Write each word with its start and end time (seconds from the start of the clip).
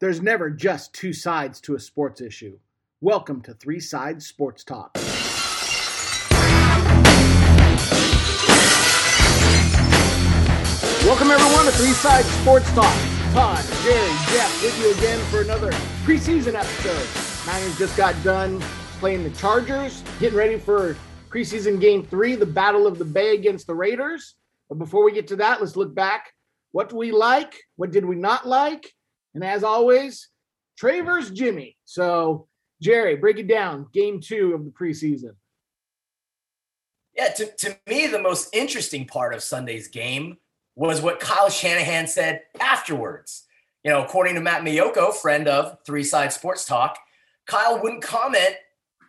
There's 0.00 0.22
never 0.22 0.48
just 0.48 0.94
two 0.94 1.12
sides 1.12 1.60
to 1.62 1.74
a 1.74 1.80
sports 1.80 2.20
issue. 2.20 2.56
Welcome 3.00 3.40
to 3.40 3.54
Three 3.54 3.80
Sides 3.80 4.28
Sports 4.28 4.62
Talk. 4.62 4.92
Welcome 11.04 11.32
everyone 11.32 11.64
to 11.64 11.72
Three 11.72 11.94
Sides 11.94 12.28
Sports 12.28 12.72
Talk. 12.74 12.96
Todd, 13.32 13.64
Jerry, 13.82 14.12
Jeff 14.30 14.62
with 14.62 14.78
you 14.80 14.92
again 14.92 15.18
for 15.32 15.40
another 15.40 15.72
preseason 16.04 16.54
episode. 16.54 17.50
Niners 17.50 17.76
just 17.76 17.96
got 17.96 18.14
done 18.22 18.60
playing 19.00 19.24
the 19.24 19.30
Chargers, 19.30 20.04
getting 20.20 20.38
ready 20.38 20.60
for 20.60 20.96
preseason 21.28 21.80
game 21.80 22.04
three, 22.04 22.36
the 22.36 22.46
Battle 22.46 22.86
of 22.86 22.98
the 22.98 23.04
Bay 23.04 23.34
against 23.34 23.66
the 23.66 23.74
Raiders. 23.74 24.36
But 24.68 24.78
before 24.78 25.04
we 25.04 25.10
get 25.10 25.26
to 25.26 25.36
that, 25.36 25.60
let's 25.60 25.74
look 25.74 25.92
back. 25.92 26.34
What 26.70 26.88
do 26.88 26.96
we 26.96 27.10
like? 27.10 27.56
What 27.74 27.90
did 27.90 28.04
we 28.04 28.14
not 28.14 28.46
like? 28.46 28.94
And 29.34 29.44
as 29.44 29.64
always, 29.64 30.28
Travers 30.76 31.30
Jimmy. 31.30 31.76
So, 31.84 32.48
Jerry, 32.80 33.16
break 33.16 33.38
it 33.38 33.48
down. 33.48 33.86
Game 33.92 34.20
two 34.20 34.54
of 34.54 34.64
the 34.64 34.70
preseason. 34.70 35.32
Yeah, 37.16 37.30
to, 37.30 37.46
to 37.46 37.76
me, 37.88 38.06
the 38.06 38.22
most 38.22 38.54
interesting 38.54 39.04
part 39.06 39.34
of 39.34 39.42
Sunday's 39.42 39.88
game 39.88 40.36
was 40.76 41.02
what 41.02 41.18
Kyle 41.18 41.50
Shanahan 41.50 42.06
said 42.06 42.42
afterwards. 42.60 43.44
You 43.82 43.90
know, 43.90 44.04
according 44.04 44.36
to 44.36 44.40
Matt 44.40 44.62
Maiocco, 44.62 45.12
friend 45.12 45.48
of 45.48 45.78
Three 45.84 46.04
Side 46.04 46.32
Sports 46.32 46.64
Talk, 46.64 46.96
Kyle 47.46 47.82
wouldn't 47.82 48.02
comment 48.02 48.54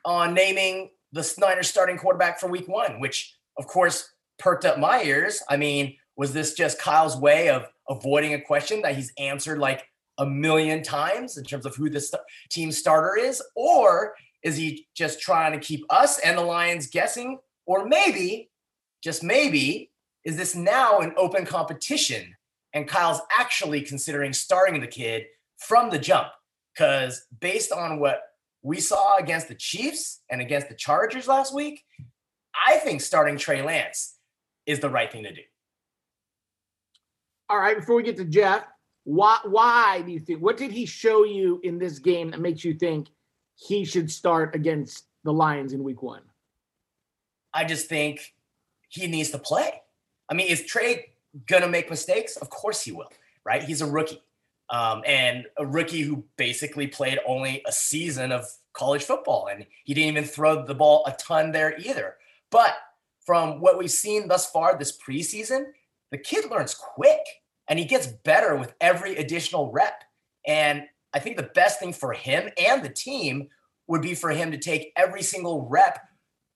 on 0.06 0.34
naming 0.34 0.90
the 1.12 1.34
Niner 1.38 1.64
starting 1.64 1.98
quarterback 1.98 2.40
for 2.40 2.48
week 2.48 2.67
one, 2.67 3.00
which 3.00 3.36
of 3.58 3.67
course 3.67 4.12
perked 4.40 4.66
up 4.66 4.80
my 4.80 5.04
ears. 5.04 5.44
I 5.50 5.58
mean, 5.58 5.95
was 6.16 6.34
this 6.34 6.54
just 6.54 6.80
Kyle's 6.80 7.17
way 7.17 7.50
of 7.50 7.67
avoiding 7.88 8.34
a 8.34 8.42
question 8.42 8.81
that 8.81 8.95
he's 8.95 9.14
answered 9.17 9.59
like 9.59 9.84
a 10.20 10.26
million 10.26 10.84
times 10.84 11.38
in 11.38 11.44
terms 11.44 11.66
of 11.66 11.76
who 11.76 11.90
this 11.90 12.14
team 12.50 12.72
starter 12.72 13.18
is? 13.18 13.41
Or 13.55 14.14
is 14.44 14.58
he 14.58 14.88
just 14.94 15.20
trying 15.20 15.53
to 15.53 15.59
keep 15.59 15.86
us 15.89 16.20
and 16.20 16.38
the 16.38 16.44
Lions 16.44 16.88
guessing? 16.88 17.39
Or 17.66 17.86
maybe, 17.86 18.50
just 19.02 19.23
maybe, 19.23 19.92
is 20.23 20.38
this 20.38 20.56
now 20.56 21.00
an 21.00 21.14
open 21.17 21.45
competition 21.45 22.36
and 22.73 22.88
Kyle's 22.88 23.22
actually 23.36 23.81
considering 23.81 24.34
starting 24.34 24.80
the 24.80 24.88
kid 24.88 25.23
from 25.58 25.90
the 25.90 26.00
jump? 26.00 26.28
Because 26.73 27.25
based 27.40 27.72
on 27.72 28.00
what 28.00 28.22
we 28.62 28.80
saw 28.80 29.17
against 29.17 29.47
the 29.47 29.56
Chiefs 29.56 30.22
and 30.30 30.42
against 30.42 30.70
the 30.70 30.75
Chargers 30.75 31.28
last 31.28 31.53
week, 31.53 31.84
I 32.67 32.78
think 32.78 33.02
starting 33.02 33.38
Trey 33.38 33.62
Lance 33.62 34.16
is 34.66 34.80
the 34.80 34.90
right 34.90 35.12
thing 35.12 35.23
to 35.23 35.34
do. 35.34 35.42
All 37.50 37.58
right, 37.58 37.78
before 37.78 37.95
we 37.95 38.03
get 38.03 38.17
to 38.17 38.25
Jeff, 38.25 38.64
why 39.10 39.40
why 39.44 40.04
do 40.06 40.12
you 40.12 40.20
think 40.20 40.40
what 40.40 40.56
did 40.56 40.72
he 40.72 40.86
show 40.86 41.24
you 41.24 41.60
in 41.64 41.80
this 41.80 41.98
game 41.98 42.30
that 42.30 42.40
makes 42.40 42.64
you 42.64 42.76
think 42.76 43.08
he 43.56 43.84
should 43.84 44.12
start 44.12 44.54
against 44.54 45.06
the 45.24 45.34
Lions 45.34 45.74
in 45.74 45.84
week 45.84 46.04
1? 46.04 46.22
I 47.52 47.66
just 47.66 47.88
think 47.88 48.36
he 48.88 49.08
needs 49.08 49.32
to 49.32 49.40
play. 49.40 49.82
I 50.30 50.36
mean, 50.36 50.46
is 50.46 50.64
Trey 50.64 51.08
to 51.48 51.68
make 51.68 51.90
mistakes? 51.90 52.38
Of 52.38 52.52
course 52.52 52.84
he 52.84 52.92
will, 52.92 53.12
right? 53.44 53.64
He's 53.64 53.82
a 53.82 53.88
rookie. 53.88 54.22
Um, 54.70 55.02
and 55.08 55.48
a 55.58 55.66
rookie 55.66 56.02
who 56.02 56.24
basically 56.38 56.86
played 56.86 57.18
only 57.26 57.64
a 57.66 57.72
season 57.72 58.32
of 58.32 58.46
college 58.74 59.04
football, 59.04 59.48
and 59.52 59.66
he 59.86 59.96
didn't 59.96 60.10
even 60.10 60.24
throw 60.24 60.64
the 60.64 60.76
ball 60.76 61.04
a 61.08 61.14
ton 61.14 61.52
there 61.52 61.76
either. 61.80 62.18
But 62.52 62.76
from 63.26 63.60
what 63.60 63.80
we've 63.80 63.90
seen 63.90 64.28
thus 64.28 64.52
far 64.52 64.78
this 64.78 64.96
preseason, 64.96 65.72
the 66.12 66.20
kid 66.20 66.52
learns 66.52 66.76
quick 66.76 67.22
and 67.70 67.80
he 67.80 67.86
gets 67.86 68.08
better 68.08 68.56
with 68.56 68.73
every 68.81 69.16
additional 69.16 69.72
rep. 69.72 70.03
And 70.45 70.84
I 71.14 71.20
think 71.20 71.38
the 71.38 71.44
best 71.44 71.80
thing 71.80 71.94
for 71.94 72.14
him 72.14 72.50
and 72.58 72.84
the 72.84 72.89
team 72.89 73.48
would 73.88 74.02
be 74.02 74.16
for 74.16 74.31
him 74.31 74.52
to 74.52 74.58
take 74.58 74.92
every 74.95 75.22
single 75.22 75.67
rep 75.70 76.00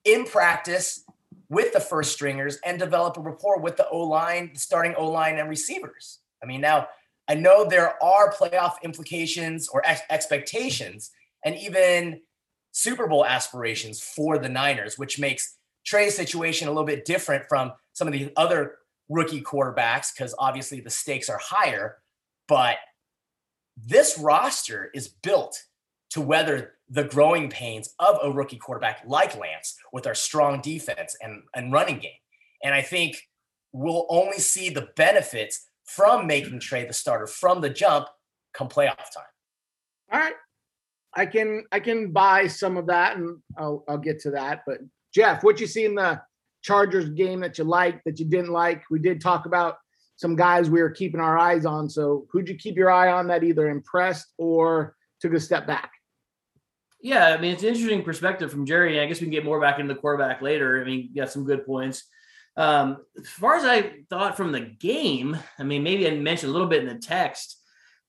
in 0.04 0.26
practice 0.26 1.06
with 1.50 1.72
the 1.72 1.80
first 1.80 2.12
stringers 2.12 2.58
and 2.66 2.80
develop 2.80 3.16
a 3.18 3.22
rapport 3.22 3.60
with 3.60 3.78
the 3.78 3.88
O 3.90 4.00
line, 4.00 4.52
starting 4.56 4.96
O 4.96 5.08
line, 5.10 5.38
and 5.38 5.48
receivers. 5.48 6.20
I 6.42 6.48
mean, 6.48 6.62
now 6.62 6.88
I 7.28 7.36
know 7.36 7.64
there 7.64 8.04
are 8.04 8.34
playoff 8.34 8.74
implications 8.84 9.68
or 9.70 9.82
ex- 9.86 10.02
expectations 10.10 11.12
and 11.46 11.56
even 11.56 12.22
Super 12.72 13.08
Bowl 13.08 13.26
aspirations 13.26 14.02
for 14.02 14.38
the 14.38 14.50
Niners, 14.50 14.98
which 14.98 15.20
makes 15.20 15.58
Trey's 15.86 16.16
situation 16.16 16.68
a 16.68 16.72
little 16.72 16.86
bit 16.86 17.06
different 17.06 17.46
from 17.48 17.74
some 17.94 18.08
of 18.08 18.14
the 18.14 18.32
other 18.36 18.78
rookie 19.10 19.42
quarterbacks 19.42 20.14
because 20.16 20.36
obviously 20.40 20.80
the 20.80 20.90
stakes 20.90 21.30
are 21.30 21.40
higher. 21.42 21.98
But 22.48 22.78
this 23.78 24.18
roster 24.20 24.90
is 24.94 25.08
built 25.08 25.58
to 26.12 26.22
weather 26.22 26.74
the 26.90 27.04
growing 27.04 27.50
pains 27.50 27.94
of 28.00 28.18
a 28.22 28.32
rookie 28.32 28.58
quarterback 28.58 29.02
like 29.06 29.38
Lance 29.38 29.76
with 29.92 30.06
our 30.06 30.14
strong 30.14 30.62
defense 30.62 31.16
and, 31.22 31.42
and 31.56 31.72
running 31.72 32.00
game. 32.00 32.12
And 32.64 32.74
I 32.74 32.82
think 32.82 33.18
we'll 33.72 34.06
only 34.10 34.38
see 34.38 34.70
the 34.70 34.90
benefits 34.96 35.68
from 35.86 36.28
making 36.28 36.60
Trey 36.60 36.86
the 36.86 36.94
starter 36.94 37.28
from 37.28 37.62
the 37.62 37.70
jump 37.70 38.08
come 38.54 38.70
playoff 38.70 38.98
time. 38.98 39.26
All 40.12 40.20
right. 40.20 40.36
I 41.16 41.26
can 41.26 41.64
I 41.72 41.80
can 41.80 42.12
buy 42.12 42.48
some 42.48 42.78
of 42.78 42.88
that 42.88 43.18
and 43.18 43.38
I'll 43.58 43.84
I'll 43.88 43.98
get 43.98 44.20
to 44.22 44.32
that. 44.32 44.64
But 44.66 44.80
Jeff, 45.14 45.44
what 45.44 45.60
you 45.60 45.68
see 45.68 45.86
in 45.86 45.96
the 45.96 46.22
Chargers 46.64 47.10
game 47.10 47.42
that 47.42 47.58
you 47.58 47.66
liked, 47.66 48.06
that 48.06 48.20
you 48.20 48.26
didn't 48.26 48.52
like? 48.52 48.84
We 48.90 49.00
did 49.00 49.22
talk 49.22 49.46
about 49.46 49.78
some 50.16 50.36
guys 50.36 50.70
we 50.70 50.82
were 50.82 50.90
keeping 50.90 51.20
our 51.20 51.38
eyes 51.38 51.66
on. 51.66 51.90
So 51.90 52.26
who'd 52.32 52.50
you 52.50 52.56
keep 52.56 52.78
your 52.78 52.92
eye 52.92 53.12
on 53.12 53.28
that 53.28 53.44
either 53.44 53.70
impressed 53.70 54.28
or 54.38 54.96
took 55.20 55.34
a 55.34 55.40
step 55.40 55.68
back? 55.68 55.92
Yeah, 57.02 57.28
I 57.28 57.42
mean 57.42 57.52
it's 57.52 57.64
an 57.64 57.70
interesting 57.70 58.04
perspective 58.04 58.50
from 58.50 58.66
Jerry. 58.66 59.00
I 59.00 59.06
guess 59.06 59.20
we 59.20 59.26
can 59.26 59.32
get 59.32 59.44
more 59.44 59.60
back 59.60 59.80
into 59.80 59.94
the 59.94 60.00
quarterback 60.00 60.42
later. 60.42 60.82
I 60.82 60.86
mean, 60.86 61.10
you 61.12 61.22
got 61.22 61.32
some 61.32 61.44
good 61.44 61.66
points. 61.66 62.04
Um, 62.56 62.98
as 63.20 63.28
far 63.28 63.56
as 63.56 63.66
I 63.66 63.96
thought 64.10 64.38
from 64.38 64.52
the 64.52 64.62
game, 64.62 65.38
I 65.60 65.64
mean, 65.64 65.84
maybe 65.84 66.08
I 66.08 66.12
mentioned 66.12 66.52
a 66.52 66.54
little 66.54 66.68
bit 66.68 66.84
in 66.84 66.88
the 66.88 67.02
text, 67.02 67.60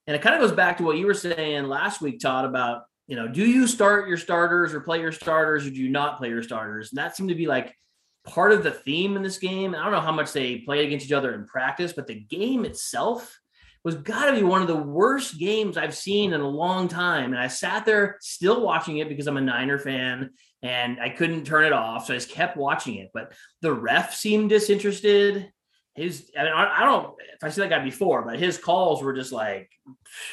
and 0.06 0.14
it 0.14 0.22
kind 0.22 0.34
of 0.34 0.40
goes 0.40 0.54
back 0.54 0.76
to 0.76 0.84
what 0.84 0.98
you 0.98 1.06
were 1.06 1.14
saying 1.14 1.64
last 1.64 2.02
week, 2.02 2.20
Todd, 2.20 2.44
about 2.44 2.82
you 3.06 3.16
know, 3.16 3.26
do 3.26 3.44
you 3.44 3.66
start 3.66 4.08
your 4.08 4.16
starters 4.16 4.72
or 4.72 4.80
play 4.80 5.00
your 5.00 5.12
starters, 5.12 5.66
or 5.66 5.70
do 5.70 5.76
you 5.76 5.90
not 5.90 6.18
play 6.18 6.28
your 6.28 6.42
starters? 6.42 6.92
And 6.92 6.98
that 6.98 7.16
seemed 7.16 7.30
to 7.30 7.34
be 7.34 7.46
like 7.46 7.74
part 8.24 8.52
of 8.52 8.62
the 8.62 8.70
theme 8.70 9.16
in 9.16 9.22
this 9.22 9.38
game. 9.38 9.74
I 9.74 9.82
don't 9.82 9.92
know 9.92 10.00
how 10.00 10.12
much 10.12 10.32
they 10.32 10.58
played 10.58 10.86
against 10.86 11.06
each 11.06 11.12
other 11.12 11.34
in 11.34 11.46
practice, 11.46 11.92
but 11.92 12.06
the 12.06 12.20
game 12.20 12.64
itself 12.64 13.38
was 13.84 13.96
got 13.96 14.30
to 14.30 14.32
be 14.32 14.42
one 14.42 14.62
of 14.62 14.68
the 14.68 14.74
worst 14.74 15.38
games 15.38 15.76
I've 15.76 15.94
seen 15.94 16.32
in 16.32 16.40
a 16.40 16.48
long 16.48 16.88
time. 16.88 17.32
And 17.32 17.40
I 17.40 17.48
sat 17.48 17.84
there 17.84 18.16
still 18.20 18.62
watching 18.62 18.98
it 18.98 19.10
because 19.10 19.26
I'm 19.26 19.36
a 19.36 19.42
Niner 19.42 19.78
fan 19.78 20.30
and 20.62 20.98
I 20.98 21.10
couldn't 21.10 21.44
turn 21.44 21.66
it 21.66 21.72
off. 21.74 22.06
So 22.06 22.14
I 22.14 22.16
just 22.16 22.30
kept 22.30 22.56
watching 22.56 22.94
it. 22.96 23.10
But 23.12 23.34
the 23.60 23.74
ref 23.74 24.14
seemed 24.14 24.48
disinterested. 24.48 25.50
His, 25.94 26.30
I 26.36 26.44
mean, 26.44 26.52
I, 26.54 26.84
don't 26.84 27.14
if 27.34 27.44
I 27.44 27.50
see 27.50 27.60
that 27.60 27.70
guy 27.70 27.84
before, 27.84 28.22
but 28.22 28.38
his 28.38 28.58
calls 28.58 29.02
were 29.02 29.12
just 29.12 29.30
like 29.30 29.70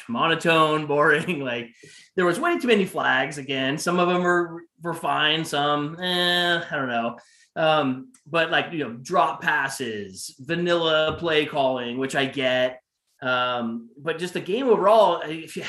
monotone, 0.08 0.86
boring. 0.88 1.40
like 1.40 1.68
there 2.16 2.24
was 2.24 2.40
way 2.40 2.58
too 2.58 2.66
many 2.66 2.86
flags. 2.86 3.38
Again, 3.38 3.78
some 3.78 4.00
of 4.00 4.08
them 4.08 4.22
were 4.22 4.62
were 4.82 4.94
fine. 4.94 5.44
Some, 5.44 6.00
eh, 6.00 6.62
I 6.68 6.74
don't 6.74 6.88
know. 6.88 7.16
Um, 7.54 8.12
but 8.26 8.50
like 8.50 8.72
you 8.72 8.78
know, 8.80 8.92
drop 8.92 9.42
passes, 9.42 10.34
vanilla 10.38 11.16
play 11.18 11.46
calling, 11.46 11.98
which 11.98 12.16
I 12.16 12.26
get. 12.26 12.80
Um, 13.20 13.90
but 13.96 14.18
just 14.18 14.34
the 14.34 14.40
game 14.40 14.68
overall. 14.68 15.22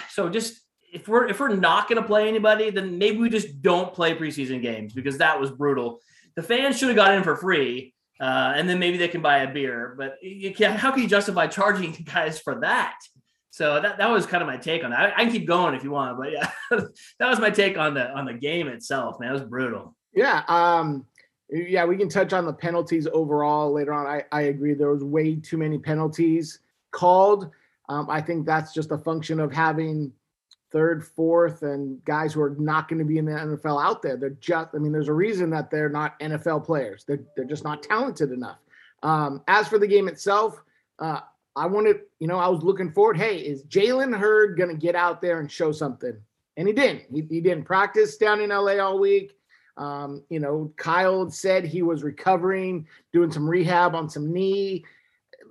So 0.09 0.29
just 0.29 0.61
if 0.93 1.07
we're 1.07 1.27
if 1.27 1.39
we're 1.39 1.55
not 1.55 1.89
going 1.89 2.01
to 2.01 2.07
play 2.07 2.27
anybody, 2.27 2.69
then 2.69 2.97
maybe 2.97 3.17
we 3.17 3.29
just 3.29 3.61
don't 3.61 3.93
play 3.93 4.15
preseason 4.15 4.61
games 4.61 4.93
because 4.93 5.17
that 5.17 5.39
was 5.39 5.51
brutal. 5.51 5.99
The 6.35 6.43
fans 6.43 6.77
should 6.77 6.89
have 6.89 6.95
got 6.95 7.13
in 7.13 7.23
for 7.23 7.35
free, 7.35 7.93
uh, 8.19 8.53
and 8.55 8.69
then 8.69 8.79
maybe 8.79 8.97
they 8.97 9.07
can 9.07 9.21
buy 9.21 9.39
a 9.39 9.51
beer. 9.51 9.95
But 9.97 10.15
you 10.21 10.53
can 10.53 10.75
how 10.77 10.91
can 10.91 11.01
you 11.01 11.09
justify 11.09 11.47
charging 11.47 11.91
guys 12.13 12.39
for 12.39 12.61
that? 12.61 12.95
So 13.49 13.79
that, 13.79 13.99
that 13.99 14.09
was 14.09 14.25
kind 14.25 14.41
of 14.41 14.47
my 14.47 14.57
take 14.57 14.83
on 14.83 14.89
that. 14.89 14.99
I, 14.99 15.21
I 15.21 15.25
can 15.25 15.31
keep 15.31 15.47
going 15.47 15.75
if 15.75 15.83
you 15.83 15.91
want, 15.91 16.17
but 16.17 16.31
yeah, 16.31 16.49
that 16.71 17.29
was 17.29 17.39
my 17.39 17.51
take 17.51 17.77
on 17.77 17.93
the 17.93 18.11
on 18.11 18.25
the 18.25 18.33
game 18.33 18.67
itself. 18.67 19.19
Man, 19.19 19.29
it 19.29 19.33
was 19.33 19.43
brutal. 19.43 19.95
Yeah, 20.15 20.43
um, 20.47 21.05
yeah, 21.53 21.85
we 21.85 21.97
can 21.97 22.09
touch 22.09 22.33
on 22.33 22.45
the 22.45 22.53
penalties 22.53 23.07
overall 23.13 23.71
later 23.71 23.93
on. 23.93 24.07
I, 24.07 24.23
I 24.31 24.43
agree. 24.43 24.73
There 24.73 24.91
was 24.91 25.03
way 25.03 25.35
too 25.35 25.57
many 25.57 25.77
penalties 25.77 26.59
called. 26.91 27.51
Um, 27.89 28.09
I 28.09 28.21
think 28.21 28.45
that's 28.45 28.73
just 28.73 28.91
a 28.91 28.97
function 28.97 29.39
of 29.39 29.53
having 29.53 30.11
third, 30.71 31.05
fourth, 31.05 31.61
and 31.61 32.03
guys 32.05 32.33
who 32.33 32.41
are 32.41 32.55
not 32.57 32.87
going 32.87 32.97
to 32.97 33.05
be 33.05 33.19
in 33.19 33.25
the 33.25 33.33
NFL 33.33 33.83
out 33.83 34.01
there. 34.01 34.17
They're 34.17 34.31
just, 34.31 34.69
I 34.73 34.79
mean, 34.79 34.91
there's 34.91 35.09
a 35.09 35.13
reason 35.13 35.51
that 35.51 35.69
they're 35.69 35.89
not 35.89 36.19
NFL 36.19 36.65
players. 36.65 37.03
They're, 37.07 37.23
they're 37.35 37.45
just 37.45 37.63
not 37.63 37.83
talented 37.83 38.31
enough. 38.31 38.57
Um, 39.03 39.43
as 39.47 39.67
for 39.67 39.77
the 39.77 39.87
game 39.87 40.07
itself, 40.07 40.59
uh, 40.97 41.19
I 41.55 41.67
wanted, 41.67 41.97
you 42.19 42.27
know, 42.27 42.39
I 42.39 42.47
was 42.47 42.63
looking 42.63 42.91
forward. 42.91 43.17
Hey, 43.17 43.37
is 43.37 43.63
Jalen 43.65 44.17
Hurd 44.17 44.57
going 44.57 44.69
to 44.71 44.75
get 44.75 44.95
out 44.95 45.21
there 45.21 45.39
and 45.39 45.51
show 45.51 45.71
something? 45.71 46.17
And 46.57 46.67
he 46.67 46.73
didn't. 46.73 47.03
He, 47.13 47.21
he 47.29 47.41
didn't 47.41 47.65
practice 47.65 48.17
down 48.17 48.41
in 48.41 48.49
LA 48.49 48.77
all 48.77 48.99
week. 48.99 49.37
Um, 49.77 50.23
you 50.29 50.39
know, 50.39 50.71
Kyle 50.77 51.29
said 51.29 51.65
he 51.65 51.81
was 51.81 52.03
recovering, 52.03 52.87
doing 53.11 53.31
some 53.31 53.49
rehab 53.49 53.95
on 53.95 54.09
some 54.09 54.31
knee. 54.31 54.85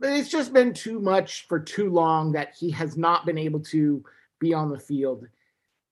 But 0.01 0.13
it's 0.13 0.29
just 0.31 0.53
been 0.53 0.75
too 0.75 1.01
much 1.01 1.47
for 1.49 1.59
too 1.59 1.91
long 1.91 2.33
that 2.33 2.55
he 2.57 2.71
has 2.73 2.97
not 2.97 3.27
been 3.27 3.39
able 3.39 3.61
to 3.61 4.05
be 4.39 4.53
on 4.53 4.71
the 4.71 4.79
field. 4.79 5.27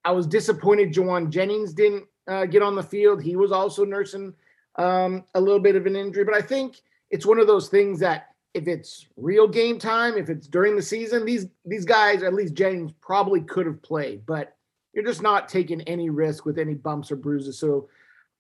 I 0.05 0.12
was 0.12 0.27
disappointed 0.27 0.93
Jauan 0.93 1.31
Jennings 1.31 1.73
didn't 1.73 2.06
uh, 2.27 2.47
get 2.47 2.62
on 2.62 2.75
the 2.75 2.82
field. 2.82 3.23
He 3.23 3.37
was 3.37 3.53
also 3.53 3.85
nursing 3.85 4.35
um, 4.76 5.25
a 5.35 5.41
little 5.41 5.61
bit 5.61 5.76
of 5.76 5.87
an 5.87 5.97
injury, 5.97 6.25
but 6.25 6.35
I 6.35 6.41
think 6.41 6.81
it's 7.11 7.26
one 7.26 7.38
of 7.38 7.47
those 7.47 7.69
things 7.69 8.00
that 8.00 8.29
if 8.55 8.67
it's 8.67 9.06
real 9.17 9.47
game 9.47 9.79
time, 9.79 10.17
if 10.17 10.29
it's 10.29 10.49
during 10.49 10.75
the 10.75 10.83
season, 10.83 11.25
these 11.25 11.47
these 11.65 11.85
guys, 11.85 12.23
at 12.23 12.35
least 12.35 12.55
Jennings, 12.55 12.93
probably 13.00 13.41
could 13.43 13.67
have 13.67 13.83
played, 13.83 14.26
but 14.26 14.56
you're 14.93 15.05
just 15.05 15.23
not 15.23 15.49
taking 15.49 15.83
any 15.83 16.11
risk 16.11 16.44
with 16.44 16.59
any 16.59 16.75
bumps 16.75 17.12
or 17.12 17.17
bruises. 17.17 17.59
So 17.59 17.88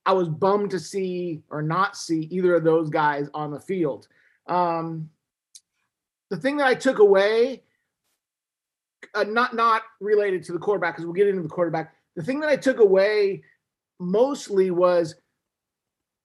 I 0.06 0.12
was 0.12 0.28
bummed 0.28 0.70
to 0.70 0.80
see 0.80 1.42
or 1.50 1.62
not 1.62 1.96
see 1.96 2.22
either 2.30 2.54
of 2.54 2.64
those 2.64 2.88
guys 2.88 3.28
on 3.34 3.50
the 3.50 3.60
field. 3.60 4.08
Um, 4.46 5.10
the 6.30 6.36
thing 6.36 6.56
that 6.56 6.66
I 6.66 6.74
took 6.74 6.98
away, 6.98 7.64
uh, 9.14 9.24
not 9.24 9.54
not 9.54 9.82
related 10.00 10.44
to 10.44 10.52
the 10.52 10.58
quarterback, 10.58 10.94
because 10.94 11.04
we'll 11.04 11.14
get 11.14 11.28
into 11.28 11.42
the 11.42 11.48
quarterback. 11.48 11.94
The 12.16 12.22
thing 12.22 12.40
that 12.40 12.48
I 12.48 12.56
took 12.56 12.78
away 12.78 13.42
mostly 13.98 14.70
was 14.70 15.16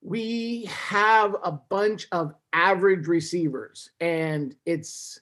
we 0.01 0.66
have 0.66 1.36
a 1.44 1.51
bunch 1.51 2.07
of 2.12 2.33
average 2.54 3.07
receivers, 3.07 3.89
and 4.00 4.56
it's. 4.66 5.19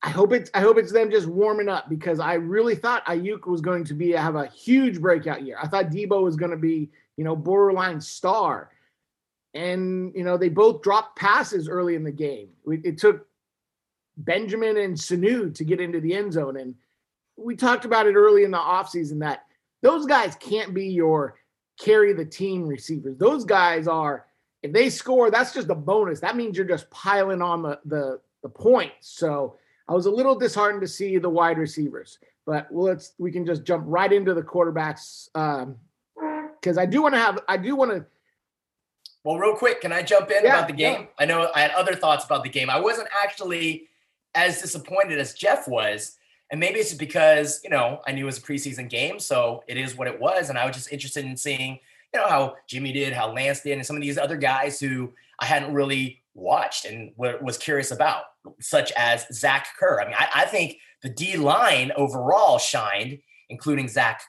I 0.00 0.10
hope 0.10 0.32
it's 0.32 0.48
I 0.54 0.60
hope 0.60 0.78
it's 0.78 0.92
them 0.92 1.10
just 1.10 1.26
warming 1.26 1.68
up 1.68 1.88
because 1.88 2.20
I 2.20 2.34
really 2.34 2.76
thought 2.76 3.04
Aiyuk 3.06 3.48
was 3.48 3.60
going 3.60 3.82
to 3.84 3.94
be 3.94 4.12
have 4.12 4.36
a 4.36 4.46
huge 4.46 5.00
breakout 5.00 5.42
year. 5.42 5.58
I 5.60 5.66
thought 5.66 5.86
Debo 5.86 6.22
was 6.22 6.36
going 6.36 6.52
to 6.52 6.56
be 6.56 6.90
you 7.18 7.24
know 7.24 7.36
borderline 7.36 8.00
star, 8.00 8.70
and 9.52 10.14
you 10.14 10.24
know 10.24 10.38
they 10.38 10.48
both 10.48 10.80
dropped 10.80 11.18
passes 11.18 11.68
early 11.68 11.96
in 11.96 12.04
the 12.04 12.12
game. 12.12 12.48
It 12.66 12.96
took 12.96 13.26
Benjamin 14.16 14.78
and 14.78 14.94
Sanu 14.94 15.52
to 15.54 15.64
get 15.64 15.80
into 15.80 16.00
the 16.00 16.14
end 16.14 16.32
zone, 16.32 16.56
and 16.56 16.76
we 17.36 17.56
talked 17.56 17.84
about 17.84 18.06
it 18.06 18.14
early 18.14 18.44
in 18.44 18.52
the 18.52 18.58
offseason 18.58 19.18
that 19.18 19.44
those 19.82 20.06
guys 20.06 20.36
can't 20.36 20.72
be 20.72 20.86
your 20.86 21.34
carry 21.78 22.12
the 22.12 22.24
team 22.24 22.66
receivers. 22.66 23.16
Those 23.18 23.44
guys 23.44 23.86
are, 23.86 24.26
if 24.62 24.72
they 24.72 24.88
score, 24.88 25.30
that's 25.30 25.52
just 25.52 25.70
a 25.70 25.74
bonus. 25.74 26.20
That 26.20 26.36
means 26.36 26.56
you're 26.56 26.66
just 26.66 26.88
piling 26.90 27.42
on 27.42 27.62
the 27.62 27.80
the, 27.84 28.20
the 28.44 28.48
points. 28.48 29.08
So 29.08 29.56
I 29.88 29.92
was 29.92 30.06
a 30.06 30.10
little 30.10 30.38
disheartened 30.38 30.82
to 30.82 30.88
see 30.88 31.18
the 31.18 31.28
wide 31.28 31.58
receivers, 31.58 32.18
but 32.46 32.70
well, 32.70 32.86
let's 32.86 33.14
we 33.18 33.32
can 33.32 33.44
just 33.44 33.64
jump 33.64 33.82
right 33.88 34.12
into 34.12 34.34
the 34.34 34.42
quarterbacks 34.42 35.28
um, 35.34 35.76
because 36.60 36.78
I 36.78 36.86
do 36.86 37.02
want 37.02 37.14
to 37.14 37.18
have 37.18 37.40
I 37.48 37.56
do 37.56 37.76
want 37.76 37.90
to. 37.92 38.04
Well, 39.24 39.36
real 39.36 39.54
quick, 39.54 39.80
can 39.80 39.92
I 39.92 40.02
jump 40.02 40.30
in 40.30 40.44
yeah, 40.44 40.54
about 40.54 40.68
the 40.68 40.74
game? 40.74 41.02
Yeah. 41.02 41.06
I 41.18 41.24
know 41.26 41.50
I 41.54 41.60
had 41.60 41.72
other 41.72 41.94
thoughts 41.94 42.24
about 42.24 42.44
the 42.44 42.48
game. 42.48 42.70
I 42.70 42.80
wasn't 42.80 43.08
actually 43.22 43.88
as 44.34 44.62
disappointed 44.62 45.18
as 45.18 45.34
Jeff 45.34 45.68
was. 45.68 46.16
And 46.50 46.58
maybe 46.60 46.78
it's 46.78 46.94
because, 46.94 47.60
you 47.62 47.68
know, 47.68 48.00
I 48.06 48.12
knew 48.12 48.22
it 48.22 48.26
was 48.26 48.38
a 48.38 48.42
preseason 48.42 48.88
game, 48.88 49.18
so 49.18 49.62
it 49.68 49.76
is 49.76 49.96
what 49.96 50.08
it 50.08 50.18
was. 50.18 50.48
And 50.48 50.58
I 50.58 50.64
was 50.64 50.76
just 50.76 50.92
interested 50.92 51.24
in 51.26 51.36
seeing, 51.36 51.78
you 52.14 52.20
know, 52.20 52.26
how 52.26 52.56
Jimmy 52.66 52.92
did, 52.92 53.12
how 53.12 53.32
Lance 53.32 53.60
did, 53.60 53.72
and 53.72 53.84
some 53.84 53.96
of 53.96 54.02
these 54.02 54.16
other 54.16 54.36
guys 54.36 54.80
who 54.80 55.12
I 55.40 55.44
hadn't 55.44 55.74
really 55.74 56.22
watched 56.34 56.86
and 56.86 57.12
was 57.16 57.58
curious 57.58 57.90
about, 57.90 58.22
such 58.60 58.92
as 58.92 59.26
Zach 59.30 59.66
Kerr. 59.78 60.00
I 60.00 60.06
mean, 60.06 60.14
I, 60.18 60.28
I 60.42 60.44
think 60.46 60.78
the 61.02 61.10
D 61.10 61.36
line 61.36 61.92
overall 61.96 62.58
shined, 62.58 63.18
including 63.50 63.88
Zach 63.88 64.22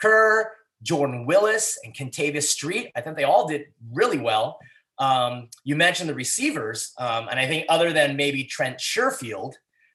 Kerr, 0.00 0.50
Jordan 0.82 1.26
Willis, 1.26 1.78
and 1.84 1.94
Kentavius 1.94 2.44
Street. 2.44 2.90
I 2.94 3.00
think 3.00 3.16
they 3.16 3.24
all 3.24 3.48
did 3.48 3.66
really 3.92 4.18
well. 4.18 4.58
Um, 4.98 5.48
you 5.64 5.76
mentioned 5.76 6.08
the 6.08 6.14
receivers, 6.14 6.92
um, 6.98 7.28
and 7.28 7.38
I 7.38 7.46
think 7.46 7.66
other 7.68 7.92
than 7.92 8.16
maybe 8.16 8.44
Trent 8.44 8.78
Sherfield, 8.78 9.54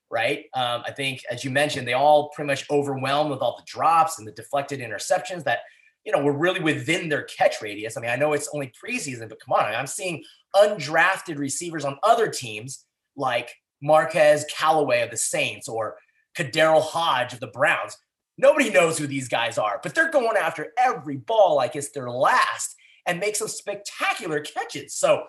right? 0.09 0.45
Um, 0.53 0.83
I 0.85 0.91
think, 0.91 1.21
as 1.31 1.43
you 1.43 1.51
mentioned, 1.51 1.87
they 1.87 1.93
all 1.93 2.29
pretty 2.29 2.47
much 2.47 2.69
overwhelmed 2.69 3.31
with 3.31 3.39
all 3.39 3.57
the 3.57 3.65
drops 3.65 4.19
and 4.19 4.27
the 4.27 4.31
deflected 4.33 4.79
interceptions 4.79 5.43
that, 5.45 5.59
you 6.03 6.11
know, 6.11 6.21
were 6.21 6.37
really 6.37 6.59
within 6.59 7.09
their 7.09 7.23
catch 7.23 7.61
radius. 7.61 7.97
I 7.97 8.01
mean, 8.01 8.11
I 8.11 8.15
know 8.15 8.33
it's 8.33 8.49
only 8.53 8.71
preseason, 8.83 9.29
but 9.29 9.39
come 9.39 9.53
on, 9.53 9.65
I 9.65 9.69
mean, 9.69 9.79
I'm 9.79 9.87
seeing 9.87 10.23
undrafted 10.55 11.37
receivers 11.37 11.85
on 11.85 11.97
other 12.03 12.27
teams 12.27 12.85
like 13.15 13.55
Marquez 13.81 14.45
Callaway 14.53 15.01
of 15.01 15.11
the 15.11 15.17
Saints 15.17 15.67
or 15.67 15.97
KhaDarel 16.37 16.81
Hodge 16.81 17.33
of 17.33 17.39
the 17.39 17.47
Browns. 17.47 17.97
Nobody 18.41 18.69
knows 18.69 18.97
who 18.97 19.07
these 19.07 19.29
guys 19.29 19.57
are, 19.57 19.79
but 19.81 19.95
they're 19.95 20.11
going 20.11 20.35
after 20.35 20.73
every 20.77 21.17
ball 21.17 21.55
like 21.55 21.75
it's 21.75 21.91
their 21.91 22.09
last 22.09 22.75
and 23.05 23.19
make 23.19 23.35
some 23.35 23.47
spectacular 23.47 24.39
catches. 24.39 24.95
So, 24.95 25.23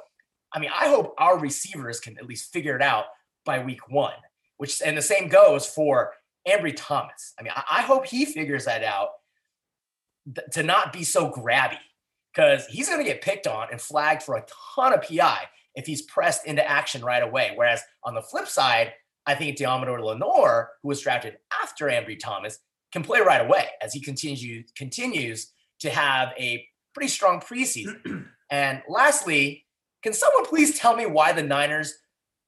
I 0.52 0.58
mean, 0.58 0.70
I 0.74 0.88
hope 0.88 1.14
our 1.18 1.38
receivers 1.38 2.00
can 2.00 2.18
at 2.18 2.26
least 2.26 2.52
figure 2.52 2.74
it 2.74 2.82
out 2.82 3.04
by 3.44 3.62
week 3.62 3.88
one 3.88 4.14
which 4.62 4.80
and 4.80 4.96
the 4.96 5.02
same 5.02 5.26
goes 5.26 5.66
for 5.66 6.12
Ambry 6.46 6.72
Thomas. 6.76 7.34
I 7.36 7.42
mean, 7.42 7.52
I, 7.56 7.64
I 7.68 7.82
hope 7.82 8.06
he 8.06 8.24
figures 8.24 8.66
that 8.66 8.84
out 8.84 9.08
th- 10.32 10.46
to 10.52 10.62
not 10.62 10.92
be 10.92 11.02
so 11.02 11.28
grabby 11.28 11.78
because 12.32 12.64
he's 12.66 12.88
going 12.88 13.00
to 13.00 13.04
get 13.04 13.22
picked 13.22 13.48
on 13.48 13.66
and 13.72 13.80
flagged 13.80 14.22
for 14.22 14.36
a 14.36 14.44
ton 14.76 14.92
of 14.92 15.02
PI 15.02 15.48
if 15.74 15.84
he's 15.84 16.02
pressed 16.02 16.46
into 16.46 16.64
action 16.64 17.04
right 17.04 17.24
away. 17.24 17.50
Whereas 17.56 17.82
on 18.04 18.14
the 18.14 18.22
flip 18.22 18.46
side, 18.46 18.92
I 19.26 19.34
think 19.34 19.58
Deommodore 19.58 20.00
Lenoir, 20.00 20.70
who 20.80 20.90
was 20.90 21.00
drafted 21.00 21.38
after 21.60 21.86
Ambry 21.86 22.16
Thomas, 22.16 22.60
can 22.92 23.02
play 23.02 23.20
right 23.20 23.40
away 23.40 23.68
as 23.80 23.92
he 23.92 24.00
continues 24.00 24.70
continues 24.76 25.52
to 25.80 25.90
have 25.90 26.32
a 26.38 26.66
pretty 26.94 27.08
strong 27.08 27.40
preseason. 27.40 28.26
and 28.50 28.82
lastly, 28.88 29.64
can 30.02 30.12
someone 30.12 30.46
please 30.46 30.78
tell 30.78 30.94
me 30.96 31.06
why 31.06 31.32
the 31.32 31.42
Niners 31.42 31.94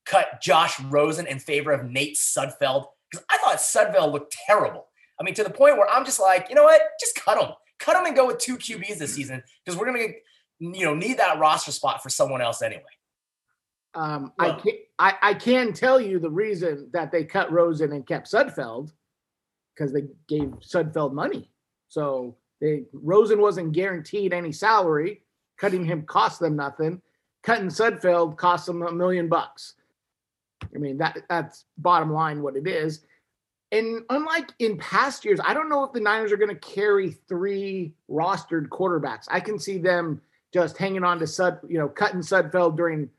cut 0.05 0.41
Josh 0.43 0.79
Rosen 0.81 1.27
in 1.27 1.39
favor 1.39 1.73
of 1.73 1.91
Nate 1.91 2.17
Sudfeld 2.17 2.87
because 3.11 3.25
I 3.31 3.39
thought 3.39 3.57
Sudfeld 3.57 4.13
looked 4.13 4.37
terrible. 4.47 4.87
I 5.21 5.25
mean, 5.25 5.35
to 5.35 5.45
the 5.45 5.51
point 5.51 5.77
where 5.77 5.89
I'm 5.89 6.05
just 6.05 6.21
like, 6.21 6.49
you 6.49 6.55
know 6.55 6.65
what? 6.65 6.81
Just 7.01 7.15
cut 7.17 7.41
him. 7.41 7.51
Cut 7.79 7.97
him 7.97 8.07
and 8.07 8.17
go 8.17 8.27
with 8.27 8.39
two 8.39 8.57
QBs 8.57 8.99
this 8.99 9.15
season 9.15 9.43
because 9.65 9.79
we're 9.79 9.87
gonna, 9.87 10.09
you 10.59 10.85
know, 10.85 10.95
need 10.95 11.19
that 11.19 11.39
roster 11.39 11.73
spot 11.73 12.03
for 12.03 12.09
someone 12.09 12.41
else 12.41 12.63
anyway. 12.63 12.83
Um, 13.95 14.33
well, 14.39 14.53
I 14.53 14.61
can 14.61 14.73
I, 14.99 15.15
I 15.23 15.35
can 15.35 15.73
tell 15.73 16.01
you 16.01 16.19
the 16.19 16.31
reason 16.31 16.91
that 16.93 17.13
they 17.13 17.25
cut 17.25 17.53
Rosen 17.53 17.93
and 17.93 18.07
kept 18.07 18.31
Sudfeld 18.31 18.93
because 19.75 19.93
they 19.93 20.05
gave 20.29 20.49
Sudfeld 20.61 21.13
money. 21.13 21.51
So 21.89 22.37
they 22.61 22.85
Rosen 22.93 23.41
wasn't 23.41 23.73
guaranteed 23.73 24.33
any 24.33 24.53
salary. 24.53 25.23
Cutting 25.59 25.85
him 25.85 26.03
cost 26.03 26.41
them 26.41 26.57
nothing. 26.57 27.01
Cutting 27.43 27.69
Sudfeld 27.69 28.37
cost 28.37 28.67
them 28.67 28.83
a 28.83 28.93
million 28.93 29.29
bucks. 29.29 29.75
I 30.75 30.79
mean, 30.79 30.99
that 30.99 31.19
that's 31.29 31.65
bottom 31.79 32.13
line 32.13 32.43
what 32.43 32.57
it 32.57 32.67
is. 32.67 33.05
And 33.73 34.03
unlike 34.11 34.51
in 34.61 34.79
past 34.79 35.25
years, 35.25 35.41
I 35.45 35.53
don't 35.53 35.69
know 35.69 35.85
if 35.85 35.93
the 35.93 36.01
Niners 36.01 36.33
are 36.33 36.37
going 36.37 36.55
to 36.55 36.55
carry 36.55 37.11
three 37.11 37.93
rostered 38.09 38.69
quarterbacks. 38.69 39.27
I 39.29 39.41
can 39.41 39.59
see 39.59 39.79
them 39.79 40.21
just 40.53 40.79
hanging 40.79 41.03
on 41.03 41.19
to 41.19 41.27
Sud, 41.27 41.59
you 41.69 41.79
know, 41.79 41.89
cutting 41.89 42.21
Sudfeld 42.21 42.77
during 42.77 43.11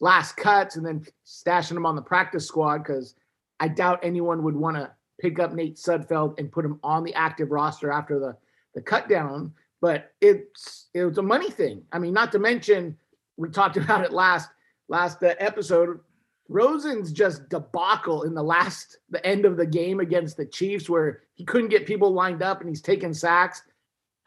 last 0.00 0.36
cuts 0.36 0.76
and 0.76 0.86
then 0.86 1.04
stashing 1.26 1.74
them 1.74 1.84
on 1.84 1.96
the 1.96 2.02
practice 2.02 2.46
squad 2.46 2.78
because 2.78 3.14
I 3.60 3.68
doubt 3.68 4.00
anyone 4.02 4.42
would 4.44 4.56
want 4.56 4.76
to 4.76 4.90
pick 5.20 5.38
up 5.38 5.52
Nate 5.52 5.76
Sudfeld 5.76 6.38
and 6.38 6.50
put 6.50 6.64
him 6.64 6.78
on 6.82 7.04
the 7.04 7.14
active 7.14 7.50
roster 7.50 7.90
after 7.90 8.18
the 8.18 8.36
the 8.74 8.80
cut 8.80 9.08
down. 9.08 9.52
But 9.80 10.12
it's 10.20 10.86
it 10.94 11.04
was 11.04 11.18
a 11.18 11.22
money 11.22 11.50
thing. 11.50 11.82
I 11.92 11.98
mean, 11.98 12.12
not 12.12 12.32
to 12.32 12.38
mention 12.38 12.96
we 13.36 13.48
talked 13.50 13.76
about 13.78 14.04
it 14.04 14.12
last 14.12 14.50
last 14.88 15.22
uh, 15.22 15.34
episode 15.38 16.00
Rosen's 16.48 17.12
just 17.12 17.48
debacle 17.50 18.22
in 18.22 18.34
the 18.34 18.42
last 18.42 18.98
the 19.10 19.24
end 19.24 19.44
of 19.44 19.56
the 19.56 19.66
game 19.66 20.00
against 20.00 20.36
the 20.36 20.46
Chiefs 20.46 20.88
where 20.88 21.22
he 21.34 21.44
couldn't 21.44 21.68
get 21.68 21.86
people 21.86 22.12
lined 22.12 22.42
up 22.42 22.60
and 22.60 22.68
he's 22.68 22.80
taking 22.80 23.12
sacks. 23.12 23.62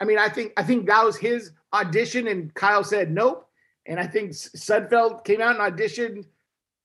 I 0.00 0.04
mean, 0.04 0.18
I 0.18 0.28
think 0.28 0.52
I 0.56 0.62
think 0.62 0.86
that 0.86 1.04
was 1.04 1.16
his 1.16 1.50
audition 1.72 2.28
and 2.28 2.54
Kyle 2.54 2.84
said 2.84 3.10
nope. 3.10 3.48
And 3.86 3.98
I 3.98 4.06
think 4.06 4.30
Sudfeld 4.30 5.24
came 5.24 5.40
out 5.40 5.60
and 5.60 5.76
auditioned 5.76 6.24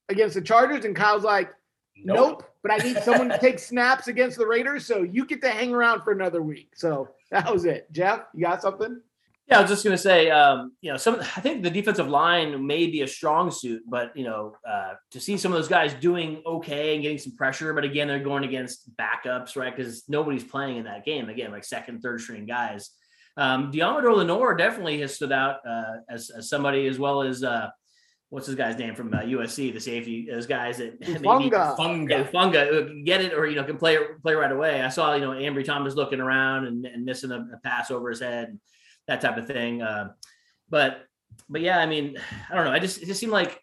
against 0.08 0.34
the 0.34 0.42
Chargers 0.42 0.84
and 0.84 0.96
Kyle's 0.96 1.22
like 1.22 1.52
nope, 2.04 2.16
nope 2.16 2.48
but 2.62 2.72
I 2.72 2.76
need 2.84 2.98
someone 3.02 3.28
to 3.28 3.38
take 3.40 3.58
snaps 3.58 4.08
against 4.08 4.38
the 4.38 4.46
Raiders 4.46 4.86
so 4.86 5.02
you 5.02 5.24
get 5.24 5.40
to 5.42 5.50
hang 5.50 5.74
around 5.74 6.02
for 6.02 6.12
another 6.12 6.42
week. 6.42 6.72
So 6.74 7.08
that 7.30 7.52
was 7.52 7.64
it. 7.64 7.90
Jeff, 7.92 8.22
you 8.34 8.42
got 8.42 8.62
something? 8.62 9.00
Yeah, 9.46 9.58
I 9.58 9.62
was 9.62 9.70
just 9.70 9.82
going 9.82 9.96
to 9.96 10.02
say, 10.02 10.28
um, 10.30 10.72
you 10.82 10.90
know, 10.90 10.98
some 10.98 11.20
I 11.20 11.40
think 11.40 11.62
the 11.62 11.70
defensive 11.70 12.06
line 12.06 12.66
may 12.66 12.86
be 12.88 13.00
a 13.00 13.06
strong 13.06 13.50
suit, 13.50 13.82
but 13.88 14.14
you 14.14 14.24
know, 14.24 14.56
uh, 14.68 14.92
to 15.12 15.20
see 15.20 15.38
some 15.38 15.52
of 15.52 15.58
those 15.58 15.68
guys 15.68 15.94
doing 15.94 16.42
okay 16.44 16.92
and 16.92 17.02
getting 17.02 17.16
some 17.16 17.34
pressure, 17.34 17.72
but 17.72 17.82
again, 17.82 18.08
they're 18.08 18.18
going 18.18 18.44
against 18.44 18.94
backups, 18.96 19.56
right? 19.56 19.74
Because 19.74 20.06
nobody's 20.06 20.44
playing 20.44 20.76
in 20.76 20.84
that 20.84 21.06
game. 21.06 21.30
Again, 21.30 21.50
like 21.50 21.64
second, 21.64 22.02
third 22.02 22.20
string 22.20 22.44
guys. 22.44 22.90
Um, 23.38 23.72
Deommodore 23.72 24.16
Lenoir 24.16 24.54
definitely 24.54 25.00
has 25.00 25.14
stood 25.14 25.32
out 25.32 25.66
uh, 25.66 25.98
as, 26.10 26.28
as 26.28 26.50
somebody, 26.50 26.86
as 26.86 26.98
well 26.98 27.22
as 27.22 27.42
uh, 27.42 27.68
what's 28.30 28.46
his 28.46 28.56
guy's 28.56 28.76
name 28.78 28.94
from 28.94 29.12
uh, 29.12 29.20
USC, 29.20 29.72
the 29.72 29.80
safety, 29.80 30.26
those 30.30 30.46
guys 30.46 30.78
that 30.78 31.00
Funga. 31.00 31.76
Funga, 31.76 32.30
Funga, 32.30 32.90
uh, 32.90 33.02
get 33.04 33.20
it 33.20 33.32
or 33.32 33.46
you 33.46 33.56
know 33.56 33.64
can 33.64 33.78
play 33.78 33.98
play 34.22 34.34
right 34.34 34.52
away. 34.52 34.82
I 34.82 34.88
saw 34.88 35.14
you 35.14 35.20
know 35.22 35.30
Ambry 35.30 35.64
Thomas 35.64 35.94
looking 35.94 36.20
around 36.20 36.66
and, 36.66 36.84
and 36.84 37.04
missing 37.04 37.30
a, 37.30 37.46
a 37.54 37.58
pass 37.64 37.90
over 37.90 38.10
his 38.10 38.20
head 38.20 38.58
that 39.06 39.20
type 39.20 39.36
of 39.38 39.46
thing. 39.46 39.82
Uh, 39.82 40.10
but 40.68 41.06
but 41.48 41.60
yeah, 41.60 41.78
I 41.78 41.86
mean, 41.86 42.18
I 42.50 42.54
don't 42.54 42.64
know. 42.64 42.72
I 42.72 42.78
just 42.78 43.02
it 43.02 43.06
just 43.06 43.20
seemed 43.20 43.32
like 43.32 43.62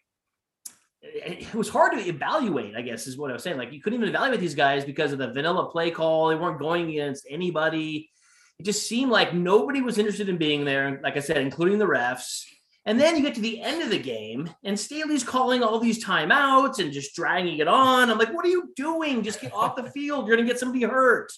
it 1.02 1.54
was 1.54 1.68
hard 1.68 1.92
to 1.92 1.98
evaluate, 1.98 2.74
I 2.76 2.82
guess, 2.82 3.06
is 3.06 3.16
what 3.16 3.30
I 3.30 3.34
was 3.34 3.42
saying. 3.42 3.56
Like 3.56 3.72
you 3.72 3.80
couldn't 3.80 4.00
even 4.00 4.08
evaluate 4.14 4.40
these 4.40 4.54
guys 4.54 4.84
because 4.84 5.12
of 5.12 5.18
the 5.18 5.32
vanilla 5.32 5.70
play 5.70 5.90
call. 5.90 6.28
They 6.28 6.34
weren't 6.34 6.58
going 6.58 6.90
against 6.90 7.26
anybody. 7.30 8.10
It 8.58 8.64
just 8.64 8.88
seemed 8.88 9.10
like 9.10 9.34
nobody 9.34 9.82
was 9.82 9.98
interested 9.98 10.28
in 10.28 10.38
being 10.38 10.64
there, 10.64 10.98
like 11.02 11.16
I 11.16 11.20
said, 11.20 11.38
including 11.38 11.78
the 11.78 11.86
refs. 11.86 12.44
And 12.86 13.00
then 13.00 13.16
you 13.16 13.22
get 13.22 13.34
to 13.34 13.40
the 13.40 13.60
end 13.60 13.82
of 13.82 13.90
the 13.90 13.98
game, 13.98 14.48
and 14.62 14.78
Staley's 14.78 15.24
calling 15.24 15.62
all 15.62 15.80
these 15.80 16.04
timeouts 16.04 16.78
and 16.78 16.92
just 16.92 17.16
dragging 17.16 17.58
it 17.58 17.66
on. 17.66 18.10
I'm 18.10 18.16
like, 18.16 18.32
what 18.32 18.46
are 18.46 18.48
you 18.48 18.72
doing? 18.76 19.24
Just 19.24 19.40
get 19.40 19.52
off 19.52 19.74
the 19.74 19.90
field. 19.90 20.26
You're 20.26 20.36
going 20.36 20.46
to 20.46 20.52
get 20.52 20.60
somebody 20.60 20.84
hurt. 20.84 21.32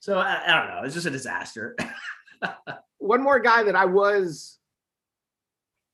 So 0.00 0.18
I, 0.18 0.42
I 0.46 0.58
don't 0.58 0.68
know. 0.68 0.82
It's 0.84 0.94
just 0.94 1.06
a 1.06 1.10
disaster. 1.10 1.74
One 2.98 3.22
more 3.22 3.40
guy 3.40 3.62
that 3.62 3.74
I 3.74 3.86
was 3.86 4.58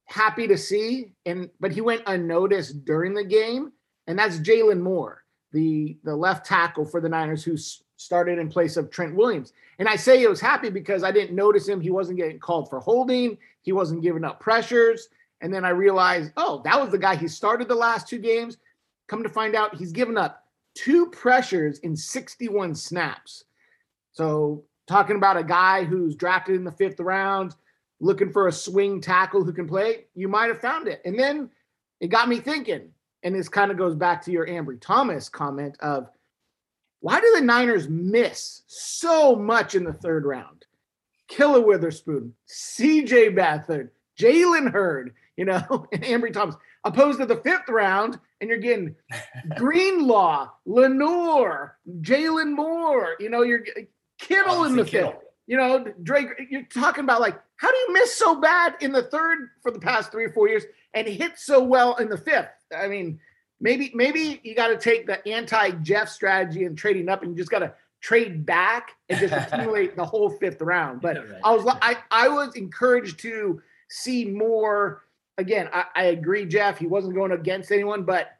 happy 0.07 0.49
to 0.49 0.59
see, 0.59 1.13
and 1.25 1.51
but 1.61 1.71
he 1.71 1.81
went 1.81 2.03
unnoticed 2.07 2.85
during 2.85 3.15
the 3.15 3.25
game, 3.25 3.71
and 4.09 4.19
that's 4.19 4.39
Jaylon 4.39 4.81
Moore, 4.81 5.23
the 5.53 5.99
the 6.03 6.17
left 6.17 6.47
tackle 6.47 6.85
for 6.85 7.01
the 7.01 7.09
Niners, 7.09 7.45
who 7.45 7.57
started 7.97 8.39
in 8.39 8.49
place 8.49 8.77
of 8.77 8.91
Trent 8.91 9.15
Williams. 9.15 9.53
And 9.79 9.89
I 9.89 9.97
say 9.97 10.19
he 10.19 10.27
was 10.27 10.41
happy 10.41 10.71
because 10.71 11.03
I 11.03 11.11
didn't 11.11 11.35
notice 11.35 11.69
him. 11.69 11.81
He 11.81 11.91
wasn't 11.91 12.19
getting 12.19 12.39
called 12.39 12.71
for 12.71 12.81
holding. 12.81 13.39
He 13.63 13.73
wasn't 13.73 14.03
giving 14.03 14.25
up 14.25 14.41
pressures. 14.41 15.09
And 15.41 15.53
then 15.53 15.65
I 15.65 15.71
realized, 15.71 16.33
oh, 16.37 16.63
that 16.65 16.81
was 16.81 16.91
the 16.91 16.99
guy 16.99 17.17
he 17.17 17.29
started 17.29 17.69
the 17.69 17.75
last 17.75 18.09
two 18.09 18.19
games. 18.19 18.59
Come 19.09 19.23
to 19.23 19.29
find 19.29 19.55
out, 19.55 19.77
he's 19.77 19.93
given 19.93 20.17
up 20.17 20.45
two 20.75 21.07
pressures 21.07 21.79
in 21.81 21.97
61 21.97 22.75
snaps. 22.75 23.45
So 24.13 24.65
talking 24.87 25.17
about 25.17 25.37
a 25.37 25.45
guy 25.45 25.85
who's 25.85 26.17
drafted 26.17 26.57
in 26.57 26.65
the 26.65 26.73
fifth 26.73 27.01
round, 27.01 27.55
looking 28.01 28.31
for 28.31 28.49
a 28.49 28.53
swing 28.53 29.01
tackle 29.01 29.45
who 29.45 29.53
can 29.53 29.69
play, 29.69 30.07
you 30.15 30.29
might 30.29 30.49
have 30.49 30.61
found 30.61 30.89
it. 30.89 31.01
And 31.05 31.19
then 31.19 31.51
it 32.01 32.09
got 32.09 32.29
me 32.29 32.41
thinking, 32.41 32.91
and 33.23 33.35
this 33.35 33.49
kind 33.49 33.71
of 33.71 33.77
goes 33.77 33.95
back 33.95 34.23
to 34.23 34.31
your 34.31 34.47
Ambry 34.47 34.81
Thomas 34.81 35.29
comment 35.29 35.77
of 35.81 36.09
why 37.07 37.21
do 37.21 37.33
the 37.37 37.41
Niners 37.41 37.89
miss 37.89 38.63
so 38.67 39.37
much 39.37 39.77
in 39.77 39.85
the 39.85 39.93
third 39.93 40.25
round? 40.25 40.65
Ahkello 41.31 41.65
Witherspoon, 41.65 42.35
CJ 42.49 43.33
Beathard, 43.33 43.91
Jalen 44.19 44.73
Hurd, 44.73 45.15
you 45.37 45.45
know, 45.45 45.87
and 45.93 46.03
Ambry 46.03 46.33
Thomas, 46.33 46.57
opposed 46.83 47.21
to 47.21 47.27
the 47.27 47.37
fifth 47.37 47.69
round, 47.69 48.19
and 48.41 48.51
you're 48.51 48.59
getting 48.59 48.97
Greenlaw, 49.57 50.51
Lenoir, 50.65 51.79
Jaylon 52.01 52.57
Moore, 52.57 53.15
you 53.21 53.31
know, 53.31 53.43
you're 53.43 53.63
Kittle 54.19 54.65
in 54.65 54.75
the 54.75 54.85
Kittle. 54.85 55.13
fifth. 55.13 55.21
You 55.47 55.59
know, 55.59 55.85
Drake, 56.03 56.31
you're 56.51 56.65
talking 56.65 57.05
about 57.05 57.21
like, 57.21 57.41
how 57.55 57.71
do 57.71 57.77
you 57.77 57.93
miss 57.93 58.17
so 58.17 58.41
bad 58.41 58.75
in 58.81 58.91
the 58.91 59.05
third 59.05 59.51
for 59.63 59.71
the 59.71 59.79
past 59.79 60.11
three 60.11 60.25
or 60.25 60.33
four 60.33 60.49
years 60.49 60.65
and 60.93 61.07
hit 61.07 61.39
so 61.39 61.63
well 61.63 61.95
in 61.99 62.09
the 62.09 62.19
fifth? 62.19 62.49
I 62.77 62.89
mean, 62.89 63.21
maybe 63.61 63.91
maybe 63.95 64.41
you 64.43 64.55
got 64.55 64.69
to 64.69 64.77
take 64.77 65.07
the 65.07 65.27
anti 65.29 65.71
Jeff 65.71 66.09
strategy 66.09 66.65
and 66.65 66.77
trading 66.77 67.09
up, 67.09 67.23
and 67.23 67.33
you 67.33 67.37
just 67.37 67.51
got 67.51 67.61
to 67.61 67.73
trade 68.01 68.47
back 68.47 68.93
and 69.09 69.19
just 69.19 69.33
accumulate 69.53 69.97
the 69.97 70.05
whole 70.05 70.31
fifth 70.31 70.61
round. 70.61 71.01
But 71.01 71.17
right. 71.17 71.41
I 71.45 71.55
was 71.55 71.67
I 71.83 71.97
I 72.11 72.29
was 72.29 72.55
encouraged 72.57 73.19
to 73.21 73.61
see 73.89 74.25
more. 74.25 75.03
Again, 75.39 75.69
I, 75.73 75.85
I 75.95 76.05
agree, 76.05 76.47
Jeff. 76.47 76.79
He 76.79 76.87
wasn't 76.87 77.15
going 77.15 77.33
against 77.33 77.71
anyone, 77.71 78.05
but 78.05 78.39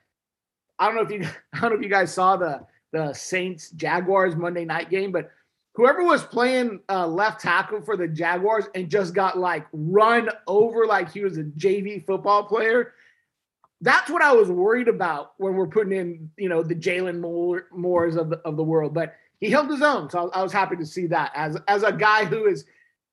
I 0.79 0.87
don't 0.87 0.95
know 0.95 1.03
if 1.03 1.11
you 1.11 1.29
I 1.53 1.61
don't 1.61 1.71
know 1.71 1.77
if 1.77 1.83
you 1.83 1.91
guys 1.91 2.13
saw 2.13 2.37
the 2.37 2.67
the 2.93 3.13
Saints 3.13 3.71
Jaguars 3.71 4.37
Monday 4.37 4.65
night 4.65 4.89
game, 4.89 5.13
but 5.13 5.31
whoever 5.75 6.03
was 6.03 6.25
playing 6.25 6.81
uh, 6.89 7.07
left 7.07 7.41
tackle 7.41 7.83
for 7.83 7.97
the 7.97 8.09
Jaguars 8.09 8.65
and 8.75 8.89
just 8.89 9.15
got 9.15 9.39
like 9.39 9.67
run 9.73 10.31
over 10.47 10.87
like 10.87 11.13
he 11.13 11.21
was 11.21 11.37
a 11.37 11.45
JV 11.45 12.05
football 12.05 12.45
player. 12.45 12.95
That's 13.87 14.11
what 14.11 14.21
I 14.21 14.33
was 14.33 14.49
worried 14.49 14.89
about 14.89 15.35
when 15.37 15.55
we're 15.55 15.69
putting 15.69 15.97
in, 15.97 16.29
you 16.37 16.49
know, 16.49 16.61
the 16.61 16.75
Jaylon 16.75 17.21
Moore, 17.21 17.69
Moores 17.71 18.17
of 18.17 18.31
the, 18.31 18.39
of 18.39 18.57
the 18.57 18.65
world. 18.65 18.93
But 18.93 19.15
he 19.39 19.49
held 19.49 19.71
his 19.71 19.81
own, 19.81 20.11
so 20.11 20.29
I 20.35 20.43
was 20.43 20.53
happy 20.53 20.75
to 20.75 20.85
see 20.85 21.07
that 21.07 21.31
as 21.37 21.57
as 21.69 21.85
a 21.85 21.93
guy 21.93 22.25
who 22.25 22.47
is 22.47 22.65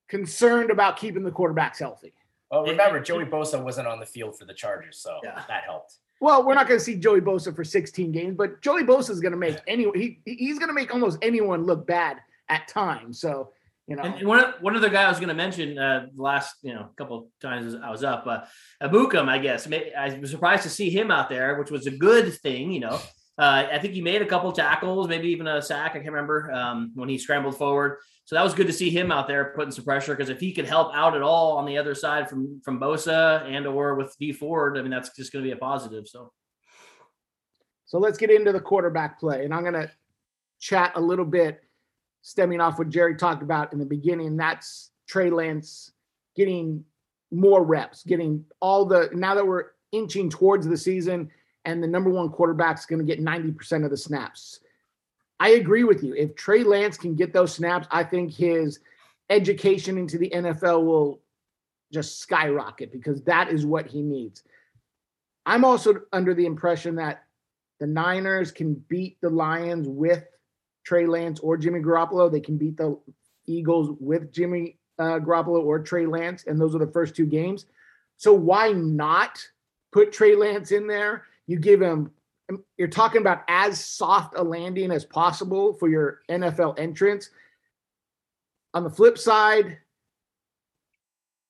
concerned 0.08 0.72
about 0.72 0.98
keeping 0.98 1.24
the 1.24 1.30
quarterbacks 1.30 1.78
healthy. 1.78 2.12
Well, 2.50 2.64
remember, 2.64 3.00
Joey 3.00 3.26
Bosa 3.26 3.64
wasn't 3.64 3.88
on 3.88 4.00
the 4.00 4.06
field 4.08 4.36
for 4.36 4.46
the 4.46 4.54
Chargers, 4.56 4.98
so 4.98 5.20
yeah. 5.24 5.44
that 5.48 5.64
helped. 5.64 5.98
Well, 6.20 6.44
we're 6.44 6.56
not 6.56 6.68
going 6.68 6.80
to 6.80 6.84
see 6.84 6.96
Joey 6.96 7.22
Bosa 7.22 7.56
for 7.56 7.64
16 7.64 8.12
games, 8.12 8.36
but 8.36 8.62
Joey 8.62 8.84
Bosa 8.84 9.12
is 9.12 9.20
going 9.20 9.34
to 9.34 9.38
make 9.38 9.58
any 9.68 9.86
he 9.94 10.22
he's 10.26 10.58
going 10.58 10.70
to 10.70 10.74
make 10.74 10.92
almost 10.92 11.20
anyone 11.22 11.66
look 11.66 11.86
bad 11.86 12.18
at 12.50 12.68
times. 12.68 13.20
So 13.20 13.52
you 13.88 13.98
know, 13.98 14.04
and 14.04 14.28
one 14.28 14.54
one 14.62 14.76
other 14.78 14.90
guy 14.90 15.04
I 15.04 15.10
was 15.10 15.20
going 15.20 15.30
to 15.30 15.36
mention 15.36 15.78
uh, 15.78 16.08
last 16.16 16.56
you 16.62 16.74
know 16.74 16.90
couple 16.98 17.30
times 17.42 17.76
I 17.76 17.90
was 17.90 18.04
up, 18.04 18.26
uh, 18.26 18.42
Ebukam, 18.82 19.28
I 19.28 19.40
guess 19.40 19.68
I 19.68 20.18
was 20.20 20.32
surprised 20.32 20.64
to 20.64 20.70
see 20.70 20.90
him 20.90 21.12
out 21.12 21.30
there, 21.30 21.60
which 21.60 21.70
was 21.70 21.86
a 21.86 21.92
good 21.92 22.34
thing. 22.34 22.72
You 22.72 22.80
know, 22.80 23.00
uh, 23.38 23.66
I 23.72 23.80
think 23.80 23.94
he 23.94 24.02
made 24.02 24.22
a 24.22 24.26
couple 24.26 24.52
tackles, 24.54 25.10
maybe 25.10 25.28
even 25.30 25.48
a 25.48 25.62
sack. 25.62 25.92
I 25.92 25.94
can't 25.96 26.12
remember 26.12 26.50
um, 26.54 26.92
when 26.96 27.10
he 27.10 27.18
scrambled 27.18 27.58
forward. 27.58 27.98
So 28.26 28.36
that 28.36 28.44
was 28.44 28.54
good 28.54 28.68
to 28.68 28.74
see 28.74 28.90
him 28.90 29.12
out 29.12 29.28
there 29.28 29.52
putting 29.54 29.72
some 29.72 29.84
pressure 29.84 30.16
because 30.16 30.30
if 30.30 30.40
he 30.40 30.54
could 30.54 30.66
help 30.66 30.96
out 30.96 31.14
at 31.14 31.22
all 31.22 31.58
on 31.58 31.66
the 31.66 31.78
other 31.78 31.94
side 31.94 32.30
from 32.30 32.62
from 32.64 32.80
Bosa 32.80 33.44
and 33.46 33.68
or 33.68 33.96
with 33.96 34.16
Dee 34.18 34.32
Ford, 34.32 34.78
I 34.78 34.82
mean 34.82 34.92
that's 34.92 35.14
just 35.14 35.34
going 35.34 35.44
to 35.44 35.50
be 35.50 35.54
a 35.54 35.58
positive. 35.58 36.08
So, 36.08 36.32
so 37.86 38.00
let's 38.00 38.18
get 38.18 38.32
into 38.32 38.54
the 38.54 38.62
quarterback 38.62 39.20
play, 39.20 39.44
and 39.44 39.54
I'm 39.54 39.64
going 39.64 39.74
to 39.74 39.92
chat 40.62 40.94
a 40.96 41.02
little 41.02 41.26
bit 41.26 41.60
stemming 42.24 42.62
off 42.62 42.80
what 42.80 42.90
Jerry 42.90 43.16
talked 43.16 43.44
about 43.44 43.72
in 43.74 43.80
the 43.80 43.86
beginning. 43.86 44.36
That's 44.38 44.90
Trey 45.08 45.30
Lance 45.30 45.92
getting 46.36 46.84
more 47.32 47.64
reps, 47.64 48.04
getting 48.04 48.46
all 48.60 48.86
the 48.86 49.10
now 49.14 49.36
that 49.36 49.46
we're 49.46 49.66
inching 49.92 50.30
towards 50.30 50.66
the 50.66 50.78
season 50.78 51.30
and 51.66 51.84
the 51.84 51.88
number 51.88 52.10
one 52.10 52.30
quarterback 52.30 52.80
is 52.80 52.86
going 52.86 53.00
to 53.00 53.06
get 53.06 53.24
90% 53.24 53.86
of 53.86 53.92
the 53.92 53.98
snaps. 53.98 54.60
I 55.40 55.50
agree 55.50 55.84
with 55.84 56.04
you. 56.04 56.14
If 56.14 56.36
Trey 56.36 56.64
Lance 56.64 56.98
can 56.98 57.16
get 57.16 57.34
those 57.34 57.54
snaps, 57.54 57.88
I 57.92 58.04
think 58.04 58.34
his 58.34 58.80
education 59.30 59.98
into 59.98 60.18
the 60.18 60.30
NFL 60.30 60.86
will 60.86 61.22
just 61.92 62.20
skyrocket 62.20 62.92
because 62.92 63.22
that 63.24 63.50
is 63.50 63.66
what 63.66 63.86
he 63.88 64.02
needs. 64.02 64.44
I'm 65.46 65.66
also 65.66 66.02
under 66.12 66.34
the 66.34 66.46
impression 66.46 66.96
that 66.96 67.24
the 67.80 67.88
Niners 67.88 68.52
can 68.52 68.76
beat 68.88 69.20
the 69.22 69.30
Lions 69.30 69.88
with 69.88 70.26
Trey 70.84 71.06
Lance 71.06 71.40
or 71.40 71.58
Jimmy 71.58 71.80
Garoppolo. 71.80 72.32
They 72.32 72.40
can 72.40 72.58
beat 72.58 72.78
the 72.78 72.98
Eagles 73.46 73.96
with 74.00 74.32
Jimmy 74.32 74.78
uh, 75.00 75.20
Garoppolo 75.20 75.64
or 75.64 75.80
Trey 75.80 76.06
Lance, 76.06 76.46
and 76.46 76.60
those 76.60 76.76
are 76.76 76.80
the 76.80 76.92
first 76.92 77.16
two 77.16 77.26
games. 77.26 77.66
So 78.18 78.34
why 78.34 78.72
not 78.72 79.46
put 79.92 80.12
Trey 80.12 80.36
Lance 80.36 80.72
in 80.72 80.88
there? 80.88 81.26
You 81.48 81.60
give 81.60 81.82
him. 81.82 82.12
You're 82.78 82.88
talking 82.88 83.22
about 83.22 83.44
as 83.48 83.84
soft 83.84 84.38
a 84.38 84.44
landing 84.44 84.92
as 84.92 85.06
possible 85.06 85.74
for 85.74 85.90
your 85.90 86.20
NFL 86.30 86.78
entrance. 86.78 87.30
On 88.74 88.84
the 88.84 88.90
flip 88.90 89.18
side, 89.18 89.78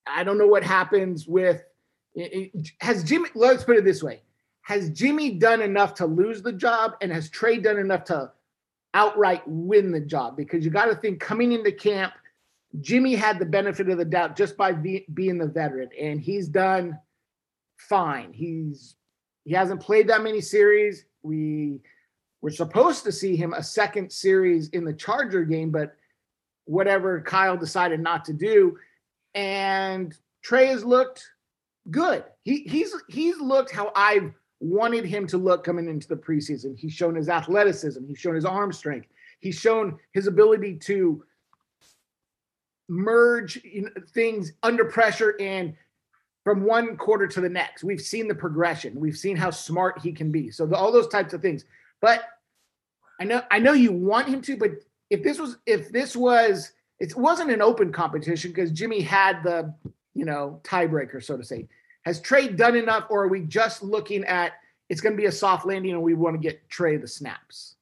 I 0.06 0.24
don't 0.24 0.38
know 0.38 0.48
what 0.48 0.64
happens 0.64 1.28
with. 1.28 1.64
Has 2.80 3.04
Jimmy? 3.04 3.30
Let's 3.34 3.64
put 3.64 3.78
it 3.78 3.84
this 3.84 4.04
way: 4.04 4.22
Has 4.62 4.90
Jimmy 4.92 5.32
done 5.32 5.62
enough 5.62 5.96
to 5.96 6.06
lose 6.06 6.42
the 6.42 6.54
job, 6.54 6.94
and 7.02 7.12
has 7.12 7.30
Trey 7.30 7.58
done 7.58 7.78
enough 7.78 8.04
to 8.06 8.32
outright 8.94 9.44
win 9.48 9.92
the 9.92 10.00
job 10.00 10.38
because 10.38 10.64
you 10.64 10.72
got 10.72 10.86
to 10.86 10.96
think 10.96 11.20
coming 11.20 11.52
into 11.52 11.72
camp, 11.72 12.14
Jimmy 12.82 13.16
had 13.16 13.40
the 13.40 13.46
benefit 13.46 13.90
of 13.90 13.98
the 13.98 14.06
doubt 14.06 14.36
just 14.36 14.58
by 14.58 14.72
be, 14.72 15.06
being 15.14 15.38
the 15.38 15.48
veteran, 15.48 15.90
and 16.00 16.20
he's 16.20 16.48
done 16.48 16.98
fine. 17.78 18.34
He's 18.34 18.96
he 19.46 19.54
hasn't 19.54 19.82
played 19.82 20.08
that 20.08 20.24
many 20.24 20.42
series. 20.42 21.06
We 21.22 21.80
were 22.42 22.50
supposed 22.50 23.04
to 23.04 23.12
see 23.12 23.36
him 23.36 23.54
a 23.54 23.64
second 23.64 24.12
series 24.12 24.70
in 24.70 24.86
the 24.86 24.94
Charger 24.94 25.44
game, 25.44 25.70
but 25.70 25.96
whatever 26.66 27.22
Kyle 27.22 27.58
decided 27.58 28.00
not 28.00 28.26
to 28.26 28.34
do, 28.34 28.78
and 29.36 30.18
Trey 30.44 30.68
has 30.68 30.84
looked 30.84 31.24
good. 31.92 32.24
He 32.44 32.64
he's 32.64 32.94
he's 33.08 33.40
looked 33.40 33.72
how 33.72 33.92
I've 33.96 34.34
wanted 34.64 35.06
him 35.06 35.28
to 35.28 35.38
look 35.38 35.64
coming 35.64 35.90
into 35.90 36.08
the 36.08 36.16
preseason. 36.16 36.78
He's 36.78 36.94
shown 36.94 37.16
his 37.16 37.30
athleticism, 37.30 38.06
he's 38.08 38.20
shown 38.20 38.36
his 38.36 38.46
arm 38.46 38.72
strength, 38.72 39.08
he's 39.40 39.60
shown 39.60 40.00
his 40.14 40.28
ability 40.28 40.78
to 40.84 41.24
merge 42.88 43.62
things 44.14 44.54
under 44.64 44.86
pressure 44.86 45.36
and 45.40 45.74
from 46.44 46.64
one 46.64 46.98
quarter 46.98 47.28
to 47.28 47.42
the 47.42 47.50
next. 47.50 47.84
We've 47.84 48.02
seen 48.02 48.28
the 48.28 48.36
progression. 48.36 49.00
We've 49.00 49.18
seen 49.18 49.38
how 49.38 49.50
smart 49.50 50.00
he 50.02 50.12
can 50.12 50.32
be. 50.32 50.52
So 50.52 50.66
the, 50.66 50.76
all 50.76 50.92
those 50.92 51.08
types 51.08 51.34
of 51.34 51.42
things. 51.42 51.66
But 52.02 52.24
I 53.20 53.24
know 53.24 53.42
I 53.52 53.60
know 53.60 53.74
you 53.74 53.92
want 53.92 54.28
him 54.28 54.42
to, 54.42 54.58
but 54.58 54.72
if 55.10 55.24
this 55.24 55.40
was 55.40 55.58
if 55.66 55.92
this 55.92 56.16
was 56.16 56.72
it 57.00 57.16
wasn't 57.16 57.52
an 57.52 57.62
open 57.62 57.92
competition 57.92 58.52
because 58.52 58.72
Jimmy 58.72 59.02
had 59.02 59.44
the 59.44 59.74
you 60.14 60.26
know 60.26 60.60
tiebreaker, 60.64 61.24
so 61.24 61.38
to 61.38 61.44
say. 61.44 61.68
Has 62.06 62.20
Trey 62.20 62.50
done 62.50 62.76
enough, 62.76 63.06
or 63.10 63.24
are 63.24 63.28
we 63.28 63.42
just 63.42 63.82
looking 63.84 64.24
at 64.26 64.54
it's 64.90 65.02
going 65.02 65.16
to 65.16 65.22
be 65.22 65.28
a 65.28 65.32
soft 65.32 65.66
landing 65.66 65.92
and 65.94 66.02
we 66.02 66.14
want 66.14 66.36
to 66.36 66.40
get 66.40 66.70
Trey 66.70 66.98
the 66.98 67.08
snaps? 67.08 67.76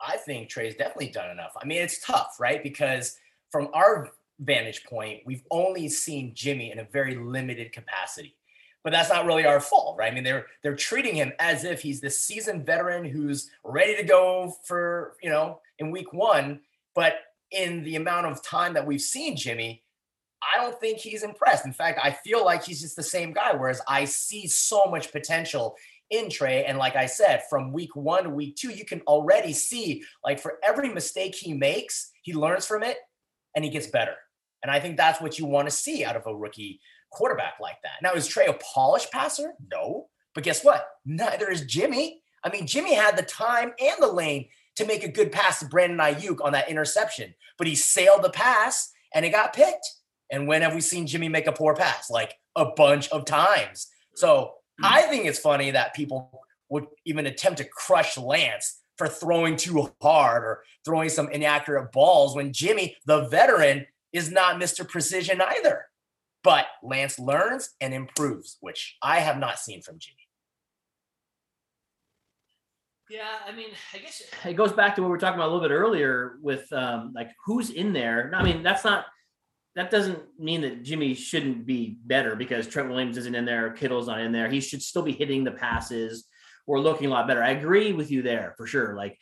I 0.00 0.16
think 0.16 0.48
Trey's 0.48 0.76
definitely 0.76 1.10
done 1.10 1.30
enough. 1.30 1.52
I 1.60 1.66
mean, 1.66 1.82
it's 1.82 2.04
tough, 2.04 2.36
right? 2.40 2.62
Because 2.62 3.18
from 3.50 3.68
our 3.74 4.10
vantage 4.40 4.84
point, 4.84 5.22
we've 5.26 5.42
only 5.50 5.88
seen 5.88 6.32
Jimmy 6.34 6.70
in 6.70 6.78
a 6.78 6.84
very 6.84 7.16
limited 7.16 7.72
capacity. 7.72 8.34
but 8.84 8.92
that's 8.92 9.10
not 9.10 9.26
really 9.26 9.44
our 9.44 9.60
fault, 9.60 9.98
right? 9.98 10.10
I 10.10 10.14
mean, 10.14 10.24
they're 10.24 10.46
they're 10.62 10.76
treating 10.76 11.14
him 11.14 11.32
as 11.38 11.64
if 11.64 11.82
he's 11.82 12.00
this 12.00 12.20
seasoned 12.20 12.64
veteran 12.64 13.04
who's 13.04 13.50
ready 13.64 13.96
to 13.96 14.02
go 14.02 14.54
for 14.64 15.16
you 15.22 15.28
know 15.28 15.60
in 15.78 15.90
week 15.90 16.12
one. 16.12 16.60
But 16.94 17.14
in 17.50 17.84
the 17.84 17.96
amount 17.96 18.26
of 18.26 18.42
time 18.42 18.74
that 18.74 18.86
we've 18.86 19.00
seen 19.00 19.36
Jimmy, 19.36 19.82
I 20.42 20.62
don't 20.62 20.78
think 20.80 20.98
he's 20.98 21.22
impressed. 21.22 21.66
In 21.66 21.72
fact, 21.72 22.00
I 22.02 22.12
feel 22.12 22.44
like 22.44 22.64
he's 22.64 22.80
just 22.80 22.96
the 22.96 23.02
same 23.02 23.32
guy. 23.32 23.54
Whereas 23.54 23.80
I 23.88 24.04
see 24.04 24.46
so 24.46 24.84
much 24.86 25.12
potential 25.12 25.76
in 26.10 26.30
Trey. 26.30 26.64
And 26.64 26.78
like 26.78 26.96
I 26.96 27.06
said, 27.06 27.42
from 27.50 27.72
week 27.72 27.94
one 27.94 28.24
to 28.24 28.30
week 28.30 28.56
two, 28.56 28.70
you 28.70 28.84
can 28.84 29.00
already 29.02 29.52
see 29.52 30.02
like 30.24 30.40
for 30.40 30.58
every 30.62 30.88
mistake 30.88 31.34
he 31.34 31.52
makes, 31.54 32.10
he 32.22 32.32
learns 32.32 32.66
from 32.66 32.82
it 32.82 32.96
and 33.54 33.64
he 33.64 33.70
gets 33.70 33.88
better. 33.88 34.14
And 34.62 34.70
I 34.70 34.80
think 34.80 34.96
that's 34.96 35.20
what 35.20 35.38
you 35.38 35.46
want 35.46 35.68
to 35.68 35.74
see 35.74 36.04
out 36.04 36.16
of 36.16 36.26
a 36.26 36.34
rookie 36.34 36.80
quarterback 37.10 37.54
like 37.60 37.80
that. 37.82 38.02
Now, 38.02 38.12
is 38.12 38.26
Trey 38.26 38.46
a 38.46 38.54
polished 38.54 39.12
passer? 39.12 39.54
No. 39.72 40.08
But 40.34 40.44
guess 40.44 40.64
what? 40.64 40.86
Neither 41.04 41.50
is 41.50 41.64
Jimmy. 41.64 42.22
I 42.44 42.50
mean, 42.50 42.66
Jimmy 42.66 42.94
had 42.94 43.16
the 43.16 43.22
time 43.22 43.72
and 43.80 43.96
the 44.00 44.08
lane 44.08 44.48
to 44.76 44.86
make 44.86 45.02
a 45.02 45.10
good 45.10 45.32
pass 45.32 45.60
to 45.60 45.66
Brandon 45.66 45.98
Aiyuk 45.98 46.44
on 46.44 46.52
that 46.52 46.68
interception, 46.68 47.34
but 47.56 47.66
he 47.66 47.74
sailed 47.74 48.22
the 48.22 48.30
pass 48.30 48.92
and 49.12 49.24
it 49.24 49.30
got 49.30 49.52
picked. 49.52 49.86
And 50.30 50.46
when 50.46 50.62
have 50.62 50.74
we 50.74 50.80
seen 50.80 51.06
Jimmy 51.06 51.28
make 51.28 51.46
a 51.46 51.52
poor 51.52 51.74
pass? 51.74 52.10
Like 52.10 52.34
a 52.56 52.66
bunch 52.66 53.08
of 53.10 53.24
times. 53.24 53.88
So 54.14 54.54
I 54.82 55.02
think 55.02 55.26
it's 55.26 55.38
funny 55.38 55.70
that 55.70 55.94
people 55.94 56.42
would 56.68 56.86
even 57.04 57.26
attempt 57.26 57.58
to 57.58 57.64
crush 57.64 58.18
Lance 58.18 58.80
for 58.96 59.08
throwing 59.08 59.56
too 59.56 59.90
hard 60.02 60.44
or 60.44 60.64
throwing 60.84 61.08
some 61.08 61.28
inaccurate 61.30 61.92
balls 61.92 62.34
when 62.36 62.52
Jimmy, 62.52 62.96
the 63.06 63.28
veteran, 63.28 63.86
is 64.12 64.30
not 64.30 64.60
Mr. 64.60 64.86
Precision 64.86 65.40
either. 65.40 65.86
But 66.44 66.66
Lance 66.82 67.18
learns 67.18 67.70
and 67.80 67.94
improves, 67.94 68.58
which 68.60 68.96
I 69.02 69.20
have 69.20 69.38
not 69.38 69.58
seen 69.58 69.82
from 69.82 69.98
Jimmy. 69.98 70.16
Yeah, 73.10 73.38
I 73.46 73.52
mean, 73.52 73.70
I 73.94 73.98
guess 73.98 74.22
it 74.44 74.54
goes 74.54 74.72
back 74.72 74.94
to 74.96 75.02
what 75.02 75.08
we 75.08 75.12
were 75.12 75.18
talking 75.18 75.38
about 75.38 75.48
a 75.48 75.52
little 75.52 75.66
bit 75.66 75.74
earlier 75.74 76.38
with 76.42 76.70
um, 76.72 77.12
like 77.14 77.30
who's 77.46 77.70
in 77.70 77.92
there. 77.92 78.30
I 78.34 78.42
mean, 78.42 78.62
that's 78.62 78.84
not 78.84 79.06
that 79.78 79.92
doesn't 79.92 80.18
mean 80.40 80.62
that 80.62 80.82
Jimmy 80.82 81.14
shouldn't 81.14 81.64
be 81.64 81.98
better 82.04 82.34
because 82.34 82.66
Trent 82.66 82.88
Williams 82.88 83.16
isn't 83.16 83.34
in 83.36 83.44
there, 83.44 83.70
Kittle's 83.70 84.08
not 84.08 84.20
in 84.20 84.32
there. 84.32 84.48
He 84.48 84.58
should 84.58 84.82
still 84.82 85.02
be 85.02 85.12
hitting 85.12 85.44
the 85.44 85.52
passes 85.52 86.24
or 86.66 86.80
looking 86.80 87.06
a 87.06 87.10
lot 87.10 87.28
better. 87.28 87.44
I 87.44 87.50
agree 87.50 87.92
with 87.92 88.10
you 88.10 88.20
there 88.20 88.54
for 88.56 88.66
sure. 88.66 88.96
Like 88.96 89.16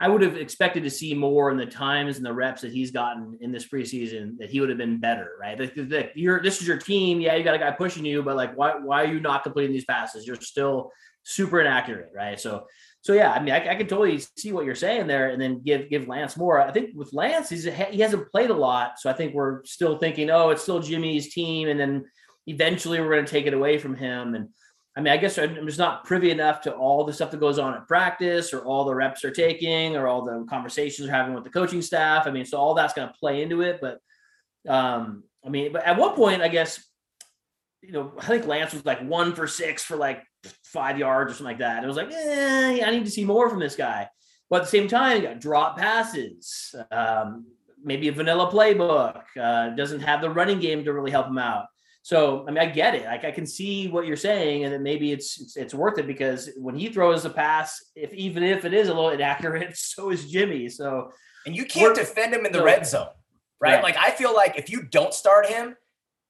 I 0.00 0.08
would 0.08 0.22
have 0.22 0.36
expected 0.36 0.82
to 0.82 0.90
see 0.90 1.14
more 1.14 1.52
in 1.52 1.56
the 1.56 1.64
times 1.64 2.16
and 2.16 2.26
the 2.26 2.32
reps 2.32 2.62
that 2.62 2.72
he's 2.72 2.90
gotten 2.90 3.38
in 3.40 3.52
this 3.52 3.68
preseason 3.68 4.36
that 4.38 4.50
he 4.50 4.58
would 4.58 4.68
have 4.68 4.78
been 4.78 4.98
better, 4.98 5.30
right? 5.40 5.60
Like, 5.60 5.74
like 5.76 6.12
you're 6.16 6.42
this 6.42 6.60
is 6.60 6.66
your 6.66 6.78
team. 6.78 7.20
Yeah, 7.20 7.36
you 7.36 7.44
got 7.44 7.54
a 7.54 7.58
guy 7.58 7.70
pushing 7.70 8.04
you, 8.04 8.24
but 8.24 8.34
like 8.34 8.58
why 8.58 8.72
why 8.82 9.04
are 9.04 9.12
you 9.12 9.20
not 9.20 9.44
completing 9.44 9.72
these 9.72 9.84
passes? 9.84 10.26
You're 10.26 10.40
still 10.40 10.90
super 11.22 11.60
inaccurate, 11.60 12.10
right? 12.12 12.40
So 12.40 12.66
so 13.02 13.14
yeah, 13.14 13.32
I 13.32 13.40
mean, 13.40 13.54
I, 13.54 13.70
I, 13.70 13.74
can 13.76 13.86
totally 13.86 14.20
see 14.36 14.52
what 14.52 14.66
you're 14.66 14.74
saying 14.74 15.06
there, 15.06 15.30
and 15.30 15.40
then 15.40 15.62
give 15.62 15.88
give 15.88 16.06
Lance 16.06 16.36
more. 16.36 16.60
I 16.60 16.70
think 16.70 16.90
with 16.94 17.12
Lance, 17.14 17.48
he's 17.48 17.64
he 17.64 18.00
hasn't 18.00 18.30
played 18.30 18.50
a 18.50 18.54
lot, 18.54 18.98
so 18.98 19.08
I 19.08 19.14
think 19.14 19.34
we're 19.34 19.64
still 19.64 19.96
thinking, 19.96 20.28
oh, 20.28 20.50
it's 20.50 20.62
still 20.62 20.80
Jimmy's 20.80 21.32
team, 21.32 21.68
and 21.68 21.80
then 21.80 22.04
eventually 22.46 23.00
we're 23.00 23.10
going 23.10 23.24
to 23.24 23.30
take 23.30 23.46
it 23.46 23.54
away 23.54 23.78
from 23.78 23.96
him. 23.96 24.34
And 24.34 24.48
I 24.96 25.00
mean, 25.00 25.14
I 25.14 25.16
guess 25.16 25.38
I'm 25.38 25.66
just 25.66 25.78
not 25.78 26.04
privy 26.04 26.30
enough 26.30 26.60
to 26.62 26.74
all 26.74 27.04
the 27.04 27.12
stuff 27.12 27.30
that 27.30 27.40
goes 27.40 27.58
on 27.58 27.74
at 27.74 27.88
practice, 27.88 28.52
or 28.52 28.64
all 28.66 28.84
the 28.84 28.94
reps 28.94 29.24
are 29.24 29.30
taking, 29.30 29.96
or 29.96 30.06
all 30.06 30.22
the 30.22 30.44
conversations 30.50 31.06
they're 31.06 31.16
having 31.16 31.34
with 31.34 31.44
the 31.44 31.50
coaching 31.50 31.80
staff. 31.80 32.26
I 32.26 32.30
mean, 32.30 32.44
so 32.44 32.58
all 32.58 32.74
that's 32.74 32.92
going 32.92 33.08
to 33.08 33.14
play 33.18 33.42
into 33.42 33.62
it. 33.62 33.80
But 33.80 33.98
um, 34.68 35.24
I 35.44 35.48
mean, 35.48 35.72
but 35.72 35.86
at 35.86 35.96
one 35.96 36.14
point, 36.14 36.42
I 36.42 36.48
guess 36.48 36.84
you 37.80 37.92
know, 37.92 38.12
I 38.18 38.26
think 38.26 38.46
Lance 38.46 38.74
was 38.74 38.84
like 38.84 39.00
one 39.00 39.34
for 39.34 39.46
six 39.46 39.82
for 39.82 39.96
like 39.96 40.22
five 40.72 40.98
yards 40.98 41.32
or 41.32 41.34
something 41.34 41.46
like 41.46 41.58
that. 41.58 41.82
It 41.82 41.86
was 41.86 41.96
like, 41.96 42.10
eh, 42.12 42.80
I 42.84 42.90
need 42.90 43.04
to 43.04 43.10
see 43.10 43.24
more 43.24 43.48
from 43.48 43.58
this 43.58 43.76
guy. 43.76 44.08
But 44.48 44.62
at 44.62 44.64
the 44.64 44.70
same 44.70 44.88
time, 44.88 45.22
got 45.22 45.40
drop 45.40 45.78
passes, 45.78 46.74
um, 46.90 47.46
maybe 47.82 48.08
a 48.08 48.12
vanilla 48.12 48.50
playbook, 48.50 49.22
uh, 49.40 49.70
doesn't 49.76 50.00
have 50.00 50.20
the 50.20 50.30
running 50.30 50.60
game 50.60 50.84
to 50.84 50.92
really 50.92 51.10
help 51.10 51.26
him 51.26 51.38
out. 51.38 51.66
So, 52.02 52.44
I 52.48 52.50
mean, 52.50 52.58
I 52.58 52.66
get 52.66 52.94
it. 52.94 53.04
Like, 53.04 53.24
I 53.24 53.30
can 53.30 53.46
see 53.46 53.88
what 53.88 54.06
you're 54.06 54.16
saying, 54.16 54.64
and 54.64 54.72
that 54.72 54.80
maybe 54.80 55.12
it's, 55.12 55.40
it's, 55.40 55.56
it's 55.56 55.74
worth 55.74 55.98
it 55.98 56.06
because 56.06 56.50
when 56.56 56.74
he 56.74 56.88
throws 56.88 57.24
a 57.24 57.30
pass, 57.30 57.80
if 57.94 58.12
even 58.14 58.42
if 58.42 58.64
it 58.64 58.72
is 58.72 58.88
a 58.88 58.94
little 58.94 59.10
inaccurate, 59.10 59.76
so 59.76 60.10
is 60.10 60.30
Jimmy. 60.30 60.68
So, 60.68 61.12
and 61.46 61.54
you 61.54 61.64
can't 61.64 61.94
defend 61.94 62.34
him 62.34 62.46
in 62.46 62.52
the 62.52 62.58
so, 62.58 62.64
red 62.64 62.86
zone, 62.86 63.08
right? 63.60 63.74
right? 63.74 63.82
Like, 63.82 63.96
I 63.98 64.10
feel 64.10 64.34
like 64.34 64.58
if 64.58 64.70
you 64.70 64.82
don't 64.82 65.14
start 65.14 65.46
him, 65.46 65.76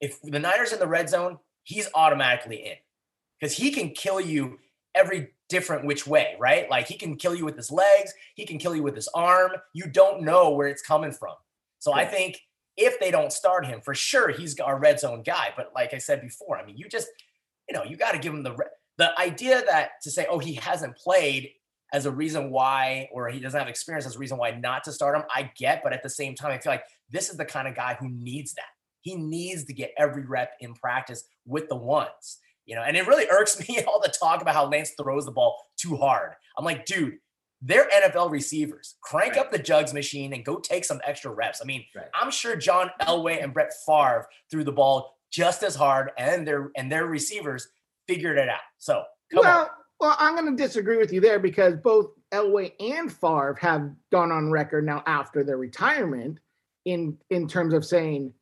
if 0.00 0.20
the 0.22 0.38
Niners 0.38 0.72
in 0.72 0.78
the 0.78 0.88
red 0.88 1.08
zone, 1.08 1.38
he's 1.62 1.88
automatically 1.94 2.56
in 2.56 2.76
because 3.40 3.56
he 3.56 3.70
can 3.70 3.90
kill 3.90 4.20
you 4.20 4.58
every 4.94 5.30
different 5.48 5.84
which 5.86 6.06
way, 6.06 6.36
right? 6.38 6.70
Like 6.70 6.86
he 6.86 6.96
can 6.96 7.16
kill 7.16 7.34
you 7.34 7.44
with 7.44 7.56
his 7.56 7.70
legs, 7.70 8.12
he 8.34 8.46
can 8.46 8.58
kill 8.58 8.76
you 8.76 8.82
with 8.82 8.94
his 8.94 9.08
arm. 9.08 9.52
You 9.72 9.86
don't 9.86 10.22
know 10.22 10.50
where 10.50 10.68
it's 10.68 10.82
coming 10.82 11.12
from. 11.12 11.34
So 11.78 11.90
yeah. 11.90 12.02
I 12.02 12.04
think 12.06 12.40
if 12.76 12.98
they 13.00 13.10
don't 13.10 13.32
start 13.32 13.66
him, 13.66 13.80
for 13.80 13.94
sure 13.94 14.30
he's 14.30 14.58
our 14.60 14.78
red 14.78 15.00
zone 15.00 15.22
guy. 15.22 15.52
But 15.56 15.72
like 15.74 15.92
I 15.94 15.98
said 15.98 16.20
before, 16.20 16.58
I 16.58 16.64
mean, 16.64 16.76
you 16.76 16.88
just, 16.88 17.08
you 17.68 17.74
know, 17.74 17.84
you 17.84 17.96
got 17.96 18.12
to 18.12 18.18
give 18.18 18.32
him 18.32 18.42
the 18.42 18.56
the 18.96 19.18
idea 19.18 19.62
that 19.66 19.92
to 20.02 20.10
say, 20.10 20.26
oh, 20.28 20.38
he 20.38 20.54
hasn't 20.54 20.96
played 20.96 21.50
as 21.92 22.06
a 22.06 22.10
reason 22.10 22.50
why, 22.50 23.08
or 23.12 23.28
he 23.28 23.40
doesn't 23.40 23.58
have 23.58 23.68
experience 23.68 24.06
as 24.06 24.16
a 24.16 24.18
reason 24.18 24.38
why 24.38 24.50
not 24.50 24.84
to 24.84 24.92
start 24.92 25.16
him. 25.16 25.24
I 25.34 25.50
get, 25.56 25.82
but 25.82 25.92
at 25.92 26.02
the 26.02 26.10
same 26.10 26.34
time, 26.34 26.52
I 26.52 26.58
feel 26.58 26.72
like 26.72 26.84
this 27.10 27.30
is 27.30 27.36
the 27.36 27.44
kind 27.44 27.66
of 27.66 27.74
guy 27.74 27.96
who 27.98 28.08
needs 28.08 28.54
that. 28.54 28.68
He 29.00 29.16
needs 29.16 29.64
to 29.64 29.72
get 29.72 29.92
every 29.98 30.24
rep 30.26 30.52
in 30.60 30.74
practice 30.74 31.24
with 31.46 31.68
the 31.68 31.76
ones, 31.76 32.38
you 32.70 32.76
know. 32.76 32.82
And 32.82 32.96
it 32.96 33.06
really 33.06 33.26
irks 33.30 33.68
me 33.68 33.82
all 33.82 34.00
the 34.00 34.08
talk 34.08 34.40
about 34.40 34.54
how 34.54 34.66
Lance 34.66 34.92
throws 34.98 35.26
the 35.26 35.32
ball 35.32 35.66
too 35.76 35.96
hard. 35.96 36.32
I'm 36.56 36.64
like, 36.64 36.86
dude, 36.86 37.18
they're 37.60 37.88
NFL 37.88 38.30
receivers. 38.30 38.96
Crank 39.02 39.32
right. 39.32 39.40
up 39.40 39.52
the 39.52 39.58
jugs 39.58 39.92
machine 39.92 40.32
and 40.32 40.44
go 40.44 40.58
take 40.58 40.84
some 40.84 41.00
extra 41.06 41.30
reps. 41.30 41.60
I 41.60 41.66
mean, 41.66 41.84
right. 41.94 42.06
I'm 42.14 42.30
sure 42.30 42.56
John 42.56 42.90
Elway 43.02 43.42
and 43.42 43.52
Brett 43.52 43.72
Favre 43.86 44.26
threw 44.50 44.64
the 44.64 44.72
ball 44.72 45.18
just 45.30 45.62
as 45.62 45.74
hard, 45.74 46.12
and 46.16 46.46
their 46.46 46.70
and 46.76 46.90
their 46.90 47.06
receivers 47.06 47.68
figured 48.08 48.38
it 48.38 48.48
out. 48.48 48.60
So 48.78 49.02
well, 49.32 49.62
on. 49.62 49.66
Well, 49.98 50.16
I'm 50.18 50.34
going 50.34 50.56
to 50.56 50.62
disagree 50.62 50.96
with 50.96 51.12
you 51.12 51.20
there 51.20 51.38
because 51.38 51.76
both 51.76 52.12
Elway 52.32 52.72
and 52.80 53.12
Favre 53.12 53.58
have 53.60 53.90
gone 54.10 54.32
on 54.32 54.50
record 54.50 54.86
now 54.86 55.02
after 55.06 55.44
their 55.44 55.58
retirement 55.58 56.38
in 56.86 57.18
in 57.28 57.46
terms 57.46 57.74
of 57.74 57.84
saying 57.84 58.32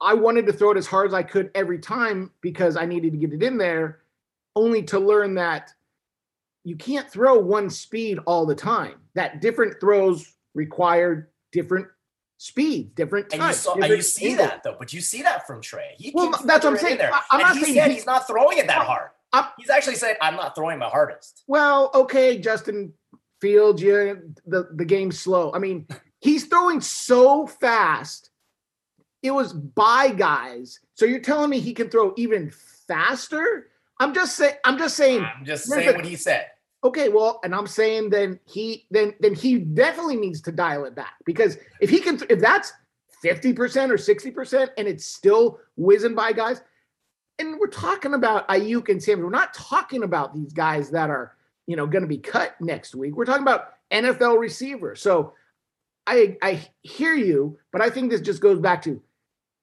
I 0.00 0.14
wanted 0.14 0.46
to 0.46 0.52
throw 0.52 0.70
it 0.72 0.76
as 0.76 0.86
hard 0.86 1.06
as 1.08 1.14
I 1.14 1.22
could 1.22 1.50
every 1.54 1.78
time 1.78 2.30
because 2.40 2.76
I 2.76 2.86
needed 2.86 3.12
to 3.12 3.18
get 3.18 3.32
it 3.32 3.42
in 3.42 3.58
there, 3.58 4.00
only 4.56 4.82
to 4.84 4.98
learn 4.98 5.34
that 5.34 5.72
you 6.64 6.76
can't 6.76 7.10
throw 7.10 7.38
one 7.38 7.70
speed 7.70 8.18
all 8.26 8.46
the 8.46 8.54
time. 8.54 8.94
That 9.14 9.40
different 9.40 9.80
throws 9.80 10.32
require 10.54 11.30
different 11.52 11.88
speed, 12.38 12.94
different 12.94 13.32
and 13.32 13.42
you, 13.42 13.52
saw, 13.52 13.74
and 13.74 13.88
you 13.88 14.02
see 14.02 14.34
that 14.34 14.62
though, 14.62 14.76
but 14.78 14.92
you 14.92 15.00
see 15.00 15.22
that 15.22 15.46
from 15.46 15.60
Trey. 15.60 15.94
He 15.98 16.10
well, 16.14 16.30
that's 16.30 16.64
what 16.64 16.72
I'm 16.72 16.78
saying. 16.78 16.98
There. 16.98 17.12
I, 17.12 17.22
am 17.32 17.40
not 17.40 17.56
he 17.56 17.64
saying 17.64 17.74
said 17.74 17.88
he, 17.88 17.94
he's 17.94 18.06
not 18.06 18.26
throwing 18.26 18.58
it 18.58 18.66
that 18.66 18.86
hard. 18.86 19.10
I'm, 19.32 19.44
he's 19.58 19.70
actually 19.70 19.96
saying 19.96 20.16
I'm 20.22 20.36
not 20.36 20.54
throwing 20.54 20.78
my 20.78 20.88
hardest. 20.88 21.44
Well, 21.46 21.90
okay, 21.94 22.38
Justin 22.38 22.94
Fields, 23.40 23.82
yeah, 23.82 24.14
the 24.46 24.68
the 24.72 24.84
game's 24.84 25.20
slow. 25.20 25.52
I 25.52 25.58
mean, 25.58 25.86
he's 26.20 26.46
throwing 26.46 26.80
so 26.80 27.46
fast 27.46 28.29
it 29.22 29.30
was 29.30 29.52
by 29.52 30.08
guys. 30.08 30.80
So 30.94 31.04
you're 31.04 31.20
telling 31.20 31.50
me 31.50 31.60
he 31.60 31.74
can 31.74 31.90
throw 31.90 32.14
even 32.16 32.50
faster? 32.86 33.68
I'm 33.98 34.14
just 34.14 34.36
saying. 34.36 34.54
I'm 34.64 34.78
just 34.78 34.96
saying. 34.96 35.22
I'm 35.22 35.44
just 35.44 35.66
saying 35.66 35.94
what 35.94 36.04
he 36.04 36.16
said. 36.16 36.46
Okay, 36.82 37.10
well, 37.10 37.40
and 37.44 37.54
I'm 37.54 37.66
saying 37.66 38.08
then 38.10 38.40
he 38.46 38.86
then 38.90 39.14
then 39.20 39.34
he 39.34 39.58
definitely 39.58 40.16
needs 40.16 40.40
to 40.42 40.52
dial 40.52 40.86
it 40.86 40.94
back 40.94 41.14
because 41.26 41.58
if 41.80 41.90
he 41.90 42.00
can 42.00 42.18
if 42.30 42.40
that's 42.40 42.72
50% 43.22 43.90
or 43.90 43.96
60% 43.96 44.68
and 44.78 44.88
it's 44.88 45.04
still 45.04 45.60
whizzing 45.76 46.14
by 46.14 46.32
guys, 46.32 46.62
and 47.38 47.58
we're 47.58 47.66
talking 47.66 48.14
about 48.14 48.48
Aiyuk 48.48 48.88
and 48.88 49.02
Sam. 49.02 49.20
We're 49.20 49.30
not 49.30 49.54
talking 49.54 50.02
about 50.02 50.34
these 50.34 50.52
guys 50.52 50.90
that 50.90 51.10
are 51.10 51.36
you 51.66 51.76
know 51.76 51.86
going 51.86 52.02
to 52.02 52.08
be 52.08 52.18
cut 52.18 52.58
next 52.60 52.94
week. 52.94 53.16
We're 53.16 53.24
talking 53.24 53.42
about 53.42 53.74
NFL 53.90 54.38
receivers. 54.38 55.00
So 55.00 55.34
I 56.06 56.36
I 56.42 56.66
hear 56.82 57.14
you, 57.14 57.58
but 57.72 57.80
I 57.80 57.90
think 57.90 58.10
this 58.10 58.20
just 58.20 58.40
goes 58.40 58.58
back 58.58 58.82
to 58.82 59.02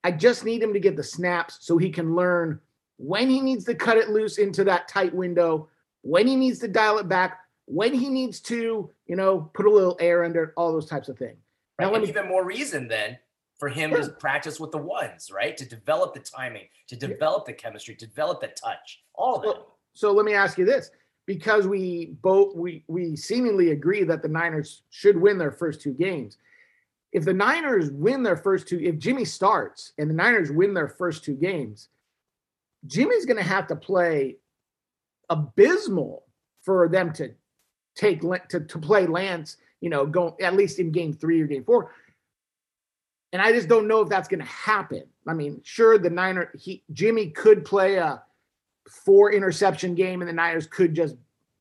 I 0.03 0.11
just 0.11 0.45
need 0.45 0.61
him 0.61 0.73
to 0.73 0.79
get 0.79 0.95
the 0.95 1.03
snaps 1.03 1.57
so 1.61 1.77
he 1.77 1.89
can 1.89 2.15
learn 2.15 2.59
when 2.97 3.29
he 3.29 3.41
needs 3.41 3.65
to 3.65 3.75
cut 3.75 3.97
it 3.97 4.09
loose 4.09 4.37
into 4.37 4.63
that 4.65 4.87
tight 4.87 5.13
window, 5.13 5.69
when 6.01 6.27
he 6.27 6.35
needs 6.35 6.59
to 6.59 6.67
dial 6.67 6.97
it 6.97 7.07
back, 7.07 7.39
when 7.65 7.93
he 7.93 8.09
needs 8.09 8.39
to, 8.41 8.89
you 9.05 9.15
know, 9.15 9.51
put 9.53 9.65
a 9.65 9.69
little 9.69 9.97
air 9.99 10.23
under 10.23 10.45
it, 10.45 10.53
all 10.57 10.71
those 10.71 10.89
types 10.89 11.09
of 11.09 11.17
things. 11.17 11.37
Right. 11.79 11.91
Now, 11.91 11.99
me, 11.99 12.07
even 12.07 12.27
more 12.27 12.43
reason 12.43 12.87
then 12.87 13.17
for 13.59 13.69
him 13.69 13.91
yeah. 13.91 14.01
to 14.01 14.09
practice 14.09 14.59
with 14.59 14.71
the 14.71 14.77
ones, 14.77 15.31
right? 15.31 15.55
To 15.57 15.65
develop 15.65 16.13
the 16.13 16.19
timing, 16.19 16.67
to 16.87 16.95
develop 16.95 17.43
yeah. 17.47 17.53
the 17.53 17.57
chemistry, 17.57 17.95
to 17.95 18.07
develop 18.07 18.41
the 18.41 18.47
touch, 18.47 19.03
all 19.13 19.35
of 19.35 19.43
it. 19.43 19.55
So, 19.55 19.65
so 19.93 20.11
let 20.11 20.25
me 20.25 20.33
ask 20.33 20.57
you 20.57 20.65
this 20.65 20.89
because 21.25 21.67
we 21.67 22.15
both 22.21 22.55
we 22.55 22.83
we 22.87 23.15
seemingly 23.15 23.71
agree 23.71 24.03
that 24.03 24.21
the 24.21 24.27
Niners 24.27 24.83
should 24.89 25.17
win 25.17 25.37
their 25.37 25.51
first 25.51 25.81
two 25.81 25.93
games 25.93 26.37
if 27.11 27.25
the 27.25 27.33
Niners 27.33 27.91
win 27.91 28.23
their 28.23 28.37
first 28.37 28.67
two, 28.67 28.79
if 28.79 28.97
Jimmy 28.97 29.25
starts 29.25 29.93
and 29.97 30.09
the 30.09 30.13
Niners 30.13 30.51
win 30.51 30.73
their 30.73 30.89
first 30.89 31.23
two 31.23 31.35
games, 31.35 31.89
Jimmy's 32.85 33.25
going 33.25 33.37
to 33.37 33.43
have 33.43 33.67
to 33.67 33.75
play 33.75 34.37
abysmal 35.29 36.23
for 36.61 36.87
them 36.89 37.13
to 37.13 37.31
take 37.95 38.21
to, 38.49 38.59
to 38.59 38.79
play 38.79 39.07
Lance, 39.07 39.57
you 39.81 39.89
know, 39.89 40.05
go 40.05 40.35
at 40.41 40.55
least 40.55 40.79
in 40.79 40.91
game 40.91 41.13
three 41.13 41.41
or 41.41 41.47
game 41.47 41.63
four. 41.63 41.91
And 43.33 43.41
I 43.41 43.51
just 43.51 43.67
don't 43.67 43.87
know 43.87 44.01
if 44.01 44.09
that's 44.09 44.27
going 44.27 44.39
to 44.39 44.45
happen. 44.45 45.03
I 45.27 45.33
mean, 45.33 45.61
sure, 45.63 45.97
the 45.97 46.09
Niner, 46.09 46.51
he 46.57 46.83
Jimmy 46.93 47.29
could 47.29 47.65
play 47.65 47.95
a 47.95 48.21
four 48.89 49.31
interception 49.33 49.95
game, 49.95 50.21
and 50.21 50.29
the 50.29 50.33
Niners 50.33 50.67
could 50.67 50.93
just 50.93 51.15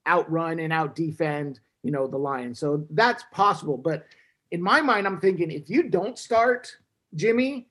outrun 0.06 0.61
and 0.61 0.72
out 0.72 0.94
defend, 0.94 1.59
you 1.82 1.90
know, 1.90 2.06
the 2.06 2.16
Lions. 2.16 2.59
So 2.59 2.87
that's 2.90 3.24
possible. 3.32 3.76
But 3.76 4.06
in 4.50 4.62
my 4.62 4.80
mind, 4.80 5.06
I'm 5.06 5.20
thinking 5.20 5.50
if 5.50 5.68
you 5.68 5.85
don't 5.85 6.18
start 6.18 6.76
Jimmy, 7.14 7.68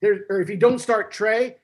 there, 0.00 0.24
or 0.28 0.40
if 0.40 0.48
you 0.48 0.56
don't 0.56 0.78
start 0.78 1.12
Trey, 1.12 1.56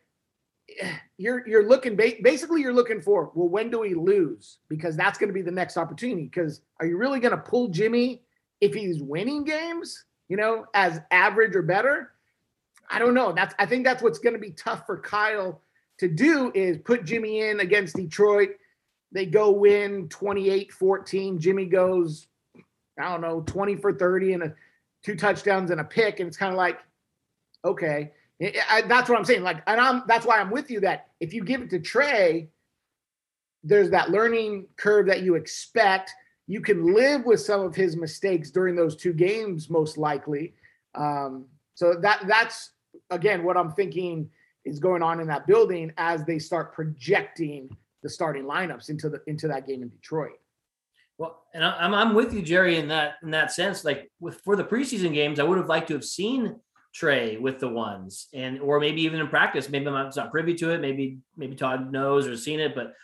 you're 1.19 1.47
you're 1.47 1.69
looking 1.69 1.97
basically 1.97 2.63
you're 2.63 2.73
looking 2.73 3.01
for 3.01 3.31
well 3.35 3.49
when 3.49 3.71
do 3.71 3.81
we 3.81 3.95
lose? 3.95 4.59
Because 4.69 4.97
that's 4.97 5.19
going 5.19 5.29
to 5.29 5.35
be 5.35 5.43
the 5.43 5.51
next 5.51 5.77
opportunity. 5.77 6.25
Because 6.25 6.63
are 6.79 6.87
you 6.87 6.97
really 6.97 7.21
going 7.21 7.37
to 7.37 7.43
pull 7.43 7.69
Jimmy 7.69 8.23
if 8.61 8.75
he's 8.75 9.03
winning 9.03 9.45
games 9.45 10.05
you 10.29 10.37
know 10.37 10.67
as 10.75 11.01
average 11.11 11.55
or 11.55 11.63
better? 11.63 12.13
I 12.89 12.99
don't 12.99 13.15
know. 13.15 13.33
That's 13.33 13.55
I 13.59 13.67
think 13.67 13.85
that's 13.85 14.03
what's 14.03 14.19
going 14.19 14.35
to 14.35 14.41
be 14.41 14.53
tough 14.53 14.87
for 14.87 15.01
Kyle 15.01 15.61
to 15.99 16.09
do 16.09 16.51
is 16.55 16.79
put 16.79 17.05
Jimmy 17.05 17.41
in 17.41 17.61
against 17.61 17.95
Detroit. 17.97 18.51
They 19.13 19.27
go 19.27 19.51
win 19.51 20.09
28-14 20.09 21.39
Jimmy 21.39 21.67
goes 21.67 22.29
I 22.99 23.11
don't 23.11 23.21
know 23.21 23.43
20 23.43 23.77
for 23.77 23.93
30 23.93 24.33
and 24.35 24.43
a 24.43 24.55
two 25.03 25.17
touchdowns 25.17 25.71
and 25.71 25.81
a 25.81 25.85
pick 25.85 26.21
and 26.21 26.29
it's 26.29 26.37
kind 26.37 26.53
of 26.53 26.59
like 26.59 26.79
okay 27.65 28.13
I, 28.43 28.83
that's 28.83 29.09
what 29.09 29.19
I'm 29.19 29.25
saying. 29.25 29.43
Like, 29.43 29.63
and 29.67 29.81
I'm 29.81 30.03
that's 30.07 30.25
why 30.25 30.41
I'm 30.41 30.51
with 30.51 30.71
you 30.71 30.81
that 30.81 31.09
if 31.21 31.35
you 31.35 31.45
give 31.45 31.61
it 31.61 31.71
to 31.71 31.79
Trey, 31.79 32.49
there's 33.63 33.91
that 33.91 34.11
learning 34.11 34.67
curve 34.77 35.07
that 35.07 35.23
you 35.23 35.35
expect. 35.35 36.13
You 36.47 36.61
can 36.61 36.95
live 36.95 37.27
with 37.27 37.41
some 37.41 37.61
of 37.61 37.75
his 37.75 37.97
mistakes 37.97 38.51
during 38.51 38.75
those 38.75 38.97
two 38.97 39.13
games, 39.13 39.69
most 39.69 39.99
likely. 39.99 40.55
Um, 40.95 41.45
so 41.75 41.95
that 42.01 42.25
that's 42.27 42.71
again 43.11 43.45
what 43.45 43.59
I'm 43.59 43.73
thinking 43.73 44.31
is 44.65 44.79
going 44.79 45.03
on 45.03 45.21
in 45.21 45.27
that 45.27 45.47
building 45.47 45.93
as 45.99 46.25
they 46.25 46.39
start 46.39 46.73
projecting 46.73 47.77
the 48.03 48.09
starting 48.09 48.45
lineups 48.45 48.89
into 48.89 49.11
the 49.11 49.21
into 49.27 49.49
that 49.49 49.67
game 49.67 49.83
in 49.83 49.91
Detroit. 49.91 50.39
Well, 51.21 51.45
and 51.53 51.63
I'm 51.63 51.93
I'm 51.93 52.15
with 52.15 52.33
you, 52.33 52.41
Jerry, 52.41 52.79
in 52.79 52.89
that 52.89 53.17
in 53.23 53.31
that 53.33 53.53
sense. 53.53 53.85
Like 53.85 54.11
with 54.21 54.41
for 54.41 54.57
the 54.57 54.65
preseason 54.65 55.13
games, 55.13 55.39
I 55.39 55.43
would 55.43 55.59
have 55.59 55.69
liked 55.69 55.89
to 55.89 55.95
have 55.95 56.05
seen 56.05 56.57
Trey 56.95 57.37
with 57.37 57.59
the 57.61 57.69
ones, 57.69 58.29
and 58.33 58.59
or 58.59 58.81
maybe 58.81 59.03
even 59.03 59.21
in 59.21 59.29
practice. 59.29 59.69
Maybe 59.69 59.87
I'm 59.87 59.93
not, 59.93 60.17
not 60.17 60.31
privy 60.31 60.55
to 60.55 60.71
it. 60.71 60.81
Maybe 60.81 61.19
maybe 61.37 61.57
Todd 61.57 61.93
knows 61.93 62.27
or 62.27 62.39
seen 62.39 62.59
it, 62.59 62.75
but 62.75 62.95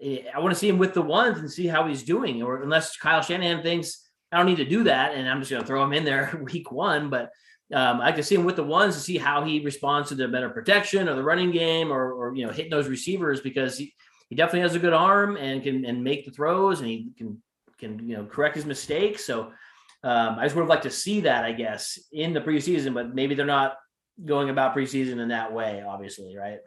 eh, 0.00 0.18
I 0.32 0.38
want 0.38 0.54
to 0.54 0.58
see 0.58 0.68
him 0.68 0.78
with 0.78 0.94
the 0.94 1.02
ones 1.02 1.40
and 1.40 1.50
see 1.50 1.66
how 1.66 1.88
he's 1.88 2.04
doing. 2.04 2.40
Or 2.40 2.62
unless 2.62 2.96
Kyle 2.98 3.20
Shanahan 3.20 3.64
thinks 3.64 4.08
I 4.30 4.36
don't 4.36 4.46
need 4.46 4.58
to 4.58 4.64
do 4.64 4.84
that, 4.84 5.16
and 5.16 5.28
I'm 5.28 5.40
just 5.40 5.50
going 5.50 5.60
to 5.60 5.66
throw 5.66 5.82
him 5.82 5.92
in 5.92 6.04
there 6.04 6.40
week 6.52 6.70
one. 6.70 7.10
But 7.10 7.32
um, 7.74 8.00
I 8.00 8.12
can 8.12 8.22
see 8.22 8.36
him 8.36 8.44
with 8.44 8.54
the 8.54 8.62
ones 8.62 8.94
to 8.94 9.00
see 9.00 9.18
how 9.18 9.44
he 9.44 9.58
responds 9.64 10.10
to 10.10 10.14
the 10.14 10.28
better 10.28 10.50
protection 10.50 11.08
or 11.08 11.16
the 11.16 11.24
running 11.24 11.50
game 11.50 11.92
or, 11.92 12.12
or 12.12 12.36
you 12.36 12.46
know 12.46 12.52
hitting 12.52 12.70
those 12.70 12.86
receivers 12.86 13.40
because 13.40 13.76
he, 13.76 13.92
he 14.28 14.36
definitely 14.36 14.60
has 14.60 14.76
a 14.76 14.78
good 14.78 14.92
arm 14.92 15.36
and 15.36 15.64
can 15.64 15.84
and 15.84 16.04
make 16.04 16.24
the 16.24 16.30
throws 16.30 16.78
and 16.78 16.88
he 16.88 17.10
can 17.18 17.42
can 17.78 18.08
you 18.08 18.16
know 18.16 18.24
correct 18.24 18.56
his 18.56 18.66
mistakes. 18.66 19.24
So 19.24 19.52
um, 20.06 20.38
I 20.38 20.44
just 20.44 20.54
would 20.54 20.62
have 20.62 20.68
liked 20.68 20.84
to 20.84 20.90
see 20.90 21.20
that, 21.22 21.44
I 21.44 21.52
guess, 21.52 21.98
in 22.12 22.32
the 22.32 22.40
preseason, 22.40 22.94
but 22.94 23.14
maybe 23.14 23.34
they're 23.34 23.44
not 23.44 23.78
going 24.24 24.50
about 24.50 24.74
preseason 24.74 25.20
in 25.20 25.28
that 25.28 25.52
way, 25.52 25.82
obviously, 25.86 26.36
right? 26.36 26.60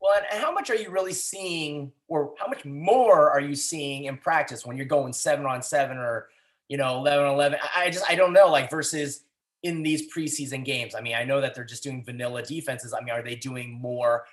Well, 0.00 0.14
and 0.32 0.42
how 0.42 0.52
much 0.52 0.70
are 0.70 0.76
you 0.76 0.90
really 0.90 1.12
seeing, 1.12 1.90
or 2.08 2.34
how 2.38 2.46
much 2.46 2.64
more 2.64 3.30
are 3.30 3.40
you 3.40 3.54
seeing 3.54 4.04
in 4.04 4.16
practice 4.18 4.64
when 4.64 4.76
you're 4.76 4.86
going 4.86 5.12
seven 5.12 5.44
on 5.46 5.62
seven 5.62 5.96
or, 5.96 6.28
you 6.68 6.76
know, 6.76 6.98
11 6.98 7.24
on 7.24 7.34
11? 7.34 7.58
I 7.76 7.90
just, 7.90 8.08
I 8.08 8.14
don't 8.14 8.32
know, 8.32 8.48
like 8.48 8.70
versus 8.70 9.24
in 9.62 9.82
these 9.82 10.14
preseason 10.14 10.64
games. 10.64 10.94
I 10.94 11.00
mean, 11.00 11.14
I 11.14 11.24
know 11.24 11.40
that 11.40 11.54
they're 11.54 11.64
just 11.64 11.82
doing 11.82 12.04
vanilla 12.04 12.42
defenses. 12.42 12.94
I 12.94 13.02
mean, 13.02 13.14
are 13.14 13.22
they 13.22 13.34
doing 13.34 13.72
more 13.72 14.24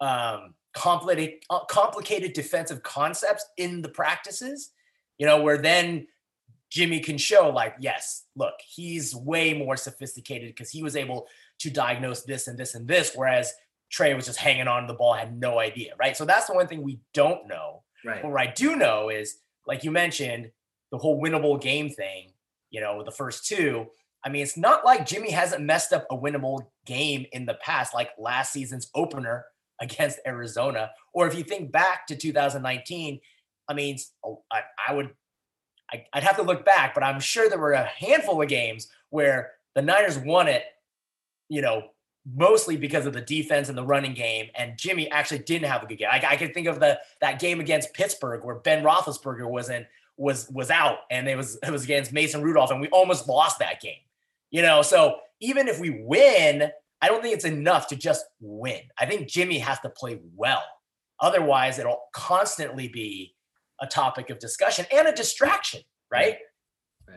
um, 0.00 0.54
complicated, 0.74 1.40
uh, 1.50 1.64
complicated 1.64 2.34
defensive 2.34 2.82
concepts 2.82 3.46
in 3.56 3.80
the 3.82 3.88
practices? 3.88 4.70
You 5.18 5.26
know, 5.26 5.42
where 5.42 5.58
then 5.58 6.06
Jimmy 6.70 7.00
can 7.00 7.18
show, 7.18 7.50
like, 7.50 7.76
yes, 7.78 8.24
look, 8.34 8.54
he's 8.66 9.14
way 9.14 9.54
more 9.54 9.76
sophisticated 9.76 10.48
because 10.48 10.70
he 10.70 10.82
was 10.82 10.96
able 10.96 11.28
to 11.60 11.70
diagnose 11.70 12.22
this 12.22 12.48
and 12.48 12.58
this 12.58 12.74
and 12.74 12.88
this, 12.88 13.12
whereas 13.14 13.52
Trey 13.90 14.12
was 14.14 14.26
just 14.26 14.38
hanging 14.38 14.66
on 14.66 14.82
to 14.82 14.86
the 14.88 14.98
ball, 14.98 15.14
had 15.14 15.38
no 15.38 15.60
idea, 15.60 15.94
right? 15.98 16.16
So 16.16 16.24
that's 16.24 16.46
the 16.46 16.54
one 16.54 16.66
thing 16.66 16.82
we 16.82 16.98
don't 17.12 17.46
know. 17.46 17.84
Right. 18.04 18.20
But 18.20 18.32
what 18.32 18.40
I 18.40 18.52
do 18.52 18.74
know 18.74 19.08
is, 19.08 19.36
like 19.66 19.84
you 19.84 19.92
mentioned, 19.92 20.50
the 20.90 20.98
whole 20.98 21.22
winnable 21.22 21.60
game 21.60 21.90
thing, 21.90 22.32
you 22.70 22.80
know, 22.80 23.02
the 23.04 23.12
first 23.12 23.46
two. 23.46 23.86
I 24.24 24.30
mean, 24.30 24.42
it's 24.42 24.56
not 24.56 24.84
like 24.84 25.06
Jimmy 25.06 25.30
hasn't 25.30 25.62
messed 25.62 25.92
up 25.92 26.06
a 26.10 26.16
winnable 26.16 26.66
game 26.86 27.26
in 27.32 27.46
the 27.46 27.54
past, 27.54 27.94
like 27.94 28.10
last 28.18 28.52
season's 28.52 28.90
opener 28.94 29.44
against 29.80 30.20
Arizona. 30.26 30.90
Or 31.12 31.26
if 31.26 31.36
you 31.36 31.44
think 31.44 31.70
back 31.70 32.06
to 32.08 32.16
2019, 32.16 33.20
I 33.68 33.74
mean, 33.74 33.98
oh, 34.24 34.42
I, 34.50 34.62
I 34.88 34.94
would 34.94 35.10
I, 35.90 36.04
would 36.14 36.24
have 36.24 36.36
to 36.36 36.42
look 36.42 36.64
back, 36.64 36.94
but 36.94 37.04
I'm 37.04 37.20
sure 37.20 37.48
there 37.48 37.58
were 37.58 37.72
a 37.72 37.84
handful 37.84 38.40
of 38.40 38.48
games 38.48 38.88
where 39.10 39.52
the 39.74 39.82
Niners 39.82 40.18
won 40.18 40.48
it, 40.48 40.64
you 41.48 41.60
know, 41.60 41.90
mostly 42.34 42.76
because 42.76 43.06
of 43.06 43.12
the 43.12 43.20
defense 43.20 43.68
and 43.68 43.76
the 43.76 43.84
running 43.84 44.14
game. 44.14 44.48
And 44.54 44.78
Jimmy 44.78 45.10
actually 45.10 45.40
didn't 45.40 45.68
have 45.68 45.82
a 45.82 45.86
good 45.86 45.98
game. 45.98 46.08
I, 46.10 46.24
I 46.30 46.36
can 46.36 46.52
think 46.52 46.66
of 46.66 46.80
the 46.80 46.98
that 47.20 47.38
game 47.38 47.60
against 47.60 47.92
Pittsburgh 47.94 48.44
where 48.44 48.56
Ben 48.56 48.82
Roethlisberger 48.82 49.48
was 49.48 49.70
in 49.70 49.86
was 50.16 50.48
was 50.50 50.70
out, 50.70 50.98
and 51.10 51.28
it 51.28 51.36
was 51.36 51.58
it 51.62 51.70
was 51.70 51.84
against 51.84 52.12
Mason 52.12 52.42
Rudolph, 52.42 52.70
and 52.70 52.80
we 52.80 52.88
almost 52.88 53.28
lost 53.28 53.58
that 53.58 53.80
game. 53.80 54.00
You 54.50 54.62
know, 54.62 54.82
so 54.82 55.16
even 55.40 55.68
if 55.68 55.80
we 55.80 55.90
win, 55.90 56.70
I 57.02 57.08
don't 57.08 57.20
think 57.20 57.34
it's 57.34 57.44
enough 57.44 57.88
to 57.88 57.96
just 57.96 58.24
win. 58.40 58.80
I 58.98 59.06
think 59.06 59.28
Jimmy 59.28 59.58
has 59.58 59.80
to 59.80 59.90
play 59.90 60.20
well. 60.34 60.62
Otherwise, 61.20 61.78
it'll 61.78 62.02
constantly 62.12 62.88
be 62.88 63.33
a 63.80 63.86
topic 63.86 64.30
of 64.30 64.38
discussion 64.38 64.86
and 64.92 65.08
a 65.08 65.12
distraction, 65.12 65.80
right? 66.10 66.38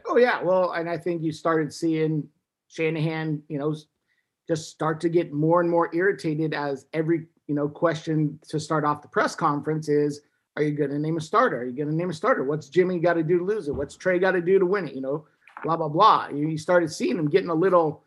Oh 0.06 0.17
yeah, 0.17 0.41
well, 0.41 0.74
and 0.74 0.89
I 0.89 0.98
think 0.98 1.24
you 1.24 1.32
started 1.32 1.74
seeing 1.74 2.28
Shanahan, 2.67 3.41
you 3.48 3.58
know, 3.58 3.76
just 4.48 4.70
start 4.70 5.02
to 5.02 5.10
get 5.10 5.34
more 5.34 5.62
and 5.62 5.70
more 5.70 5.93
irritated 5.93 6.54
as 6.54 6.86
every 6.93 7.28
you 7.48 7.56
know 7.56 7.67
question 7.67 8.39
to 8.50 8.60
start 8.60 8.86
off 8.86 9.02
the 9.02 9.08
press 9.08 9.36
conference 9.36 9.89
is 9.89 10.22
are 10.56 10.63
you 10.63 10.72
going 10.72 10.89
to 10.89 10.98
name 10.98 11.17
a 11.17 11.22
starter? 11.22 11.62
Are 11.62 11.65
you 11.65 11.72
going 11.72 11.89
to 11.89 11.96
name 11.96 12.10
a 12.10 12.13
starter? 12.13 12.43
What's 12.43 12.67
Jimmy 12.67 13.00
got 13.00 13.13
to 13.13 13.22
do 13.22 13.38
to 13.38 13.46
lose 13.46 13.67
it? 13.67 13.76
What's 13.76 13.96
Trey 13.96 14.17
got 14.17 14.32
to 14.32 14.41
do 14.41 14.58
to 14.58 14.65
win 14.65 14.88
it? 14.88 14.96
You 14.96 15.02
know, 15.02 15.26
blah 15.63 15.78
blah 15.78 15.89
blah. 15.89 16.30
You 16.30 16.58
started 16.58 16.91
seeing 16.91 17.17
him 17.17 17.30
getting 17.30 17.50
a 17.50 17.56
little 17.56 18.04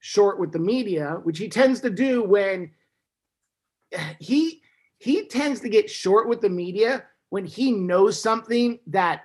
short 0.00 0.40
with 0.40 0.52
the 0.52 0.58
media, 0.58 1.20
which 1.22 1.38
he 1.38 1.48
tends 1.48 1.80
to 1.80 1.90
do 1.90 2.24
when 2.24 2.70
he 4.18 4.62
he 4.98 5.26
tends 5.26 5.60
to 5.60 5.68
get 5.68 5.90
short 5.90 6.28
with 6.28 6.40
the 6.40 6.48
media 6.48 7.04
when 7.32 7.46
he 7.46 7.72
knows 7.72 8.20
something 8.20 8.78
that 8.88 9.22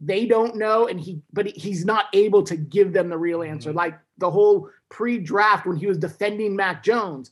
they 0.00 0.24
don't 0.24 0.56
know 0.56 0.88
and 0.88 0.98
he 0.98 1.20
but 1.30 1.46
he's 1.46 1.84
not 1.84 2.06
able 2.14 2.42
to 2.42 2.56
give 2.56 2.94
them 2.94 3.10
the 3.10 3.18
real 3.18 3.42
answer 3.42 3.68
mm-hmm. 3.68 3.76
like 3.76 3.98
the 4.16 4.30
whole 4.30 4.70
pre-draft 4.88 5.66
when 5.66 5.76
he 5.76 5.86
was 5.86 5.98
defending 5.98 6.56
Mac 6.56 6.82
Jones 6.82 7.30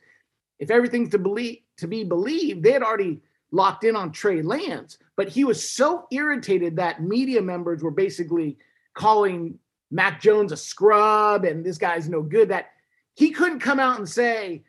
if 0.59 0.70
everything's 0.70 1.09
to 1.12 1.18
believe 1.18 1.61
to 1.79 1.88
be 1.88 2.05
believed 2.05 2.62
they 2.62 2.72
had 2.72 2.83
already 2.83 3.22
locked 3.53 3.85
in 3.85 3.96
on 3.96 4.12
Trey 4.12 4.42
Lance 4.42 4.98
but 5.16 5.31
he 5.31 5.44
was 5.44 5.66
so 5.66 6.07
irritated 6.11 6.77
that 6.77 7.03
media 7.03 7.40
members 7.40 7.83
were 7.83 7.90
basically 7.90 8.59
calling 8.92 9.59
Mac 9.90 10.20
Jones 10.20 10.53
a 10.53 10.59
scrub 10.59 11.46
and 11.46 11.64
this 11.64 11.79
guy's 11.79 12.07
no 12.07 12.20
good 12.20 12.51
that 12.51 12.72
he 13.14 13.31
couldn't 13.31 13.61
come 13.61 13.81
out 13.81 13.96
and 13.96 14.07
say 14.07 14.62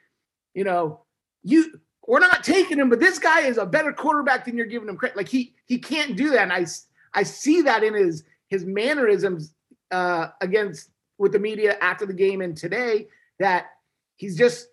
you 0.54 0.64
know 0.64 1.02
you 1.44 1.82
we're 2.08 2.20
not 2.20 2.44
taking 2.44 2.80
him, 2.80 2.90
but 2.90 3.00
this 3.00 3.20
guy 3.20 3.42
is 3.42 3.58
a 3.58 3.66
better 3.66 3.94
quarterback 3.94 4.46
than 4.46 4.58
you're 4.58 4.66
giving 4.66 4.90
him 4.90 4.98
credit. 4.98 5.18
Like 5.18 5.30
he 5.30 5.54
he 5.66 5.78
can't 5.78 6.16
do 6.16 6.30
that. 6.32 6.42
And 6.42 6.54
I 6.54 6.66
I 7.14 7.24
see 7.24 7.62
that 7.62 7.84
in 7.84 7.94
his 7.94 8.24
his 8.50 8.66
mannerisms 8.66 9.54
uh, 9.92 10.28
against 10.42 10.90
with 11.18 11.32
the 11.32 11.40
media 11.40 11.78
after 11.82 12.06
the 12.06 12.14
game 12.14 12.42
and 12.42 12.58
today 12.58 13.08
that 13.40 13.68
he's 14.18 14.38
just 14.38 14.68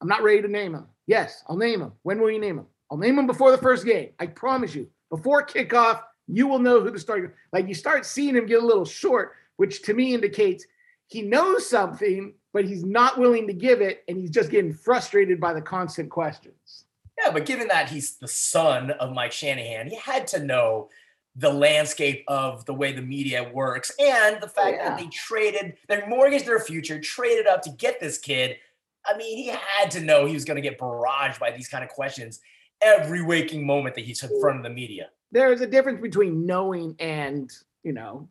I'm 0.00 0.08
not 0.08 0.22
ready 0.22 0.42
to 0.42 0.48
name 0.48 0.74
him. 0.74 0.86
Yes, 1.06 1.42
I'll 1.48 1.56
name 1.56 1.80
him. 1.80 1.92
When 2.02 2.20
will 2.20 2.30
you 2.30 2.40
name 2.40 2.58
him? 2.58 2.66
I'll 2.90 2.98
name 2.98 3.18
him 3.18 3.26
before 3.26 3.50
the 3.50 3.58
first 3.58 3.84
game. 3.84 4.10
I 4.20 4.26
promise 4.26 4.74
you. 4.74 4.88
Before 5.10 5.44
kickoff, 5.46 6.02
you 6.28 6.46
will 6.46 6.58
know 6.58 6.80
who 6.80 6.90
the 6.90 6.98
starter. 6.98 7.36
Like 7.52 7.68
you 7.68 7.74
start 7.74 8.06
seeing 8.06 8.36
him 8.36 8.46
get 8.46 8.62
a 8.62 8.66
little 8.66 8.84
short, 8.84 9.32
which 9.56 9.82
to 9.82 9.94
me 9.94 10.14
indicates 10.14 10.66
he 11.08 11.22
knows 11.22 11.68
something, 11.68 12.34
but 12.56 12.64
he's 12.64 12.86
not 12.86 13.18
willing 13.18 13.46
to 13.46 13.52
give 13.52 13.82
it, 13.82 14.02
and 14.08 14.16
he's 14.16 14.30
just 14.30 14.48
getting 14.48 14.72
frustrated 14.72 15.38
by 15.38 15.52
the 15.52 15.60
constant 15.60 16.08
questions. 16.08 16.86
Yeah, 17.22 17.30
but 17.30 17.44
given 17.44 17.68
that 17.68 17.90
he's 17.90 18.16
the 18.16 18.28
son 18.28 18.92
of 18.92 19.12
Mike 19.12 19.32
Shanahan, 19.32 19.90
he 19.90 19.96
had 19.96 20.26
to 20.28 20.42
know 20.42 20.88
the 21.34 21.52
landscape 21.52 22.24
of 22.28 22.64
the 22.64 22.72
way 22.72 22.92
the 22.92 23.02
media 23.02 23.50
works 23.52 23.92
and 24.00 24.40
the 24.40 24.48
fact 24.48 24.68
oh, 24.68 24.70
yeah. 24.70 24.88
that 24.88 24.98
they 24.98 25.06
traded, 25.08 25.74
they 25.86 26.06
mortgaged 26.06 26.46
their 26.46 26.58
future, 26.58 26.98
traded 26.98 27.46
up 27.46 27.60
to 27.60 27.70
get 27.72 28.00
this 28.00 28.16
kid. 28.16 28.56
I 29.04 29.18
mean, 29.18 29.36
he 29.36 29.48
had 29.48 29.90
to 29.90 30.00
know 30.00 30.24
he 30.24 30.32
was 30.32 30.46
going 30.46 30.56
to 30.56 30.66
get 30.66 30.78
barraged 30.78 31.38
by 31.38 31.50
these 31.50 31.68
kind 31.68 31.84
of 31.84 31.90
questions 31.90 32.40
every 32.80 33.22
waking 33.22 33.66
moment 33.66 33.96
that 33.96 34.06
he's 34.06 34.22
in 34.22 34.40
front 34.40 34.56
of 34.56 34.62
the 34.62 34.70
media. 34.70 35.10
There's 35.30 35.60
a 35.60 35.66
difference 35.66 36.00
between 36.00 36.46
knowing 36.46 36.96
and, 37.00 37.52
you 37.82 37.92
know, 37.92 38.30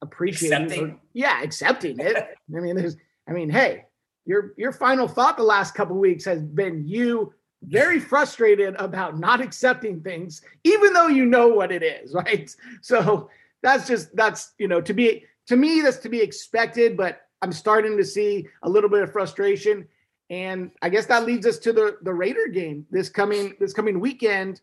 appreciating. 0.00 0.62
Accepting. 0.62 0.90
or- 0.92 1.00
yeah, 1.12 1.42
accepting 1.42 1.98
it. 2.00 2.16
I 2.56 2.60
mean, 2.60 2.74
there's, 2.74 2.96
I 3.28 3.32
mean, 3.32 3.50
hey, 3.50 3.84
your 4.24 4.54
your 4.56 4.72
final 4.72 5.08
thought 5.08 5.36
the 5.36 5.42
last 5.42 5.74
couple 5.74 5.96
weeks 5.96 6.24
has 6.24 6.42
been 6.42 6.86
you 6.86 7.32
very 7.62 7.98
frustrated 7.98 8.74
about 8.76 9.18
not 9.18 9.40
accepting 9.40 10.00
things, 10.00 10.42
even 10.64 10.92
though 10.92 11.08
you 11.08 11.24
know 11.24 11.48
what 11.48 11.72
it 11.72 11.82
is, 11.82 12.14
right? 12.26 12.54
So 12.82 13.30
that's 13.62 13.86
just 13.86 14.14
that's 14.14 14.52
you 14.58 14.68
know 14.68 14.80
to 14.80 14.92
be 14.92 15.24
to 15.46 15.56
me 15.56 15.80
that's 15.80 15.98
to 15.98 16.08
be 16.08 16.20
expected, 16.20 16.96
but 16.96 17.22
I'm 17.42 17.52
starting 17.52 17.96
to 17.96 18.04
see 18.04 18.48
a 18.62 18.68
little 18.68 18.90
bit 18.90 19.02
of 19.02 19.12
frustration. 19.12 19.86
And 20.28 20.72
I 20.82 20.88
guess 20.88 21.06
that 21.06 21.24
leads 21.24 21.46
us 21.46 21.58
to 21.60 21.72
the 21.72 21.98
the 22.02 22.12
Raider 22.12 22.48
game 22.48 22.86
this 22.90 23.08
coming 23.08 23.54
this 23.60 23.72
coming 23.72 24.00
weekend. 24.00 24.60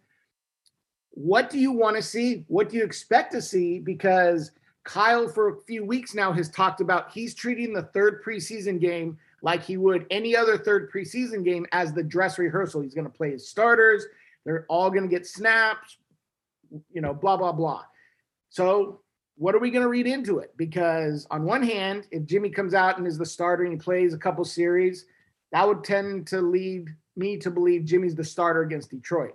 What 1.12 1.50
do 1.50 1.60
you 1.60 1.72
want 1.72 1.96
to 1.96 2.02
see? 2.02 2.44
What 2.48 2.70
do 2.70 2.78
you 2.78 2.84
expect 2.84 3.32
to 3.34 3.42
see? 3.42 3.80
Because 3.80 4.52
Kyle, 4.84 5.28
for 5.28 5.50
a 5.50 5.62
few 5.62 5.86
weeks 5.86 6.14
now, 6.14 6.32
has 6.32 6.50
talked 6.50 6.82
about 6.82 7.12
he's 7.12 7.34
treating 7.34 7.74
the 7.74 7.84
third 7.84 8.24
preseason 8.24 8.80
game 8.80 9.18
like 9.42 9.64
he 9.64 9.78
would 9.78 10.06
any 10.12 10.36
other 10.36 10.58
third 10.58 10.92
preseason 10.92 11.44
game 11.44 11.66
as 11.72 11.94
the 11.94 12.04
dress 12.04 12.38
rehearsal. 12.38 12.82
He's 12.82 12.94
going 12.94 13.10
to 13.10 13.18
play 13.18 13.32
his 13.32 13.48
starters. 13.48 14.06
They're 14.46 14.66
all 14.68 14.90
going 14.90 15.04
to 15.04 15.10
get 15.10 15.26
snaps, 15.26 15.98
you 16.92 17.02
know, 17.02 17.14
blah, 17.14 17.38
blah, 17.38 17.54
blah. 17.54 17.84
So, 18.50 19.02
what 19.36 19.56
are 19.56 19.60
we 19.60 19.72
going 19.72 19.84
to 19.84 19.90
read 19.90 20.06
into 20.06 20.40
it? 20.40 20.54
Because, 20.58 21.26
on 21.32 21.44
one 21.44 21.64
hand, 21.64 22.08
if 22.12 22.26
Jimmy 22.26 22.50
comes 22.50 22.74
out 22.74 22.98
and 22.98 23.08
is 23.08 23.18
the 23.18 23.26
starter 23.26 23.64
and 23.64 23.74
he 23.74 23.80
plays 23.80 24.14
a 24.14 24.18
couple 24.18 24.46
series, 24.46 25.06
that 25.52 25.68
would 25.68 25.84
tend 25.84 26.28
to 26.28 26.42
lead 26.42 26.90
me 27.16 27.38
to 27.38 27.50
believe 27.50 27.86
Jimmy's 27.86 28.16
the 28.16 28.24
starter 28.24 28.62
against 28.62 28.92
Detroit. 28.92 29.34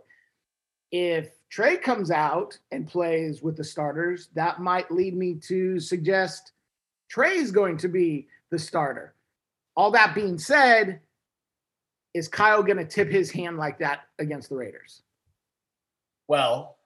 If 0.93 1.31
Trey 1.51 1.77
comes 1.79 2.11
out 2.11 2.59
and 2.73 2.87
plays 2.87 3.43
with 3.43 3.57
the 3.57 3.65
starters, 3.65 4.29
that 4.35 4.61
might 4.61 4.91
lead 4.91 5.17
me 5.17 5.35
to 5.47 5.81
suggest 5.81 6.53
Trey 7.09 7.37
is 7.37 7.51
going 7.51 7.79
to 7.79 7.89
be 7.89 8.29
the 8.51 8.59
starter. 8.59 9.15
All 9.77 9.91
that 9.93 10.15
being 10.15 10.39
said, 10.39 11.01
is 12.15 12.29
Kyle 12.29 12.63
going 12.63 12.79
to 12.79 12.85
tip 12.85 13.11
his 13.11 13.31
hand 13.31 13.57
like 13.57 13.79
that 13.79 14.01
against 14.19 14.49
the 14.49 14.57
Raiders? 14.57 15.03
Well, 16.27 16.77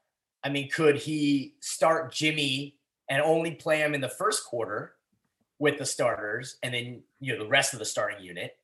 I 0.45 0.49
mean, 0.49 0.69
could 0.69 0.97
he 0.97 1.55
start 1.61 2.13
Jimmy 2.13 2.77
and 3.09 3.23
only 3.23 3.53
play 3.53 3.79
him 3.79 3.95
in 3.95 4.01
the 4.01 4.09
first 4.09 4.45
quarter 4.45 4.95
with 5.59 5.79
the 5.79 5.87
starters 5.87 6.57
and 6.63 6.75
then, 6.75 7.03
you 7.21 7.33
know, 7.33 7.43
the 7.43 7.49
rest 7.49 7.73
of 7.73 7.79
the 7.79 7.85
starting 7.85 8.23
unit 8.23 8.57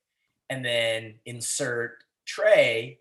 and 0.49 0.63
then 0.63 1.15
insert 1.25 2.03
Trey 2.25 2.99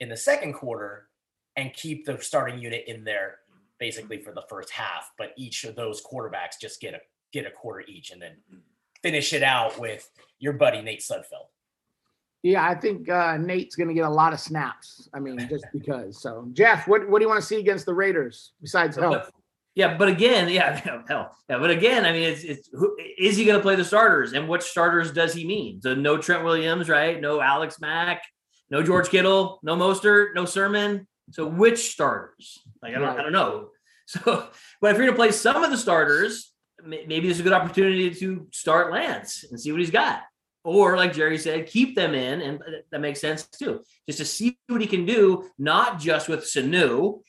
in 0.00 0.08
the 0.08 0.16
second 0.16 0.54
quarter 0.54 1.08
and 1.56 1.72
keep 1.72 2.04
the 2.04 2.18
starting 2.20 2.58
unit 2.58 2.84
in 2.86 3.04
there 3.04 3.38
basically 3.78 4.18
for 4.18 4.32
the 4.32 4.44
first 4.48 4.70
half, 4.70 5.10
but 5.18 5.32
each 5.36 5.64
of 5.64 5.76
those 5.76 6.02
quarterbacks 6.02 6.60
just 6.60 6.80
get 6.80 6.94
a 6.94 7.00
get 7.32 7.46
a 7.46 7.50
quarter 7.50 7.84
each 7.88 8.10
and 8.10 8.22
then 8.22 8.36
finish 9.02 9.32
it 9.32 9.42
out 9.42 9.78
with 9.78 10.08
your 10.38 10.52
buddy 10.52 10.80
Nate 10.82 11.00
Sudfeld. 11.00 11.48
Yeah, 12.42 12.64
I 12.64 12.74
think 12.74 13.08
uh, 13.08 13.36
Nate's 13.38 13.74
going 13.74 13.88
to 13.88 13.94
get 13.94 14.04
a 14.04 14.10
lot 14.10 14.32
of 14.32 14.38
snaps. 14.38 15.08
I 15.12 15.18
mean, 15.18 15.48
just 15.48 15.64
because. 15.72 16.22
So, 16.22 16.48
Jeff, 16.52 16.86
what, 16.86 17.08
what 17.08 17.18
do 17.18 17.24
you 17.24 17.28
want 17.28 17.40
to 17.40 17.46
see 17.46 17.58
against 17.58 17.86
the 17.86 17.94
Raiders 17.94 18.52
besides 18.60 18.96
health? 18.96 19.30
Yeah, 19.74 19.96
but 19.96 20.08
again, 20.08 20.48
yeah, 20.48 20.76
hell, 21.08 21.36
yeah, 21.50 21.58
but 21.58 21.70
again, 21.70 22.06
I 22.06 22.12
mean, 22.12 22.22
it's, 22.22 22.44
it's 22.44 22.70
who, 22.72 22.96
is 23.18 23.36
he 23.36 23.44
going 23.44 23.58
to 23.58 23.62
play 23.62 23.74
the 23.74 23.84
starters, 23.84 24.32
and 24.32 24.48
what 24.48 24.62
starters 24.62 25.12
does 25.12 25.34
he 25.34 25.44
mean? 25.44 25.82
So 25.82 25.94
no 25.94 26.16
Trent 26.16 26.44
Williams, 26.44 26.88
right? 26.88 27.20
No 27.20 27.40
Alex 27.40 27.80
Mack, 27.80 28.22
no 28.70 28.82
George 28.82 29.08
Kittle, 29.10 29.58
no 29.62 29.76
Mostert, 29.76 30.34
no 30.34 30.44
Sermon. 30.44 31.06
So 31.30 31.46
which 31.46 31.90
starters? 31.92 32.58
Like 32.82 32.92
I 32.94 32.98
don't, 32.98 33.08
Right. 33.08 33.18
I 33.18 33.22
don't 33.22 33.32
know. 33.32 33.70
So, 34.08 34.20
but 34.80 34.92
if 34.92 34.96
you're 34.98 35.06
going 35.06 35.14
to 35.14 35.16
play 35.16 35.32
some 35.32 35.64
of 35.64 35.70
the 35.72 35.76
starters, 35.76 36.52
may- 36.80 37.04
maybe 37.08 37.28
it's 37.28 37.40
a 37.40 37.42
good 37.42 37.52
opportunity 37.52 38.08
to 38.14 38.46
start 38.52 38.92
Lance 38.92 39.42
and 39.50 39.60
see 39.60 39.72
what 39.72 39.80
he's 39.80 39.90
got. 39.90 40.20
Or 40.62 40.96
like 40.96 41.12
Jerry 41.12 41.38
said, 41.38 41.66
keep 41.66 41.96
them 41.96 42.14
in, 42.14 42.40
and 42.40 42.60
that 42.92 43.00
makes 43.00 43.20
sense 43.20 43.48
too. 43.48 43.82
Just 44.06 44.18
to 44.18 44.24
see 44.24 44.58
what 44.68 44.80
he 44.80 44.86
can 44.86 45.06
do, 45.06 45.50
not 45.58 45.98
just 45.98 46.28
with 46.28 46.44
Sanu, 46.44 47.20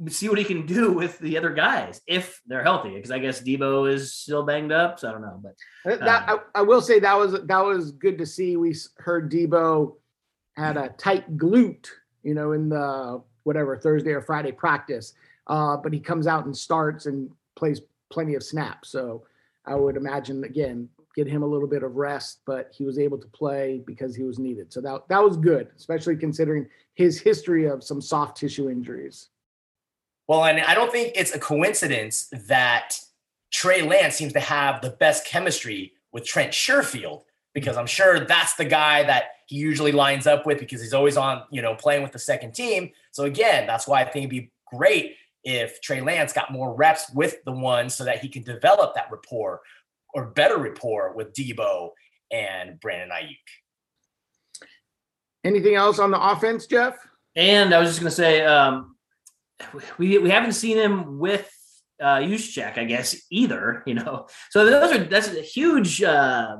but 0.00 0.12
see 0.12 0.28
what 0.28 0.38
he 0.38 0.44
can 0.44 0.66
do 0.76 0.90
with 0.92 1.16
the 1.20 1.38
other 1.38 1.50
guys 1.50 2.00
if 2.08 2.40
they're 2.44 2.64
healthy. 2.64 2.90
Because 2.96 3.12
I 3.12 3.20
guess 3.20 3.40
Debo 3.40 3.88
is 3.88 4.12
still 4.12 4.42
banged 4.44 4.72
up, 4.72 4.98
so 4.98 5.08
I 5.08 5.12
don't 5.12 5.22
know. 5.22 5.40
But 5.40 5.92
Uh, 5.92 6.04
That, 6.04 6.28
I, 6.28 6.38
I 6.56 6.62
will 6.62 6.80
say 6.80 6.98
that 6.98 7.16
was 7.16 7.32
that 7.46 7.64
was 7.64 7.92
good 7.92 8.18
to 8.18 8.26
see. 8.26 8.56
We 8.56 8.74
heard 8.98 9.30
Debo 9.30 9.94
had 10.56 10.76
a 10.76 10.88
tight 10.88 11.36
glute, 11.36 11.86
you 12.24 12.34
know, 12.34 12.50
in 12.50 12.68
the 12.68 13.22
whatever 13.46 13.76
Thursday 13.76 14.10
or 14.10 14.20
Friday 14.20 14.52
practice, 14.52 15.14
uh, 15.46 15.76
but 15.76 15.92
he 15.92 16.00
comes 16.00 16.26
out 16.26 16.46
and 16.46 16.56
starts 16.56 17.06
and 17.06 17.30
plays 17.54 17.80
plenty 18.10 18.34
of 18.34 18.42
snaps. 18.42 18.90
So 18.90 19.24
I 19.64 19.74
would 19.74 19.96
imagine 19.96 20.44
again 20.44 20.88
get 21.14 21.26
him 21.26 21.42
a 21.42 21.46
little 21.46 21.66
bit 21.66 21.82
of 21.82 21.96
rest, 21.96 22.40
but 22.44 22.70
he 22.76 22.84
was 22.84 22.98
able 22.98 23.16
to 23.16 23.26
play 23.28 23.82
because 23.86 24.14
he 24.14 24.22
was 24.22 24.38
needed. 24.38 24.72
So 24.72 24.80
that 24.82 25.08
that 25.08 25.22
was 25.22 25.36
good, 25.36 25.68
especially 25.76 26.16
considering 26.16 26.66
his 26.94 27.20
history 27.20 27.66
of 27.66 27.82
some 27.82 28.00
soft 28.00 28.36
tissue 28.36 28.68
injuries. 28.68 29.28
Well, 30.28 30.44
and 30.44 30.60
I 30.60 30.74
don't 30.74 30.90
think 30.90 31.12
it's 31.14 31.34
a 31.34 31.38
coincidence 31.38 32.28
that 32.48 32.98
Trey 33.52 33.82
Lance 33.82 34.16
seems 34.16 34.32
to 34.32 34.40
have 34.40 34.80
the 34.80 34.90
best 34.90 35.24
chemistry 35.24 35.92
with 36.12 36.24
Trent 36.24 36.52
Sherfield 36.52 37.22
because 37.56 37.78
I'm 37.78 37.86
sure 37.86 38.20
that's 38.20 38.52
the 38.52 38.66
guy 38.66 39.02
that 39.04 39.28
he 39.46 39.56
usually 39.56 39.90
lines 39.90 40.26
up 40.26 40.44
with 40.44 40.58
because 40.58 40.82
he's 40.82 40.92
always 40.92 41.16
on, 41.16 41.42
you 41.50 41.62
know, 41.62 41.74
playing 41.74 42.02
with 42.02 42.12
the 42.12 42.18
second 42.18 42.52
team. 42.52 42.90
So 43.12 43.24
again, 43.24 43.66
that's 43.66 43.88
why 43.88 44.02
I 44.02 44.04
think 44.04 44.24
it'd 44.24 44.30
be 44.30 44.50
great 44.66 45.16
if 45.42 45.80
Trey 45.80 46.02
Lance 46.02 46.34
got 46.34 46.52
more 46.52 46.74
reps 46.74 47.10
with 47.14 47.42
the 47.46 47.52
one 47.52 47.88
so 47.88 48.04
that 48.04 48.18
he 48.18 48.28
can 48.28 48.42
develop 48.42 48.94
that 48.94 49.08
rapport 49.10 49.62
or 50.12 50.26
better 50.26 50.58
rapport 50.58 51.14
with 51.14 51.32
Debo 51.32 51.92
and 52.30 52.78
Brandon 52.78 53.08
Aiyuk. 53.08 54.66
Anything 55.42 55.76
else 55.76 55.98
on 55.98 56.10
the 56.10 56.20
offense, 56.20 56.66
Jeff? 56.66 56.98
and 57.34 57.72
I 57.72 57.78
was 57.78 57.88
just 57.88 58.00
gonna 58.00 58.10
say, 58.10 58.44
um, 58.44 58.96
we 59.96 60.18
we 60.18 60.28
haven't 60.28 60.52
seen 60.52 60.76
him 60.76 61.18
with 61.18 61.50
uh 62.02 62.20
check, 62.36 62.76
I 62.76 62.84
guess, 62.84 63.16
either, 63.30 63.82
you 63.86 63.94
know. 63.94 64.26
So 64.50 64.66
those 64.66 64.92
are 64.92 65.04
that's 65.04 65.28
a 65.28 65.40
huge 65.40 66.02
uh 66.02 66.56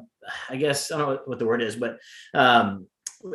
I 0.49 0.57
guess 0.57 0.91
I 0.91 0.99
don't 0.99 1.09
know 1.09 1.21
what 1.25 1.39
the 1.39 1.47
word 1.47 1.63
is, 1.63 1.77
but 1.77 1.99
um 2.35 2.87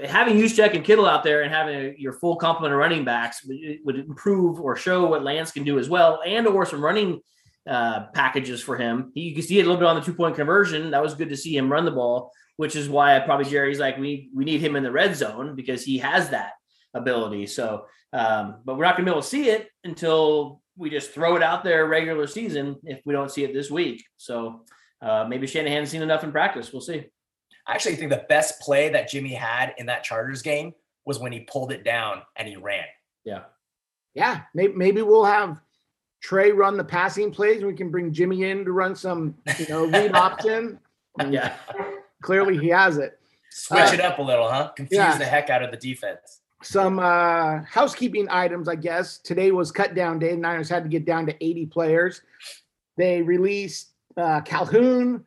having 0.05 0.47
check 0.49 0.75
and 0.75 0.85
Kittle 0.85 1.07
out 1.07 1.23
there 1.23 1.41
and 1.41 1.51
having 1.51 1.95
your 1.97 2.13
full 2.13 2.35
complement 2.35 2.73
of 2.73 2.79
running 2.79 3.03
backs 3.03 3.43
would, 3.43 3.57
would 3.83 3.99
improve 3.99 4.59
or 4.59 4.75
show 4.75 5.07
what 5.07 5.23
Lance 5.23 5.51
can 5.51 5.63
do 5.63 5.79
as 5.79 5.89
well, 5.89 6.21
and 6.25 6.47
or 6.47 6.65
some 6.65 6.83
running 6.83 7.19
uh, 7.67 8.07
packages 8.13 8.61
for 8.61 8.77
him. 8.77 9.11
He, 9.13 9.21
you 9.21 9.35
can 9.35 9.43
see 9.43 9.59
it 9.59 9.63
a 9.63 9.65
little 9.65 9.79
bit 9.79 9.87
on 9.87 9.95
the 9.95 10.01
two 10.01 10.13
point 10.13 10.35
conversion. 10.35 10.91
That 10.91 11.01
was 11.01 11.13
good 11.13 11.29
to 11.29 11.37
see 11.37 11.55
him 11.55 11.71
run 11.71 11.85
the 11.85 11.91
ball, 11.91 12.31
which 12.57 12.75
is 12.75 12.89
why 12.89 13.19
probably 13.19 13.49
Jerry's 13.49 13.79
like 13.79 13.97
we 13.97 14.29
we 14.33 14.45
need 14.45 14.61
him 14.61 14.75
in 14.75 14.83
the 14.83 14.91
red 14.91 15.15
zone 15.15 15.55
because 15.55 15.83
he 15.83 15.97
has 15.99 16.29
that 16.29 16.53
ability. 16.93 17.47
So, 17.47 17.85
um, 18.13 18.61
but 18.65 18.77
we're 18.77 18.85
not 18.85 18.95
going 18.95 19.05
to 19.05 19.11
be 19.11 19.13
able 19.13 19.21
to 19.21 19.27
see 19.27 19.49
it 19.49 19.69
until 19.83 20.61
we 20.77 20.89
just 20.89 21.11
throw 21.11 21.35
it 21.35 21.43
out 21.43 21.63
there 21.63 21.85
regular 21.85 22.27
season. 22.27 22.77
If 22.83 23.01
we 23.05 23.13
don't 23.13 23.31
see 23.31 23.43
it 23.43 23.53
this 23.53 23.69
week, 23.69 24.03
so 24.17 24.65
uh, 25.01 25.25
maybe 25.27 25.47
Shanahan's 25.47 25.89
seen 25.89 26.01
enough 26.01 26.23
in 26.23 26.31
practice. 26.31 26.71
We'll 26.71 26.81
see. 26.81 27.05
I 27.67 27.73
actually 27.75 27.95
think 27.95 28.11
the 28.11 28.25
best 28.29 28.59
play 28.61 28.89
that 28.89 29.09
Jimmy 29.09 29.33
had 29.33 29.73
in 29.77 29.85
that 29.87 30.03
Chargers 30.03 30.41
game 30.41 30.73
was 31.05 31.19
when 31.19 31.31
he 31.31 31.41
pulled 31.41 31.71
it 31.71 31.83
down 31.83 32.21
and 32.35 32.47
he 32.47 32.55
ran. 32.55 32.85
Yeah. 33.23 33.43
Yeah, 34.13 34.41
maybe, 34.53 34.73
maybe 34.73 35.01
we'll 35.01 35.23
have 35.25 35.61
Trey 36.21 36.51
run 36.51 36.77
the 36.77 36.83
passing 36.83 37.31
plays. 37.31 37.57
and 37.59 37.67
We 37.67 37.73
can 37.73 37.89
bring 37.89 38.11
Jimmy 38.11 38.43
in 38.49 38.65
to 38.65 38.71
run 38.71 38.95
some, 38.95 39.35
you 39.57 39.67
know, 39.69 39.85
read 39.85 40.13
option. 40.15 40.79
Yeah. 41.29 41.55
Clearly, 42.21 42.57
he 42.57 42.67
has 42.69 42.97
it. 42.97 43.19
Switch 43.51 43.79
Uh, 43.89 43.93
it 43.93 44.01
up 44.01 44.19
a 44.19 44.21
little, 44.21 44.49
huh? 44.49 44.69
Confuse 44.75 44.97
yeah. 44.97 45.17
the 45.17 45.25
heck 45.25 45.49
out 45.49 45.63
of 45.63 45.71
the 45.71 45.77
defense. 45.77 46.41
Some 46.63 46.99
uh, 46.99 47.61
housekeeping 47.63 48.27
items, 48.29 48.67
I 48.67 48.75
guess. 48.75 49.17
Today 49.17 49.51
was 49.51 49.71
cut 49.71 49.95
down 49.95 50.19
day. 50.19 50.35
Niners 50.35 50.69
had 50.69 50.83
to 50.83 50.89
get 50.89 51.05
down 51.05 51.25
to 51.25 51.43
80 51.43 51.65
players. 51.67 52.21
They 52.97 53.21
released 53.21 53.90
uh, 54.17 54.41
Calhoun, 54.41 55.23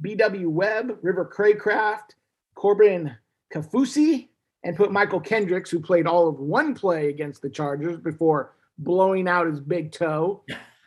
BW 0.00 0.48
Webb, 0.48 0.98
River 1.02 1.30
Craycraft, 1.32 2.14
Corbin 2.54 3.14
Kaufusi, 3.52 4.28
and 4.64 4.76
put 4.76 4.92
Michael 4.92 5.20
Kendricks, 5.20 5.70
who 5.70 5.80
played 5.80 6.06
all 6.06 6.28
of 6.28 6.38
one 6.38 6.74
play 6.74 7.08
against 7.08 7.42
the 7.42 7.50
Chargers 7.50 7.98
before 7.98 8.54
blowing 8.78 9.28
out 9.28 9.46
his 9.46 9.60
big 9.60 9.92
toe. 9.92 10.42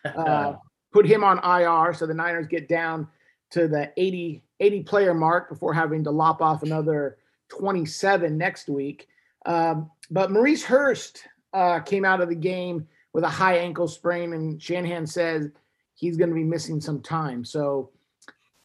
uh, 0.06 0.54
put 0.94 1.06
him 1.06 1.24
on 1.24 1.40
IR. 1.40 1.94
So 1.94 2.06
the 2.06 2.14
Niners 2.14 2.48
get 2.48 2.68
down 2.68 3.08
to 3.52 3.68
the 3.68 3.92
80, 3.98 4.44
80 4.60 4.84
player 4.84 5.14
mark 5.14 5.50
before 5.50 5.74
having 5.74 6.04
to 6.04 6.12
lop 6.12 6.42
off 6.42 6.64
another 6.64 7.18
27 7.50 8.38
next 8.38 8.70
week. 8.70 9.08
Um, 9.46 9.90
but 10.10 10.32
Maurice 10.32 10.64
Hurst 10.64 11.24
uh, 11.54 11.80
came 11.80 12.06
out 12.06 12.22
of 12.22 12.30
the 12.30 12.36
game 12.36 12.88
with 13.14 13.24
a 13.24 13.30
high 13.30 13.58
ankle 13.58 13.88
sprain, 13.88 14.34
and 14.34 14.62
Shanahan 14.62 15.06
says 15.06 15.50
he's 16.02 16.18
going 16.18 16.30
to 16.30 16.36
be 16.36 16.44
missing 16.44 16.82
some 16.82 17.00
time. 17.00 17.46
So 17.46 17.92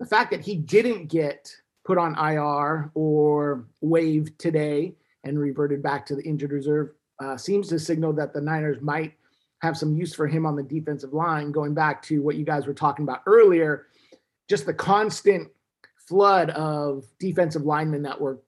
the 0.00 0.06
fact 0.06 0.30
that 0.30 0.40
he 0.40 0.56
didn't 0.56 1.06
get 1.06 1.54
put 1.84 1.98
on 1.98 2.18
IR 2.18 2.90
or 2.94 3.66
waived 3.82 4.38
today 4.38 4.94
and 5.22 5.38
reverted 5.38 5.82
back 5.82 6.06
to 6.06 6.16
the 6.16 6.22
injured 6.22 6.52
reserve 6.52 6.92
uh, 7.22 7.36
seems 7.36 7.68
to 7.68 7.78
signal 7.78 8.14
that 8.14 8.32
the 8.32 8.40
Niners 8.40 8.80
might 8.80 9.12
have 9.60 9.76
some 9.76 9.94
use 9.94 10.14
for 10.14 10.26
him 10.26 10.46
on 10.46 10.56
the 10.56 10.62
defensive 10.62 11.12
line. 11.12 11.52
Going 11.52 11.74
back 11.74 12.02
to 12.04 12.22
what 12.22 12.36
you 12.36 12.44
guys 12.44 12.66
were 12.66 12.74
talking 12.74 13.04
about 13.04 13.22
earlier, 13.26 13.86
just 14.48 14.64
the 14.64 14.74
constant 14.74 15.48
flood 16.08 16.50
of 16.50 17.04
defensive 17.18 17.62
linemen 17.62 18.02
that 18.02 18.20
were 18.20 18.40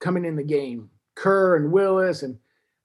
coming 0.00 0.24
in 0.24 0.36
the 0.36 0.42
game. 0.44 0.88
Kerr 1.16 1.56
and 1.56 1.72
Willis 1.72 2.22
and 2.22 2.38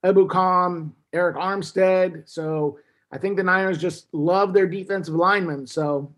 Ebukam, 0.03 0.91
Arik 1.13 1.35
Armstead. 1.35 2.27
So 2.27 2.79
I 3.11 3.17
think 3.17 3.37
the 3.37 3.43
Niners 3.43 3.77
just 3.77 4.13
love 4.13 4.53
their 4.53 4.67
defensive 4.67 5.15
linemen. 5.15 5.67
So 5.67 6.13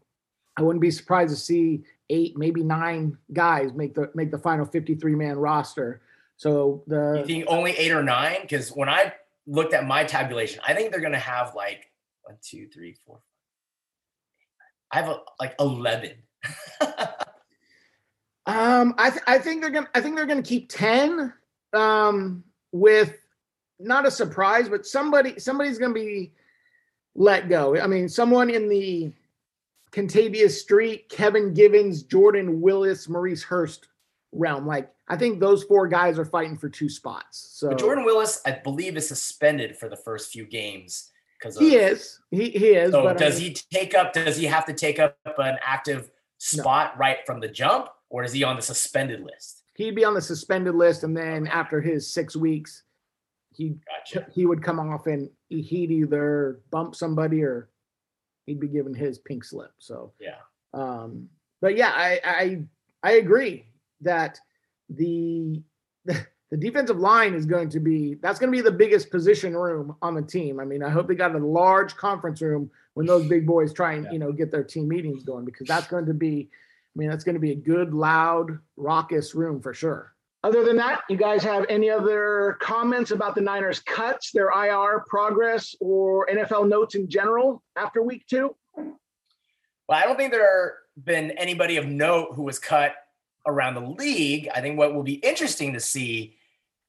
I 0.55 0.61
wouldn't 0.61 0.81
be 0.81 0.91
surprised 0.91 1.33
to 1.33 1.39
see 1.39 1.83
eight, 2.09 2.37
maybe 2.37 2.63
nine 2.63 3.17
guys 3.31 3.73
make 3.73 3.95
the 3.95 4.11
make 4.13 4.31
the 4.31 4.37
final 4.37 4.65
53 4.65 5.15
man 5.15 5.37
roster. 5.37 6.01
So 6.37 6.83
the 6.87 7.17
you 7.19 7.25
think 7.25 7.45
only 7.47 7.71
eight 7.71 7.91
or 7.91 8.03
nine? 8.03 8.37
Because 8.41 8.69
when 8.69 8.89
I 8.89 9.13
looked 9.47 9.73
at 9.73 9.85
my 9.85 10.03
tabulation, 10.03 10.61
I 10.67 10.73
think 10.73 10.91
they're 10.91 11.01
gonna 11.01 11.17
have 11.17 11.55
like 11.55 11.89
one, 12.23 12.37
two, 12.41 12.67
three, 12.67 12.95
four. 13.05 13.19
I 14.91 14.97
have 15.01 15.09
a, 15.09 15.19
like 15.39 15.55
eleven. 15.59 16.11
um, 18.45 18.93
I 18.97 19.09
th- 19.09 19.23
I 19.25 19.39
think 19.39 19.61
they're 19.61 19.71
gonna 19.71 19.89
I 19.95 20.01
think 20.01 20.15
they're 20.15 20.25
gonna 20.25 20.43
keep 20.43 20.69
ten. 20.69 21.33
Um, 21.73 22.43
with 22.71 23.17
not 23.79 24.05
a 24.05 24.11
surprise, 24.11 24.69
but 24.69 24.85
somebody 24.85 25.39
somebody's 25.39 25.79
gonna 25.79 25.93
be 25.93 26.33
let 27.15 27.49
go. 27.49 27.79
I 27.79 27.87
mean, 27.87 28.09
someone 28.09 28.49
in 28.49 28.67
the 28.67 29.11
Kentavius 29.91 30.59
Street, 30.59 31.09
Kevin 31.09 31.53
Givens, 31.53 32.03
Jordan 32.03 32.61
Willis, 32.61 33.07
Maurice 33.07 33.43
Hurst 33.43 33.87
realm. 34.31 34.65
Like 34.65 34.91
I 35.07 35.15
think 35.15 35.39
those 35.39 35.63
four 35.63 35.87
guys 35.87 36.17
are 36.17 36.25
fighting 36.25 36.57
for 36.57 36.69
two 36.69 36.89
spots. 36.89 37.49
So 37.53 37.69
but 37.69 37.79
Jordan 37.79 38.03
Willis, 38.03 38.41
I 38.45 38.51
believe, 38.51 38.97
is 38.97 39.07
suspended 39.07 39.77
for 39.77 39.89
the 39.89 39.95
first 39.95 40.31
few 40.31 40.45
games 40.45 41.11
because 41.39 41.57
he 41.57 41.75
is. 41.75 42.19
He 42.31 42.49
he 42.49 42.69
is. 42.69 42.91
So 42.91 43.13
does 43.13 43.37
I 43.37 43.39
mean, 43.39 43.49
he 43.49 43.57
take 43.71 43.93
up? 43.93 44.13
Does 44.13 44.37
he 44.37 44.45
have 44.45 44.65
to 44.65 44.73
take 44.73 44.99
up 44.99 45.17
an 45.37 45.57
active 45.63 46.09
spot 46.39 46.93
no. 46.95 46.99
right 46.99 47.17
from 47.25 47.39
the 47.39 47.47
jump, 47.47 47.89
or 48.09 48.23
is 48.23 48.33
he 48.33 48.43
on 48.43 48.55
the 48.55 48.61
suspended 48.61 49.21
list? 49.21 49.63
He'd 49.75 49.95
be 49.95 50.05
on 50.05 50.13
the 50.13 50.21
suspended 50.21 50.75
list, 50.75 51.03
and 51.03 51.15
then 51.15 51.47
after 51.47 51.81
his 51.81 52.11
six 52.11 52.35
weeks, 52.35 52.83
he 53.55 53.75
gotcha. 53.87 54.27
he 54.31 54.45
would 54.45 54.63
come 54.63 54.79
off 54.79 55.07
and 55.07 55.29
he'd 55.49 55.91
either 55.91 56.61
bump 56.71 56.95
somebody 56.95 57.43
or 57.43 57.69
he'd 58.45 58.59
be 58.59 58.67
given 58.67 58.93
his 58.93 59.19
pink 59.19 59.43
slip. 59.43 59.71
So 59.77 60.13
yeah. 60.19 60.37
Um, 60.73 61.29
but 61.61 61.75
yeah, 61.75 61.91
I 61.93 62.19
I 62.23 62.63
I 63.03 63.11
agree 63.13 63.65
that 64.01 64.39
the, 64.89 65.61
the 66.05 66.57
defensive 66.57 66.99
line 66.99 67.33
is 67.33 67.45
going 67.45 67.69
to 67.69 67.79
be 67.79 68.15
that's 68.15 68.39
going 68.39 68.51
to 68.51 68.57
be 68.57 68.61
the 68.61 68.71
biggest 68.71 69.11
position 69.11 69.55
room 69.55 69.95
on 70.01 70.15
the 70.15 70.21
team. 70.21 70.59
I 70.59 70.65
mean, 70.65 70.83
I 70.83 70.89
hope 70.89 71.07
they 71.07 71.15
got 71.15 71.35
a 71.35 71.39
large 71.39 71.95
conference 71.95 72.41
room 72.41 72.69
when 72.95 73.05
those 73.05 73.27
big 73.27 73.45
boys 73.45 73.73
try 73.73 73.93
and 73.93 74.05
yeah. 74.05 74.11
you 74.11 74.19
know 74.19 74.31
get 74.31 74.51
their 74.51 74.63
team 74.63 74.87
meetings 74.87 75.23
going 75.23 75.45
because 75.45 75.67
that's 75.67 75.87
going 75.87 76.05
to 76.05 76.13
be 76.13 76.49
I 76.95 76.99
mean, 76.99 77.09
that's 77.09 77.23
going 77.23 77.35
to 77.35 77.41
be 77.41 77.51
a 77.51 77.55
good, 77.55 77.93
loud, 77.93 78.59
raucous 78.77 79.33
room 79.33 79.61
for 79.61 79.73
sure. 79.73 80.12
Other 80.43 80.65
than 80.65 80.75
that, 80.75 81.03
you 81.09 81.15
guys 81.15 81.41
have 81.43 81.65
any 81.69 81.89
other 81.89 82.57
comments 82.59 83.11
about 83.11 83.33
the 83.33 83.41
Niners 83.41 83.79
cuts, 83.79 84.31
their 84.31 84.49
IR 84.49 85.05
progress, 85.07 85.73
or 85.79 86.27
NFL 86.27 86.67
notes 86.67 86.95
in 86.95 87.09
general 87.09 87.63
after 87.77 88.03
week 88.03 88.25
two? 88.27 88.53
Well, 88.75 89.99
I 89.99 90.03
don't 90.03 90.17
think 90.17 90.31
there 90.33 90.79
have 90.95 91.05
been 91.05 91.31
anybody 91.31 91.77
of 91.77 91.85
note 91.85 92.33
who 92.35 92.43
was 92.43 92.59
cut 92.59 92.93
around 93.47 93.75
the 93.75 93.89
league. 93.89 94.49
I 94.53 94.59
think 94.59 94.77
what 94.77 94.93
will 94.93 95.03
be 95.03 95.15
interesting 95.15 95.73
to 95.73 95.79
see 95.79 96.35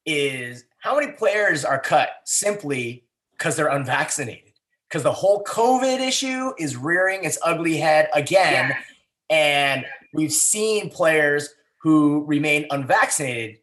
is 0.04 0.64
how 0.80 0.98
many 0.98 1.12
players 1.12 1.64
are 1.64 1.78
cut 1.78 2.10
simply 2.24 3.04
because 3.32 3.54
they're 3.54 3.68
unvaccinated. 3.68 4.52
Because 4.88 5.04
the 5.04 5.12
whole 5.12 5.44
COVID 5.44 6.00
issue 6.00 6.52
is 6.58 6.76
rearing 6.76 7.24
its 7.24 7.38
ugly 7.44 7.76
head 7.76 8.08
again. 8.14 8.70
Yeah. 8.70 8.76
And 9.30 9.86
we've 10.12 10.32
seen 10.32 10.90
players 10.90 11.54
who 11.84 12.24
remain 12.24 12.66
unvaccinated 12.70 13.58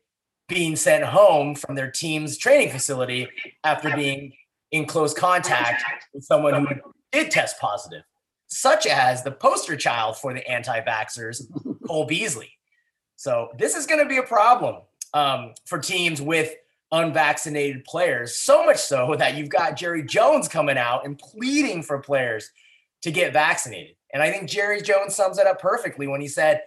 being 0.47 0.75
sent 0.75 1.03
home 1.03 1.55
from 1.55 1.73
their 1.73 1.89
team's 1.89 2.37
training 2.37 2.69
facility 2.69 3.27
after 3.63 3.93
being 3.95 4.31
in 4.71 4.85
close 4.85 5.11
contact 5.11 5.83
with 6.13 6.23
someone 6.23 6.53
who 6.53 6.67
did 7.11 7.31
test 7.31 7.59
positive, 7.59 8.03
such 8.45 8.85
as 8.85 9.23
the 9.23 9.31
poster 9.31 9.75
child 9.75 10.17
for 10.17 10.35
the 10.35 10.47
anti 10.47 10.81
vaxxers, 10.81 11.41
Cole 11.87 12.05
Beasley. 12.05 12.51
So 13.15 13.49
this 13.57 13.75
is 13.75 13.87
going 13.87 14.03
to 14.03 14.07
be 14.07 14.17
a 14.17 14.23
problem 14.23 14.83
um, 15.15 15.55
for 15.65 15.79
teams 15.79 16.21
with 16.21 16.53
unvaccinated 16.91 17.85
players. 17.85 18.37
So 18.37 18.63
much 18.65 18.77
so 18.77 19.15
that 19.17 19.35
you've 19.35 19.49
got 19.49 19.77
Jerry 19.77 20.03
Jones 20.03 20.47
coming 20.47 20.77
out 20.77 21.07
and 21.07 21.17
pleading 21.17 21.81
for 21.81 21.97
players 21.97 22.51
to 23.01 23.09
get 23.09 23.33
vaccinated. 23.33 23.95
And 24.13 24.21
I 24.21 24.29
think 24.29 24.47
Jerry 24.47 24.81
Jones 24.83 25.15
sums 25.15 25.39
it 25.39 25.47
up 25.47 25.59
perfectly 25.59 26.05
when 26.05 26.21
he 26.21 26.27
said, 26.27 26.61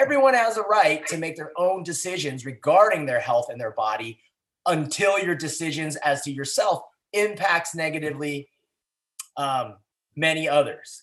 everyone 0.00 0.34
has 0.34 0.56
a 0.56 0.62
right 0.62 1.06
to 1.08 1.18
make 1.18 1.36
their 1.36 1.52
own 1.56 1.82
decisions 1.82 2.46
regarding 2.46 3.06
their 3.06 3.20
health 3.20 3.48
and 3.50 3.60
their 3.60 3.72
body 3.72 4.18
until 4.66 5.18
your 5.18 5.34
decisions 5.34 5.96
as 5.96 6.22
to 6.22 6.32
yourself 6.32 6.82
impacts 7.12 7.74
negatively 7.74 8.48
um, 9.36 9.76
many 10.16 10.48
others. 10.48 11.02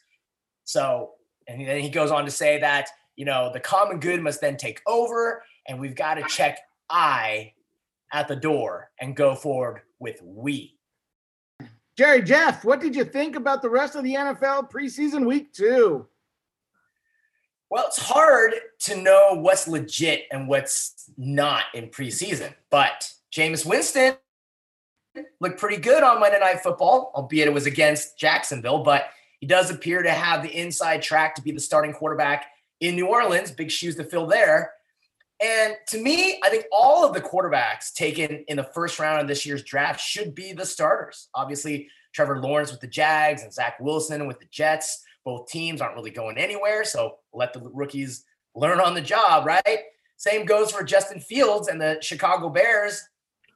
So, 0.64 1.12
and 1.48 1.66
then 1.66 1.80
he 1.82 1.90
goes 1.90 2.12
on 2.12 2.26
to 2.26 2.32
say 2.32 2.60
that 2.60 2.90
you 3.18 3.26
know, 3.26 3.50
the 3.52 3.60
common 3.60 4.00
good 4.00 4.22
must 4.22 4.40
then 4.40 4.56
take 4.56 4.82
over, 4.88 5.44
and 5.68 5.80
we've 5.80 5.96
got 5.96 6.14
to 6.14 6.24
check 6.30 6.60
I 6.90 7.52
at 8.14 8.30
the 8.30 8.36
door 8.36 8.92
and 9.02 9.16
go 9.16 9.36
forward 9.36 9.82
with 10.00 10.22
we. 10.24 10.78
Jerry 11.98 12.22
Jeff, 12.22 12.64
what 12.64 12.80
did 12.80 12.96
you 12.96 13.04
think 13.04 13.36
about 13.36 13.64
the 13.64 13.70
rest 13.70 13.96
of 13.96 14.04
the 14.04 14.14
NFL 14.14 14.72
preseason 14.72 15.26
week 15.26 15.52
two? 15.52 16.08
Well, 17.70 17.86
it's 17.88 18.00
hard 18.00 18.54
to 18.82 18.96
know 18.96 19.34
what's 19.34 19.68
legit 19.68 20.24
and 20.32 20.48
what's 20.48 21.10
not 21.18 21.66
in 21.74 21.90
preseason, 21.90 22.54
but 22.70 23.12
Jameis 23.32 23.66
Winston 23.66 24.16
looked 25.42 25.60
pretty 25.60 25.78
good 25.78 26.02
on 26.02 26.20
Monday 26.20 26.40
Night 26.40 26.62
Football, 26.62 27.12
albeit 27.14 27.48
it 27.48 27.54
was 27.54 27.66
against 27.66 28.18
Jacksonville, 28.18 28.84
but 28.84 29.10
he 29.40 29.48
does 29.48 29.70
appear 29.70 30.02
to 30.02 30.12
have 30.12 30.44
the 30.44 30.50
inside 30.50 31.02
track 31.02 31.36
to 31.36 31.42
be 31.42 31.52
the 31.52 31.60
starting 31.60 31.94
quarterback 31.94 32.46
in 32.80 32.96
New 32.96 33.08
Orleans, 33.08 33.52
big 33.52 33.70
shoes 33.70 33.96
to 33.98 34.04
fill 34.04 34.28
there. 34.28 34.72
And 35.42 35.76
to 35.90 36.02
me, 36.02 36.40
I 36.44 36.50
think 36.50 36.66
all 36.72 37.06
of 37.06 37.14
the 37.14 37.22
quarterbacks 37.22 37.94
taken 37.94 38.46
in 38.48 38.58
the 38.58 38.64
first 38.64 38.98
round 38.98 39.22
of 39.22 39.28
this 39.28 39.46
year's 39.46 39.64
draft 39.64 40.00
should 40.00 40.34
be 40.34 40.54
the 40.54 40.66
starters. 40.66 41.28
Obviously, 41.36 41.90
Trevor 42.14 42.40
Lawrence 42.40 42.72
with 42.72 42.82
the 42.82 42.88
Jags 42.88 43.44
and 43.44 43.54
Zach 43.54 43.80
Wilson 43.80 44.26
with 44.26 44.40
the 44.40 44.48
Jets. 44.50 45.04
Both 45.28 45.50
teams 45.50 45.82
aren't 45.82 45.96
really 45.96 46.10
going 46.10 46.38
anywhere. 46.38 46.86
So 46.86 47.18
let 47.34 47.52
the 47.52 47.60
rookies 47.60 48.24
learn 48.56 48.80
on 48.80 48.94
the 48.94 49.02
job, 49.02 49.46
right? 49.46 49.80
Same 50.16 50.46
goes 50.46 50.72
for 50.72 50.86
Justin 50.86 51.20
Fields 51.20 51.68
and 51.68 51.82
the 51.82 51.98
Chicago 52.00 52.48
Bears. 52.48 53.04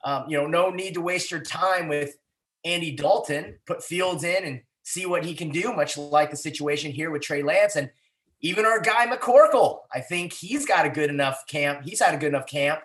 Um, 0.04 0.26
you 0.28 0.38
know, 0.38 0.48
no 0.48 0.70
need 0.70 0.96
to 0.96 1.02
waste 1.02 1.32
your 1.32 1.40
time 1.40 1.88
with 1.88 2.18
Andy 2.66 2.92
Dalton. 2.92 3.58
Put 3.66 3.86
Fields 3.86 4.26
in 4.26 4.44
and 4.44 4.60
see 4.84 5.06
what 5.06 5.24
he 5.24 5.34
can 5.34 5.48
do, 5.48 5.72
much 5.74 5.98
like 5.98 6.30
the 6.30 6.36
situation 6.36 6.92
here 6.92 7.10
with 7.10 7.22
Trey 7.22 7.42
Lance. 7.42 7.78
And 7.78 7.90
even 8.42 8.66
our 8.66 8.82
guy 8.82 9.08
McCorkle, 9.08 9.78
I 9.94 10.02
think 10.02 10.34
he's 10.34 10.66
got 10.66 10.86
a 10.86 10.90
good 10.90 11.10
enough 11.10 11.46
camp. 11.48 11.86
He's 11.86 12.02
had 12.02 12.14
a 12.14 12.18
good 12.18 12.34
enough 12.34 12.48
camp. 12.48 12.82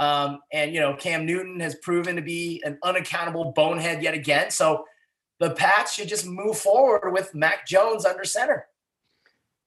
Um, 0.00 0.40
and 0.52 0.74
you 0.74 0.80
know, 0.80 0.94
Cam 0.94 1.26
Newton 1.26 1.60
has 1.60 1.76
proven 1.76 2.16
to 2.16 2.22
be 2.22 2.60
an 2.64 2.76
unaccountable 2.82 3.52
bonehead 3.54 4.02
yet 4.02 4.14
again. 4.14 4.50
So 4.50 4.84
the 5.40 5.50
Pats 5.50 5.94
should 5.94 6.08
just 6.08 6.26
move 6.26 6.56
forward 6.56 7.12
with 7.12 7.34
Mac 7.34 7.66
Jones 7.66 8.04
under 8.04 8.24
center. 8.24 8.68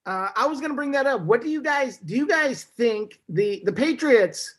Uh, 0.06 0.30
I 0.36 0.48
was 0.48 0.60
going 0.60 0.72
to 0.72 0.76
bring 0.76 0.92
that 0.92 1.06
up. 1.06 1.22
What 1.22 1.42
do 1.42 1.50
you 1.50 1.62
guys 1.62 1.98
do? 1.98 2.16
You 2.16 2.28
guys 2.28 2.64
think 2.64 3.20
the 3.28 3.62
the 3.66 3.74
Patriots 3.74 4.56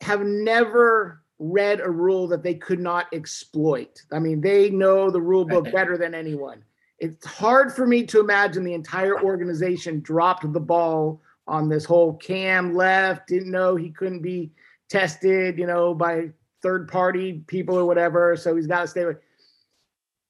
have 0.00 0.22
never 0.22 1.22
read 1.38 1.80
a 1.80 1.90
rule 1.90 2.26
that 2.28 2.42
they 2.42 2.54
could 2.54 2.80
not 2.80 3.06
exploit? 3.12 4.02
I 4.12 4.18
mean, 4.18 4.40
they 4.40 4.70
know 4.70 5.10
the 5.10 5.20
rule 5.20 5.44
book 5.44 5.64
better 5.72 5.98
than 5.98 6.14
anyone 6.14 6.64
it's 6.98 7.24
hard 7.26 7.72
for 7.72 7.86
me 7.86 8.04
to 8.04 8.20
imagine 8.20 8.64
the 8.64 8.74
entire 8.74 9.22
organization 9.22 10.00
dropped 10.00 10.50
the 10.52 10.60
ball 10.60 11.20
on 11.46 11.68
this 11.68 11.84
whole 11.84 12.14
Cam 12.14 12.74
left, 12.74 13.28
didn't 13.28 13.50
know 13.50 13.76
he 13.76 13.90
couldn't 13.90 14.20
be 14.20 14.50
tested, 14.88 15.58
you 15.58 15.66
know, 15.66 15.94
by 15.94 16.30
third 16.60 16.88
party 16.88 17.44
people 17.46 17.78
or 17.78 17.84
whatever. 17.84 18.36
So 18.36 18.56
he's 18.56 18.66
got 18.66 18.82
to 18.82 18.88
stay 18.88 19.04
with. 19.04 19.18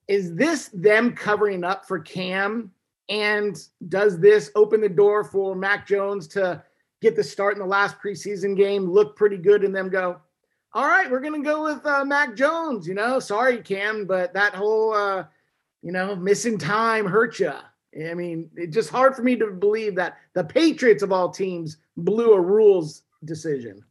Is 0.09 0.35
this 0.35 0.69
them 0.73 1.13
covering 1.13 1.65
up 1.65 1.87
for 1.87 1.99
Cam? 1.99 2.73
And 3.09 3.57
does 3.89 4.19
this 4.19 4.51
open 4.55 4.81
the 4.81 4.89
door 4.89 5.25
for 5.25 5.55
Mac 5.55 5.87
Jones 5.87 6.27
to 6.29 6.63
get 7.01 7.17
the 7.17 7.25
start 7.25 7.55
in 7.55 7.61
the 7.61 7.67
last 7.67 7.97
preseason 7.99 8.57
game, 8.57 8.91
look 8.91 9.17
pretty 9.17 9.37
good, 9.37 9.65
and 9.65 9.75
them 9.75 9.89
go, 9.89 10.19
all 10.75 10.87
right, 10.87 11.11
we're 11.11 11.21
going 11.21 11.41
to 11.41 11.49
go 11.49 11.65
with 11.65 11.85
uh, 11.87 12.05
Mac 12.05 12.35
Jones. 12.35 12.87
You 12.87 12.95
know, 12.95 13.19
sorry, 13.21 13.59
Cam, 13.59 14.05
but 14.05 14.35
that 14.35 14.55
whole 14.55 14.93
uh, 14.93 15.25
you 15.83 15.93
know, 15.93 16.17
missing 16.17 16.59
time 16.59 17.07
hurt 17.07 17.39
you. 17.39 17.53
I 18.07 18.15
mean, 18.15 18.51
it's 18.55 18.75
just 18.75 18.91
hard 18.91 19.17
for 19.17 19.23
me 19.23 19.37
to 19.37 19.51
believe 19.51 19.95
that 19.97 20.19
the 20.35 20.45
Patriots 20.45 21.03
of 21.03 21.13
all 21.13 21.31
teams 21.31 21.79
blew 21.97 22.35
a 22.35 22.41
rules 22.41 23.03
decision. 23.25 23.83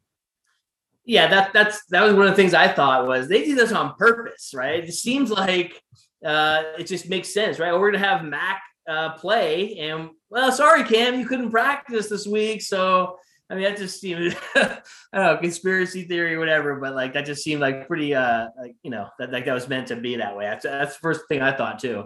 Yeah, 1.04 1.28
that 1.28 1.54
that's 1.54 1.86
that 1.86 2.04
was 2.04 2.14
one 2.14 2.28
of 2.28 2.32
the 2.32 2.36
things 2.36 2.54
I 2.54 2.68
thought 2.68 3.08
was 3.08 3.28
they 3.28 3.46
did 3.46 3.58
this 3.58 3.72
on 3.72 3.96
purpose, 3.96 4.54
right? 4.54 4.84
It 4.84 4.94
seems 4.94 5.32
like 5.32 5.82
uh, 6.26 6.64
it 6.78 6.88
just 6.88 7.10
makes 7.10 7.34
sense, 7.34 7.60
right? 7.60 7.74
We're 7.74 7.92
gonna 7.92 8.06
have 8.06 8.24
Mac 8.24 8.62
uh, 8.88 9.14
play, 9.14 9.78
and 9.80 10.10
well, 10.30 10.52
sorry, 10.52 10.84
Cam, 10.84 11.20
you 11.20 11.26
couldn't 11.26 11.52
practice 11.52 12.10
this 12.10 12.28
week, 12.28 12.62
so 12.62 13.18
I 13.50 13.56
mean, 13.56 13.64
that 13.64 13.78
just 13.78 14.02
seemed, 14.02 14.36
I 14.56 14.80
don't 15.14 15.24
know, 15.24 15.38
conspiracy 15.38 16.04
theory 16.04 16.36
or 16.36 16.40
whatever, 16.40 16.80
but 16.80 16.96
like 16.96 17.14
that 17.14 17.26
just 17.26 17.44
seemed 17.44 17.62
like 17.62 17.88
pretty, 17.88 18.14
uh, 18.14 18.48
like, 18.60 18.76
you 18.84 18.92
know, 18.92 19.08
that 19.20 19.32
like 19.32 19.46
that 19.46 19.54
was 19.54 19.70
meant 19.70 19.88
to 19.88 19.96
be 19.96 20.18
that 20.18 20.36
way. 20.36 20.46
That's, 20.46 20.64
that's 20.64 20.96
the 20.96 21.00
first 21.00 21.22
thing 21.30 21.42
I 21.42 21.56
thought 21.56 21.80
too. 21.80 22.06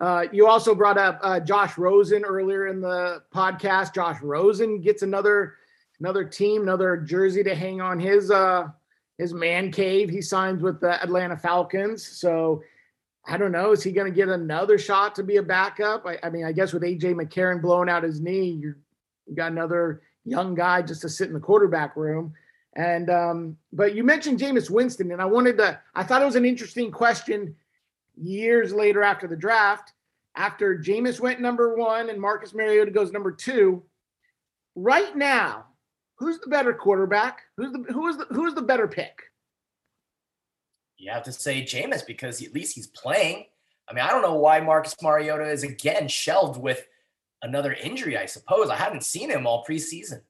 Uh, 0.00 0.24
you 0.32 0.46
also 0.46 0.74
brought 0.74 0.96
up 0.96 1.18
uh, 1.22 1.40
Josh 1.40 1.76
Rosen 1.76 2.24
earlier 2.24 2.68
in 2.68 2.80
the 2.80 3.22
podcast. 3.34 3.94
Josh 3.94 4.20
Rosen 4.22 4.80
gets 4.80 5.02
another 5.02 5.56
another 6.00 6.24
team, 6.24 6.62
another 6.62 6.96
jersey 6.96 7.42
to 7.42 7.54
hang 7.54 7.80
on 7.80 7.98
his 7.98 8.30
uh, 8.30 8.68
his 9.18 9.34
man 9.34 9.72
cave. 9.72 10.08
He 10.08 10.22
signs 10.22 10.62
with 10.62 10.80
the 10.80 11.02
Atlanta 11.02 11.36
Falcons. 11.36 12.06
So 12.06 12.62
I 13.28 13.36
don't 13.36 13.52
know. 13.52 13.72
Is 13.72 13.82
he 13.82 13.92
going 13.92 14.10
to 14.10 14.16
get 14.16 14.28
another 14.28 14.78
shot 14.78 15.14
to 15.16 15.22
be 15.22 15.36
a 15.36 15.42
backup? 15.42 16.06
I, 16.06 16.18
I 16.22 16.30
mean, 16.30 16.46
I 16.46 16.52
guess 16.52 16.72
with 16.72 16.82
AJ 16.82 17.14
McCarron 17.14 17.60
blowing 17.60 17.90
out 17.90 18.02
his 18.02 18.20
knee, 18.20 18.50
you 18.50 18.74
got 19.34 19.52
another 19.52 20.00
young 20.24 20.54
guy 20.54 20.80
just 20.80 21.02
to 21.02 21.10
sit 21.10 21.28
in 21.28 21.34
the 21.34 21.40
quarterback 21.40 21.94
room. 21.94 22.32
And 22.74 23.10
um, 23.10 23.56
but 23.72 23.94
you 23.94 24.02
mentioned 24.02 24.38
Jameis 24.38 24.70
Winston, 24.70 25.10
and 25.12 25.20
I 25.20 25.26
wanted 25.26 25.58
to. 25.58 25.78
I 25.94 26.04
thought 26.04 26.22
it 26.22 26.26
was 26.26 26.36
an 26.36 26.44
interesting 26.44 26.90
question. 26.90 27.54
Years 28.16 28.72
later, 28.72 29.02
after 29.02 29.26
the 29.26 29.36
draft, 29.36 29.92
after 30.34 30.78
Jameis 30.78 31.20
went 31.20 31.40
number 31.40 31.76
one 31.76 32.08
and 32.10 32.20
Marcus 32.20 32.54
Mariota 32.54 32.90
goes 32.90 33.12
number 33.12 33.32
two, 33.32 33.82
right 34.74 35.14
now, 35.16 35.66
who's 36.16 36.38
the 36.38 36.48
better 36.48 36.72
quarterback? 36.72 37.40
Who's 37.56 37.72
the 37.72 37.84
who 37.92 38.08
is 38.08 38.16
the 38.16 38.26
who 38.30 38.46
is 38.46 38.54
the 38.54 38.62
better 38.62 38.88
pick? 38.88 39.22
You 40.98 41.12
have 41.12 41.22
to 41.24 41.32
say 41.32 41.62
Jameis 41.62 42.06
because 42.06 42.42
at 42.42 42.52
least 42.52 42.74
he's 42.74 42.88
playing. 42.88 43.46
I 43.88 43.94
mean, 43.94 44.04
I 44.04 44.08
don't 44.08 44.22
know 44.22 44.34
why 44.34 44.60
Marcus 44.60 44.94
Mariota 45.00 45.50
is 45.50 45.62
again 45.62 46.08
shelved 46.08 46.60
with 46.60 46.86
another 47.40 47.72
injury, 47.72 48.18
I 48.18 48.26
suppose. 48.26 48.68
I 48.68 48.76
haven't 48.76 49.04
seen 49.04 49.30
him 49.30 49.46
all 49.46 49.64
preseason. 49.64 50.20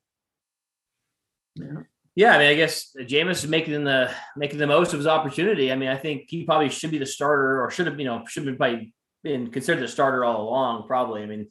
Yeah. 1.54 1.82
Yeah, 2.14 2.32
I 2.32 2.38
mean, 2.38 2.48
I 2.48 2.54
guess 2.56 2.96
Jameis 2.98 3.44
is 3.44 3.46
making 3.46 3.84
the 3.84 4.10
making 4.36 4.58
the 4.58 4.66
most 4.66 4.92
of 4.92 4.98
his 4.98 5.06
opportunity. 5.06 5.70
I 5.70 5.76
mean, 5.76 5.88
I 5.88 5.96
think 5.96 6.24
he 6.26 6.42
probably 6.42 6.68
should 6.68 6.90
be 6.90 6.98
the 6.98 7.06
starter, 7.06 7.62
or 7.62 7.70
should 7.70 7.86
have, 7.86 7.96
you 7.96 8.06
know, 8.06 8.24
should 8.26 8.44
have 8.44 8.58
probably 8.58 8.92
been 9.22 9.52
considered 9.52 9.84
the 9.84 9.88
starter 9.88 10.24
all 10.24 10.48
along. 10.48 10.88
Probably, 10.88 11.22
I 11.22 11.26
mean, 11.26 11.46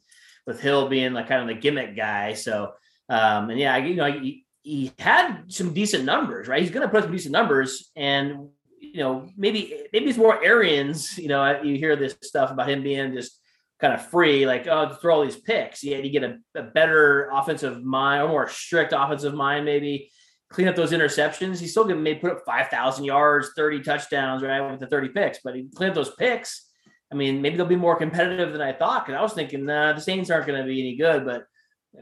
with 0.46 0.60
Hill 0.60 0.88
being 0.88 1.14
like 1.14 1.26
kind 1.26 1.40
of 1.40 1.48
the 1.48 1.58
gimmick 1.58 1.96
guy. 1.96 2.34
So, 2.34 2.74
um, 3.08 3.48
and 3.48 3.58
yeah, 3.58 3.78
you 3.78 3.94
know, 3.94 4.12
he, 4.12 4.44
he 4.60 4.92
had 4.98 5.44
some 5.48 5.72
decent 5.72 6.04
numbers, 6.04 6.48
right? 6.48 6.60
He's 6.60 6.70
going 6.70 6.86
to 6.86 6.92
put 6.92 7.04
some 7.04 7.12
decent 7.12 7.32
numbers, 7.32 7.90
and 7.96 8.50
you 8.80 9.00
know, 9.00 9.28
maybe 9.36 9.86
maybe 9.92 10.06
it's 10.06 10.18
more 10.18 10.42
Arians. 10.42 11.18
You 11.18 11.28
know, 11.28 11.62
you 11.62 11.76
hear 11.76 11.96
this 11.96 12.16
stuff 12.22 12.50
about 12.50 12.68
him 12.68 12.82
being 12.82 13.12
just 13.12 13.38
kind 13.80 13.94
of 13.94 14.06
free, 14.06 14.46
like 14.46 14.66
oh, 14.66 14.94
throw 14.94 15.16
all 15.16 15.24
these 15.24 15.36
picks. 15.36 15.82
Yeah, 15.82 15.98
you 15.98 16.10
get 16.10 16.24
a, 16.24 16.38
a, 16.54 16.62
better 16.62 17.30
offensive 17.32 17.84
mind 17.84 18.22
or 18.22 18.28
more 18.28 18.48
strict 18.48 18.92
offensive 18.96 19.34
mind, 19.34 19.64
maybe 19.64 20.10
clean 20.50 20.68
up 20.68 20.76
those 20.76 20.92
interceptions. 20.92 21.60
He's 21.60 21.70
still 21.70 21.84
going 21.84 21.96
to 21.96 22.02
maybe 22.02 22.20
put 22.20 22.32
up 22.32 22.42
five 22.46 22.68
thousand 22.68 23.04
yards, 23.04 23.50
thirty 23.56 23.80
touchdowns, 23.80 24.42
right, 24.42 24.70
with 24.70 24.80
the 24.80 24.86
thirty 24.86 25.08
picks. 25.08 25.38
But 25.42 25.54
he 25.54 25.68
clean 25.74 25.90
up 25.90 25.94
those 25.94 26.14
picks. 26.14 26.66
I 27.12 27.14
mean, 27.14 27.40
maybe 27.40 27.56
they'll 27.56 27.66
be 27.66 27.76
more 27.76 27.96
competitive 27.96 28.52
than 28.52 28.60
I 28.60 28.72
thought. 28.72 29.06
Because 29.06 29.18
I 29.18 29.22
was 29.22 29.32
thinking, 29.32 29.64
the 29.64 29.98
Saints 29.98 30.30
aren't 30.30 30.46
going 30.46 30.60
to 30.60 30.66
be 30.66 30.80
any 30.80 30.96
good, 30.96 31.24
but 31.24 31.44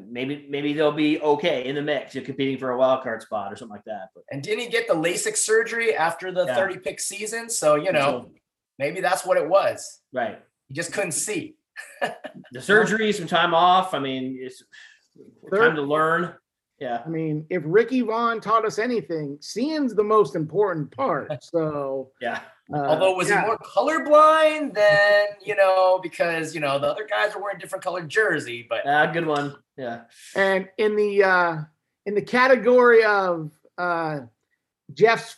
maybe 0.09 0.47
maybe 0.49 0.73
they'll 0.73 0.93
be 0.93 1.21
okay 1.21 1.67
in 1.67 1.75
the 1.75 1.83
mix. 1.83 2.15
You're 2.15 2.25
competing 2.25 2.59
for 2.59 2.71
a 2.71 2.79
wild 2.79 3.03
card 3.03 3.23
spot 3.23 3.53
or 3.53 3.57
something 3.57 3.75
like 3.75 3.85
that. 3.85 4.09
But, 4.15 4.25
and 4.31 4.43
didn't 4.43 4.61
he 4.61 4.69
get 4.69 4.89
the 4.89 4.95
LASIK 4.95 5.37
surgery 5.37 5.95
after 5.95 6.33
the 6.33 6.47
yeah. 6.47 6.55
30 6.55 6.79
pick 6.79 7.01
season? 7.01 7.49
So 7.49 7.77
you 7.77 7.93
know, 7.93 8.31
maybe 8.79 9.01
that's 9.01 9.25
what 9.25 9.37
it 9.37 9.49
was. 9.49 10.01
Right. 10.13 10.41
He 10.69 10.75
just 10.75 10.93
couldn't 10.93 11.13
see 11.13 11.57
the 12.53 12.63
surgery, 12.63 13.13
some 13.13 13.27
time 13.27 13.55
off. 13.55 13.95
I 13.95 13.99
mean, 13.99 14.39
it's 14.41 14.63
time 15.55 15.77
to 15.77 15.83
learn. 15.83 16.35
Yeah. 16.79 17.03
I 17.05 17.09
mean, 17.09 17.47
if 17.49 17.63
Ricky 17.65 18.03
Vaughn 18.03 18.41
taught 18.41 18.67
us 18.67 18.79
anything, 18.79 19.39
seeing's 19.41 19.95
the 19.95 20.05
most 20.05 20.35
important 20.35 20.91
part. 20.91 21.33
So 21.43 22.11
yeah. 22.21 22.41
Uh, 22.73 22.79
Although 22.79 23.15
was 23.15 23.29
yeah. 23.29 23.43
he 23.43 23.47
more 23.47 23.59
colorblind 23.59 24.75
than 24.75 25.27
you 25.45 25.55
know 25.55 26.01
because 26.03 26.55
you 26.55 26.61
know 26.61 26.79
the 26.79 26.89
other 26.89 27.07
guys 27.09 27.35
are 27.35 27.43
wearing 27.43 27.59
different 27.59 27.85
colored 27.85 28.09
jersey, 28.09 28.67
but 28.69 28.85
uh, 28.87 29.07
good 29.13 29.27
one. 29.27 29.55
Yeah. 29.77 30.03
And 30.35 30.69
in 30.77 30.97
the 30.97 31.23
uh 31.23 31.57
in 32.07 32.15
the 32.15 32.23
category 32.23 33.05
of 33.05 33.53
uh 33.79 34.21
Jeff's 34.93 35.37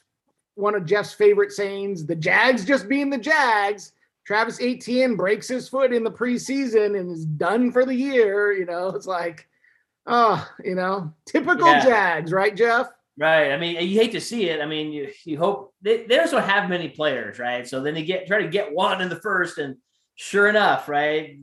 one 0.55 0.75
of 0.75 0.87
Jeff's 0.87 1.13
favorite 1.13 1.53
sayings, 1.53 2.07
the 2.07 2.17
Jags 2.17 2.65
just 2.65 2.89
being 2.89 3.11
the 3.11 3.19
Jags. 3.19 3.93
Travis 4.25 4.61
Etienne 4.61 5.17
breaks 5.17 5.49
his 5.49 5.71
foot 5.71 5.91
in 5.93 6.05
the 6.05 6.11
preseason 6.11 6.99
and 6.99 7.11
is 7.11 7.25
done 7.25 7.73
for 7.73 7.87
the 7.87 7.95
year. 7.95 8.53
You 8.53 8.67
know, 8.67 8.89
it's 8.91 9.07
like, 9.07 9.48
oh, 10.09 10.49
you 10.65 10.75
know, 10.75 11.13
typical 11.27 11.67
yeah. 11.67 11.85
Jags, 11.85 12.33
right, 12.33 12.57
Jeff? 12.57 12.89
Right. 13.19 13.53
I 13.53 13.59
mean, 13.59 13.77
you 13.89 13.99
hate 13.99 14.13
to 14.13 14.21
see 14.21 14.49
it. 14.49 14.61
I 14.61 14.67
mean, 14.67 14.93
you, 14.93 15.11
you 15.25 15.39
hope 15.39 15.75
they, 15.83 16.07
they 16.07 16.21
also 16.21 16.39
have 16.39 16.71
many 16.71 16.89
players, 16.89 17.39
right? 17.39 17.67
So 17.67 17.83
then 17.83 17.95
they 17.95 18.05
get 18.05 18.27
try 18.27 18.43
to 18.43 18.49
get 18.49 18.73
one 18.73 19.01
in 19.01 19.09
the 19.09 19.21
first, 19.21 19.59
and 19.59 19.77
sure 20.15 20.49
enough, 20.49 20.89
right, 20.89 21.39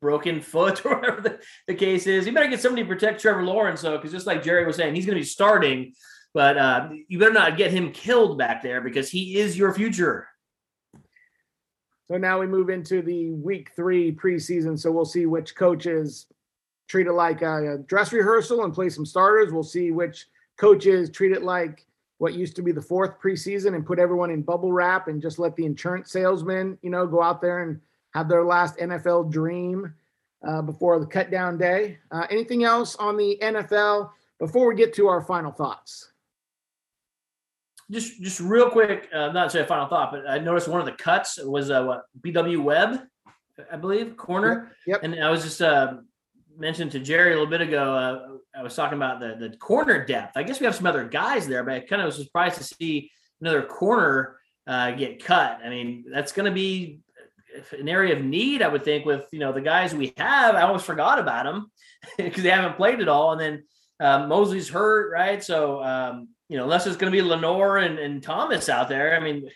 broken 0.00 0.40
foot 0.40 0.84
or 0.86 0.96
whatever 0.96 1.20
the, 1.20 1.38
the 1.66 1.74
case 1.74 2.06
is. 2.06 2.26
You 2.26 2.32
better 2.32 2.48
get 2.48 2.60
somebody 2.60 2.82
to 2.82 2.88
protect 2.88 3.20
Trevor 3.20 3.44
Lawrence, 3.44 3.82
though, 3.82 3.96
because 3.96 4.12
just 4.12 4.26
like 4.26 4.42
Jerry 4.42 4.66
was 4.66 4.76
saying, 4.76 4.94
he's 4.94 5.06
going 5.06 5.16
to 5.16 5.20
be 5.20 5.26
starting, 5.26 5.92
but 6.32 6.56
uh, 6.56 6.88
you 7.08 7.18
better 7.18 7.32
not 7.32 7.58
get 7.58 7.70
him 7.70 7.92
killed 7.92 8.38
back 8.38 8.62
there 8.62 8.80
because 8.80 9.10
he 9.10 9.36
is 9.36 9.58
your 9.58 9.74
future. 9.74 10.28
So 12.08 12.18
now 12.18 12.38
we 12.38 12.46
move 12.46 12.68
into 12.68 13.02
the 13.02 13.30
week 13.30 13.70
three 13.74 14.14
preseason. 14.14 14.78
So 14.78 14.90
we'll 14.90 15.06
see 15.06 15.26
which 15.26 15.54
coaches 15.54 16.26
treat 16.88 17.06
it 17.06 17.12
like 17.12 17.42
a 17.42 17.78
dress 17.86 18.12
rehearsal 18.12 18.64
and 18.64 18.74
play 18.74 18.88
some 18.88 19.06
starters. 19.06 19.52
We'll 19.52 19.62
see 19.62 19.90
which 19.90 20.26
coaches 20.56 21.10
treat 21.10 21.32
it 21.32 21.42
like 21.42 21.86
what 22.18 22.34
used 22.34 22.56
to 22.56 22.62
be 22.62 22.72
the 22.72 22.82
fourth 22.82 23.20
preseason 23.20 23.74
and 23.74 23.86
put 23.86 23.98
everyone 23.98 24.30
in 24.30 24.42
bubble 24.42 24.72
wrap 24.72 25.08
and 25.08 25.20
just 25.20 25.38
let 25.38 25.56
the 25.56 25.64
insurance 25.64 26.12
salesmen, 26.12 26.78
you 26.82 26.90
know, 26.90 27.06
go 27.06 27.22
out 27.22 27.40
there 27.40 27.62
and 27.62 27.80
have 28.12 28.28
their 28.28 28.44
last 28.44 28.76
NFL 28.78 29.30
dream 29.32 29.92
uh, 30.46 30.62
before 30.62 30.98
the 31.00 31.06
cut 31.06 31.30
down 31.30 31.58
day. 31.58 31.98
Uh, 32.10 32.26
anything 32.30 32.64
else 32.64 32.94
on 32.96 33.16
the 33.16 33.38
NFL 33.42 34.10
before 34.38 34.68
we 34.68 34.74
get 34.74 34.94
to 34.94 35.08
our 35.08 35.22
final 35.22 35.50
thoughts? 35.50 36.12
just 37.90 38.20
just 38.20 38.40
real 38.40 38.70
quick, 38.70 39.08
uh, 39.12 39.30
not 39.32 39.52
say 39.52 39.60
a 39.60 39.66
final 39.66 39.86
thought, 39.86 40.10
but 40.10 40.28
I 40.28 40.38
noticed 40.38 40.68
one 40.68 40.80
of 40.80 40.86
the 40.86 40.92
cuts 40.92 41.38
was 41.42 41.70
uh, 41.70 41.84
what 41.84 42.04
BW 42.20 42.62
Webb, 42.62 43.02
I 43.70 43.76
believe, 43.76 44.16
corner. 44.16 44.72
Yep. 44.86 45.02
And 45.02 45.22
I 45.22 45.30
was 45.30 45.42
just 45.42 45.60
uh, 45.60 45.98
mentioned 46.56 46.92
to 46.92 47.00
Jerry 47.00 47.32
a 47.32 47.34
little 47.34 47.50
bit 47.50 47.60
ago. 47.60 47.94
Uh, 47.94 48.58
I 48.58 48.62
was 48.62 48.74
talking 48.74 48.96
about 48.96 49.20
the 49.20 49.36
the 49.48 49.56
corner 49.56 50.04
depth. 50.04 50.36
I 50.36 50.42
guess 50.42 50.60
we 50.60 50.66
have 50.66 50.74
some 50.74 50.86
other 50.86 51.04
guys 51.04 51.46
there, 51.46 51.64
but 51.64 51.74
I 51.74 51.80
kind 51.80 52.02
of 52.02 52.06
was 52.06 52.16
surprised 52.16 52.58
to 52.58 52.64
see 52.64 53.10
another 53.40 53.62
corner 53.62 54.38
uh, 54.66 54.92
get 54.92 55.24
cut. 55.24 55.60
I 55.64 55.68
mean, 55.68 56.04
that's 56.10 56.32
going 56.32 56.46
to 56.46 56.54
be 56.54 57.00
an 57.78 57.88
area 57.88 58.16
of 58.16 58.24
need, 58.24 58.62
I 58.62 58.68
would 58.68 58.84
think, 58.84 59.04
with 59.04 59.26
you 59.32 59.38
know 59.38 59.52
the 59.52 59.60
guys 59.60 59.94
we 59.94 60.12
have. 60.16 60.54
I 60.54 60.62
almost 60.62 60.86
forgot 60.86 61.18
about 61.18 61.44
them 61.44 61.70
because 62.16 62.42
they 62.42 62.50
haven't 62.50 62.76
played 62.76 63.00
at 63.00 63.08
all, 63.08 63.32
and 63.32 63.40
then 63.40 63.64
uh, 64.00 64.26
Moseley's 64.26 64.68
hurt, 64.68 65.12
right? 65.12 65.42
So 65.42 65.82
um, 65.82 66.28
you 66.48 66.56
know, 66.56 66.64
unless 66.64 66.86
it's 66.86 66.96
going 66.96 67.12
to 67.12 67.16
be 67.16 67.22
Lenoir 67.22 67.78
and, 67.78 67.98
and 67.98 68.22
Thomas 68.22 68.68
out 68.68 68.88
there, 68.88 69.16
I 69.16 69.20
mean, 69.20 69.48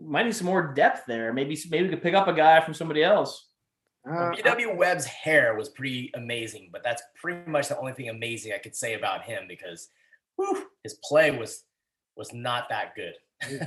might 0.00 0.24
need 0.24 0.34
some 0.34 0.46
more 0.46 0.74
depth 0.74 1.02
there. 1.06 1.32
Maybe 1.32 1.58
maybe 1.70 1.84
we 1.84 1.90
could 1.90 2.02
pick 2.02 2.14
up 2.14 2.28
a 2.28 2.32
guy 2.32 2.60
from 2.60 2.74
somebody 2.74 3.02
else. 3.02 3.48
Uh, 4.08 4.32
BW 4.32 4.76
Webb's 4.76 5.06
hair 5.06 5.54
was 5.54 5.70
pretty 5.70 6.10
amazing, 6.14 6.68
but 6.72 6.82
that's 6.82 7.02
pretty 7.14 7.50
much 7.50 7.68
the 7.68 7.78
only 7.78 7.92
thing 7.92 8.10
amazing 8.10 8.52
I 8.52 8.58
could 8.58 8.76
say 8.76 8.94
about 8.94 9.22
him 9.22 9.44
because 9.48 9.88
whew, 10.36 10.66
his 10.82 10.94
play 11.02 11.30
was 11.30 11.64
was 12.16 12.32
not 12.32 12.68
that 12.68 12.94
good. 12.94 13.14
his, 13.42 13.60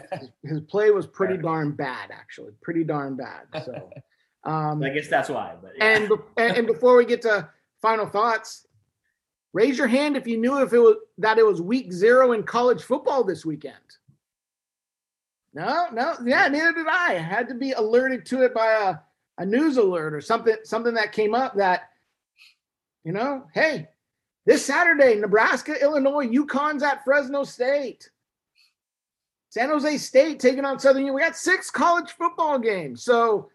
his, 0.44 0.62
play 0.62 0.92
was 0.92 1.08
pretty 1.08 1.38
darn 1.38 1.72
bad, 1.72 2.12
actually, 2.12 2.54
pretty 2.62 2.84
darn 2.84 3.16
bad. 3.16 3.48
So, 3.66 3.90
um, 4.44 4.82
I 4.84 4.90
guess 4.90 5.08
that's 5.08 5.30
why. 5.30 5.56
But 5.62 5.72
yeah. 5.76 5.98
and, 5.98 6.12
and 6.38 6.58
and 6.58 6.68
before 6.68 6.96
we 6.96 7.06
get 7.06 7.24
to 7.24 7.50
final 7.82 8.06
thoughts, 8.06 8.68
Raise 9.58 9.78
your 9.78 9.88
hand 9.88 10.16
if 10.16 10.28
you 10.28 10.38
knew 10.38 10.62
if 10.62 10.72
it 10.72 10.78
was 10.78 10.98
that 11.18 11.40
it 11.40 11.46
was 11.46 11.62
week 11.62 11.92
zero 11.92 12.34
in 12.34 12.44
college 12.44 12.84
football 12.84 13.24
this 13.24 13.44
weekend. 13.44 13.76
No, 15.54 15.88
no, 15.92 16.14
yeah, 16.24 16.48
neither 16.48 16.74
did 16.74 16.86
I. 16.88 17.14
I 17.14 17.18
had 17.18 17.48
to 17.48 17.56
be 17.56 17.72
alerted 17.72 18.24
to 18.28 18.44
it 18.44 18.54
by 18.54 18.72
a, 18.74 18.98
a 19.38 19.46
news 19.46 19.78
alert 19.78 20.14
or 20.14 20.22
something, 20.22 20.56
something 20.64 20.96
that 20.96 21.12
came 21.12 21.36
up 21.36 21.56
that, 21.56 21.90
you 23.04 23.12
know, 23.12 23.46
hey, 23.54 23.88
this 24.46 24.66
Saturday, 24.66 25.16
Nebraska, 25.16 25.82
Illinois, 25.82 26.28
UConn's 26.28 26.84
at 26.84 27.04
Fresno 27.04 27.44
State. 27.44 28.10
San 29.50 29.70
Jose 29.70 29.98
State 29.98 30.40
taking 30.40 30.66
on 30.66 30.80
Southern. 30.80 31.14
We 31.14 31.22
got 31.22 31.36
six 31.36 31.72
college 31.72 32.12
football 32.12 32.60
games. 32.60 33.04
So 33.04 33.50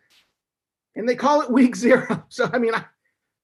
and 0.95 1.09
they 1.09 1.17
call 1.17 1.43
it 1.43 1.51
week 1.51 1.77
zero. 1.85 2.25
So 2.29 2.49
I 2.53 2.59
mean, 2.59 2.75
I, 2.75 2.85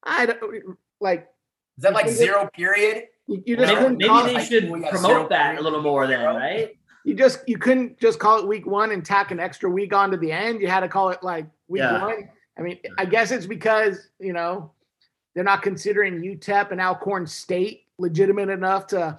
I 0.03 0.27
don't 0.27 0.79
like. 1.01 1.29
Is 1.77 1.83
that 1.83 1.93
like 1.93 2.09
zero 2.09 2.49
period? 2.53 3.05
You, 3.27 3.43
you 3.47 3.57
just 3.57 3.73
maybe, 3.73 3.97
maybe 3.97 4.33
they 4.33 4.41
it, 4.41 4.47
should 4.47 4.71
we 4.71 4.81
got 4.81 4.91
promote 4.91 5.29
that 5.31 5.43
period, 5.45 5.61
a 5.61 5.63
little 5.63 5.83
more 5.83 6.07
then, 6.07 6.25
right? 6.25 6.75
you 7.05 7.15
just 7.15 7.49
you 7.49 7.57
couldn't 7.59 7.99
just 7.99 8.19
call 8.19 8.39
it 8.39 8.47
week 8.47 8.67
one 8.67 8.91
and 8.91 9.05
tack 9.05 9.31
an 9.31 9.39
extra 9.39 9.71
week 9.71 9.95
onto 9.95 10.17
the 10.17 10.33
end. 10.33 10.61
You 10.61 10.69
had 10.69 10.81
to 10.81 10.89
call 10.89 11.11
it 11.11 11.23
like 11.23 11.47
week 11.69 11.81
Yeah. 11.81 12.05
one. 12.05 12.29
I 12.59 12.63
mean, 12.63 12.79
I 12.99 13.05
guess 13.05 13.31
it's 13.31 13.47
because 13.47 14.09
you 14.19 14.33
know 14.33 14.73
they're 15.35 15.45
not 15.45 15.63
considering 15.63 16.21
UTEP 16.21 16.73
and 16.73 16.81
Alcorn 16.81 17.27
State 17.27 17.85
legitimate 17.99 18.49
enough 18.49 18.87
to 18.89 19.19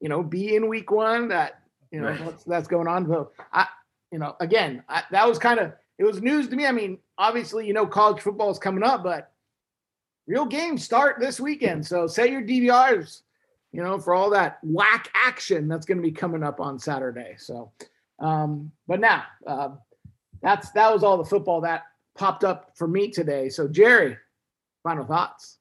you 0.00 0.08
know 0.08 0.22
be 0.22 0.56
in 0.56 0.68
week 0.68 0.90
one. 0.90 1.28
That 1.28 1.60
you 1.90 2.00
know 2.00 2.08
Right. 2.08 2.24
that's, 2.24 2.44
that's 2.44 2.68
going 2.68 2.88
on. 2.88 3.04
But 3.04 3.30
I 3.52 3.66
you 4.10 4.18
know 4.18 4.36
again 4.40 4.82
I, 4.88 5.02
that 5.10 5.28
was 5.28 5.38
kind 5.38 5.60
of 5.60 5.72
it 5.98 6.04
was 6.04 6.22
news 6.22 6.48
to 6.48 6.56
me. 6.56 6.66
I 6.66 6.72
mean, 6.72 6.98
obviously 7.18 7.66
you 7.66 7.74
know 7.74 7.86
college 7.86 8.20
football 8.22 8.50
is 8.50 8.58
coming 8.58 8.82
up, 8.82 9.02
but 9.02 9.32
real 10.26 10.46
games 10.46 10.82
start 10.84 11.16
this 11.20 11.38
weekend. 11.40 11.86
So 11.86 12.06
set 12.06 12.30
your 12.30 12.42
DVRs 12.42 13.22
you 13.72 13.82
know, 13.82 13.98
for 14.00 14.14
all 14.14 14.30
that 14.30 14.58
whack 14.64 15.08
action 15.14 15.68
that's 15.68 15.86
going 15.86 15.98
to 15.98 16.02
be 16.02 16.10
coming 16.10 16.42
up 16.42 16.60
on 16.60 16.76
Saturday. 16.76 17.36
So, 17.38 17.70
um, 18.18 18.72
but 18.88 18.98
now 18.98 19.22
uh, 19.46 19.68
that's 20.42 20.70
that 20.72 20.92
was 20.92 21.02
all 21.02 21.18
the 21.18 21.24
football 21.24 21.60
that 21.62 21.84
popped 22.16 22.44
up 22.44 22.72
for 22.76 22.86
me 22.86 23.10
today. 23.10 23.48
So, 23.48 23.68
Jerry, 23.68 24.16
final 24.82 25.04
thoughts. 25.04 25.58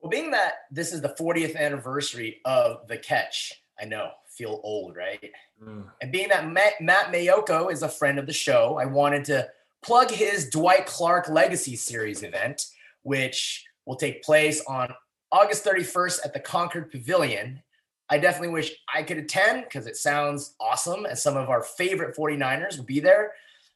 Well, 0.00 0.10
being 0.10 0.30
that 0.32 0.54
this 0.70 0.92
is 0.92 1.00
the 1.00 1.14
40th 1.18 1.56
anniversary 1.56 2.40
of 2.44 2.86
the 2.88 2.96
catch, 2.96 3.52
I 3.80 3.84
know, 3.84 4.10
feel 4.28 4.60
old, 4.64 4.96
right? 4.96 5.30
Mm. 5.62 5.84
And 6.00 6.12
being 6.12 6.28
that 6.28 6.48
Matt, 6.48 6.80
Matt 6.80 7.12
Maiocco 7.12 7.70
is 7.70 7.82
a 7.82 7.88
friend 7.88 8.18
of 8.18 8.26
the 8.26 8.32
show, 8.32 8.78
I 8.80 8.84
wanted 8.84 9.24
to 9.26 9.48
plug 9.82 10.10
his 10.10 10.50
Dwight 10.50 10.86
Clark 10.86 11.28
Legacy 11.28 11.76
Series 11.76 12.22
event, 12.22 12.66
which 13.02 13.64
will 13.86 13.96
take 13.96 14.22
place 14.22 14.62
on 14.66 14.92
August 15.30 15.64
31st 15.64 16.20
at 16.24 16.32
the 16.32 16.40
Concord 16.40 16.90
Pavilion. 16.90 17.62
I 18.08 18.18
definitely 18.18 18.48
wish 18.48 18.72
I 18.92 19.02
could 19.02 19.18
attend 19.18 19.64
because 19.64 19.86
it 19.86 19.96
sounds 19.96 20.54
awesome, 20.60 21.06
and 21.06 21.16
some 21.16 21.36
of 21.36 21.48
our 21.48 21.62
favorite 21.62 22.16
49ers 22.16 22.76
will 22.76 22.84
be 22.84 23.00
there 23.00 23.32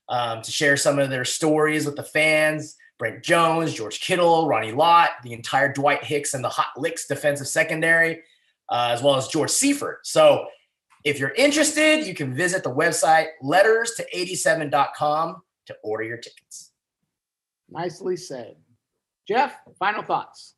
um, 0.08 0.42
to 0.42 0.50
share 0.50 0.76
some 0.76 0.98
of 0.98 1.10
their 1.10 1.24
stories 1.24 1.86
with 1.86 1.96
the 1.96 2.02
fans. 2.02 2.76
Brent 2.98 3.22
Jones, 3.22 3.74
George 3.74 4.00
Kittle, 4.00 4.48
Ronnie 4.48 4.72
Lott, 4.72 5.10
the 5.22 5.32
entire 5.32 5.72
Dwight 5.72 6.02
Hicks 6.02 6.32
and 6.34 6.42
the 6.42 6.48
Hot 6.48 6.68
Licks 6.78 7.06
defensive 7.06 7.46
secondary, 7.46 8.22
uh, 8.70 8.88
as 8.90 9.02
well 9.02 9.16
as 9.16 9.28
George 9.28 9.50
Seifert. 9.50 10.06
So 10.06 10.46
if 11.04 11.18
you're 11.18 11.34
interested, 11.34 12.06
you 12.06 12.14
can 12.14 12.34
visit 12.34 12.62
the 12.62 12.74
website 12.74 13.28
letters 13.42 13.92
to 13.96 14.06
87.com 14.14 15.42
to 15.66 15.76
order 15.82 16.04
your 16.04 16.16
tickets. 16.16 16.72
Nicely 17.68 18.16
said. 18.16 18.56
Jeff, 19.28 19.56
final 19.78 20.02
thoughts. 20.02 20.54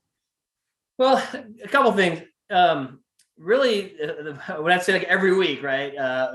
Well, 0.98 1.16
a 1.62 1.68
couple 1.68 1.90
things. 1.92 2.22
Um, 2.50 3.00
really, 3.38 3.94
uh, 4.00 4.34
when 4.60 4.72
I 4.72 4.78
say 4.78 4.92
like 4.92 5.04
every 5.04 5.34
week, 5.34 5.62
right? 5.62 5.96
Uh, 5.96 6.34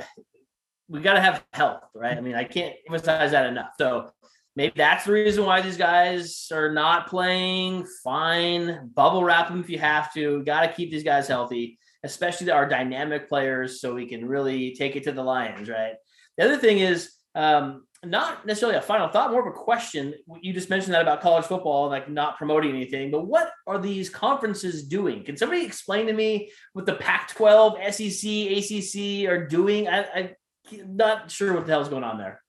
we 0.90 1.02
got 1.02 1.14
to 1.14 1.22
have 1.22 1.44
health, 1.54 1.84
right? 1.96 2.18
I 2.18 2.22
mean, 2.22 2.36
I 2.36 2.44
can't 2.44 2.76
emphasize 2.88 3.32
that 3.32 3.46
enough. 3.46 3.72
So 3.78 4.10
maybe 4.56 4.74
that's 4.76 5.06
the 5.06 5.14
reason 5.14 5.46
why 5.46 5.62
these 5.62 5.78
guys 5.78 6.48
are 6.52 6.72
not 6.72 7.08
playing. 7.08 7.88
Fine, 8.04 8.92
bubble 8.94 9.24
wrap 9.24 9.48
them 9.48 9.60
if 9.60 9.70
you 9.70 9.80
have 9.80 10.14
to. 10.14 10.44
Got 10.44 10.62
to 10.62 10.74
keep 10.74 10.92
these 10.92 11.04
guys 11.04 11.28
healthy, 11.28 11.80
especially 12.04 12.52
our 12.52 12.68
dynamic 12.68 13.30
players, 13.30 13.82
so 13.82 13.94
we 13.94 14.08
can 14.08 14.28
really 14.28 14.76
take 14.76 14.96
it 14.96 15.04
to 15.04 15.12
the 15.12 15.24
Lions, 15.24 15.70
right? 15.70 15.94
The 16.38 16.46
other 16.46 16.58
thing 16.58 16.80
is 16.80 17.12
um, 17.36 17.84
not 18.06 18.46
necessarily 18.46 18.78
a 18.78 18.82
final 18.82 19.08
thought, 19.08 19.32
more 19.32 19.48
of 19.48 19.48
a 19.48 19.58
question. 19.58 20.14
You 20.42 20.54
just 20.54 20.70
mentioned 20.70 20.94
that 20.94 21.02
about 21.02 21.22
college 21.22 21.46
football, 21.46 21.88
like 21.88 22.10
not 22.10 22.38
promoting 22.38 22.72
anything, 22.72 23.12
but 23.12 23.26
what 23.26 23.52
are 23.66 23.80
these 23.80 24.10
conferences 24.10 24.84
doing? 24.84 25.24
Can 25.24 25.38
somebody 25.38 25.66
explain 25.66 26.08
to 26.08 26.14
me 26.14 26.52
what 26.74 26.86
the 26.86 26.96
Pac 26.96 27.30
12, 27.30 27.78
SEC, 27.94 28.30
ACC 28.30 29.30
are 29.30 29.48
doing? 29.48 29.88
I, 29.88 30.06
I'm 30.14 30.30
not 30.72 31.30
sure 31.30 31.54
what 31.54 31.66
the 31.66 31.72
hell's 31.72 31.90
going 31.90 32.04
on 32.04 32.18
there. 32.18 32.42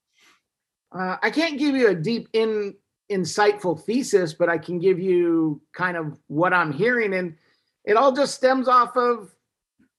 Uh, 0.97 1.17
I 1.23 1.31
can't 1.31 1.59
give 1.59 1.75
you 1.75 1.89
a 1.89 1.95
deep 1.95 2.29
in 2.33 2.75
insightful 3.11 3.81
thesis, 3.81 4.33
but 4.33 4.49
I 4.49 4.59
can 4.59 4.79
give 4.79 4.99
you 4.99 5.61
kind 5.73 5.97
of 5.97 6.19
what 6.29 6.53
I'm 6.53 6.73
hearing, 6.73 7.15
and 7.15 7.37
it 7.85 7.97
all 7.97 8.13
just 8.13 8.35
stems 8.35 8.69
off 8.69 8.97
of 8.97 9.35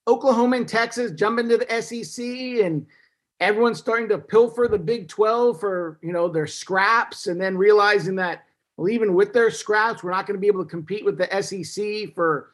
Oklahoma 0.07 0.57
and 0.57 0.67
Texas 0.67 1.11
jumping 1.11 1.49
to 1.49 1.57
the 1.57 1.81
SEC, 1.81 2.25
and 2.63 2.85
everyone's 3.39 3.79
starting 3.79 4.09
to 4.09 4.17
pilfer 4.17 4.67
the 4.69 4.79
Big 4.79 5.07
12 5.07 5.59
for 5.59 5.99
you 6.01 6.13
know 6.13 6.27
their 6.27 6.47
scraps, 6.47 7.27
and 7.27 7.39
then 7.39 7.57
realizing 7.57 8.15
that 8.15 8.45
well, 8.77 8.89
even 8.89 9.13
with 9.13 9.33
their 9.33 9.51
scraps, 9.51 10.03
we're 10.03 10.11
not 10.11 10.25
going 10.27 10.35
to 10.35 10.41
be 10.41 10.47
able 10.47 10.63
to 10.63 10.69
compete 10.69 11.05
with 11.05 11.17
the 11.17 11.41
SEC 11.41 12.13
for 12.13 12.51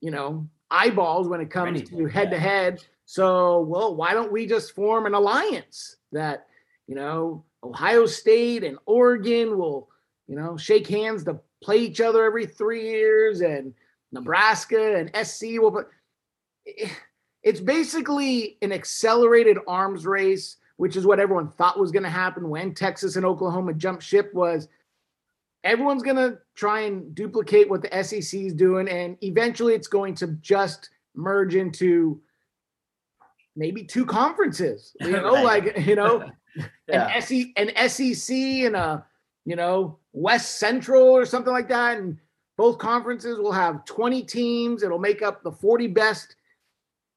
you 0.00 0.10
know 0.10 0.48
eyeballs 0.70 1.28
when 1.28 1.40
it 1.40 1.50
comes 1.50 1.80
Anything, 1.80 1.98
to 1.98 2.06
head 2.06 2.30
to 2.30 2.38
head. 2.38 2.84
So, 3.10 3.62
well, 3.62 3.96
why 3.96 4.14
don't 4.14 4.30
we 4.30 4.46
just 4.46 4.72
form 4.72 5.04
an 5.04 5.14
alliance 5.14 5.96
that 6.12 6.46
you 6.86 6.94
know 6.94 7.44
Ohio 7.64 8.06
State 8.06 8.62
and 8.62 8.78
Oregon 8.86 9.58
will, 9.58 9.88
you 10.28 10.36
know, 10.36 10.56
shake 10.56 10.86
hands 10.86 11.24
to 11.24 11.40
play 11.60 11.78
each 11.78 12.00
other 12.00 12.22
every 12.22 12.46
three 12.46 12.88
years, 12.88 13.40
and 13.40 13.74
Nebraska 14.12 14.94
and 14.96 15.26
SC 15.26 15.58
will. 15.58 15.72
But 15.72 15.88
eh, 16.68 16.88
it's 17.42 17.58
basically 17.58 18.58
an 18.62 18.70
accelerated 18.70 19.58
arms 19.66 20.06
race, 20.06 20.58
which 20.76 20.94
is 20.94 21.04
what 21.04 21.18
everyone 21.18 21.48
thought 21.48 21.80
was 21.80 21.90
going 21.90 22.04
to 22.04 22.08
happen 22.08 22.48
when 22.48 22.74
Texas 22.74 23.16
and 23.16 23.26
Oklahoma 23.26 23.74
jumped 23.74 24.04
ship. 24.04 24.32
Was 24.34 24.68
everyone's 25.64 26.04
going 26.04 26.14
to 26.14 26.38
try 26.54 26.82
and 26.82 27.12
duplicate 27.12 27.68
what 27.68 27.82
the 27.82 28.04
SEC 28.04 28.40
is 28.40 28.54
doing, 28.54 28.86
and 28.88 29.16
eventually 29.20 29.74
it's 29.74 29.88
going 29.88 30.14
to 30.14 30.28
just 30.40 30.90
merge 31.16 31.56
into 31.56 32.22
maybe 33.56 33.84
two 33.84 34.04
conferences. 34.06 34.94
You 35.00 35.12
know, 35.12 35.34
Right. 35.34 35.64
like 35.64 35.86
you 35.86 35.96
know 35.96 36.30
Yeah. 36.88 37.06
an 37.06 37.10
SE 37.22 37.52
an 37.56 37.88
SEC 37.88 38.34
and 38.36 38.76
a 38.76 39.04
you 39.44 39.56
know 39.56 39.98
West 40.12 40.58
Central 40.58 41.02
or 41.04 41.24
something 41.24 41.52
like 41.52 41.68
that, 41.68 41.98
and 41.98 42.18
both 42.56 42.78
conferences 42.78 43.38
will 43.38 43.52
have 43.52 43.84
20 43.84 44.22
teams. 44.24 44.82
It'll 44.82 44.98
make 44.98 45.22
up 45.22 45.42
the 45.42 45.52
40 45.52 45.86
best 45.86 46.36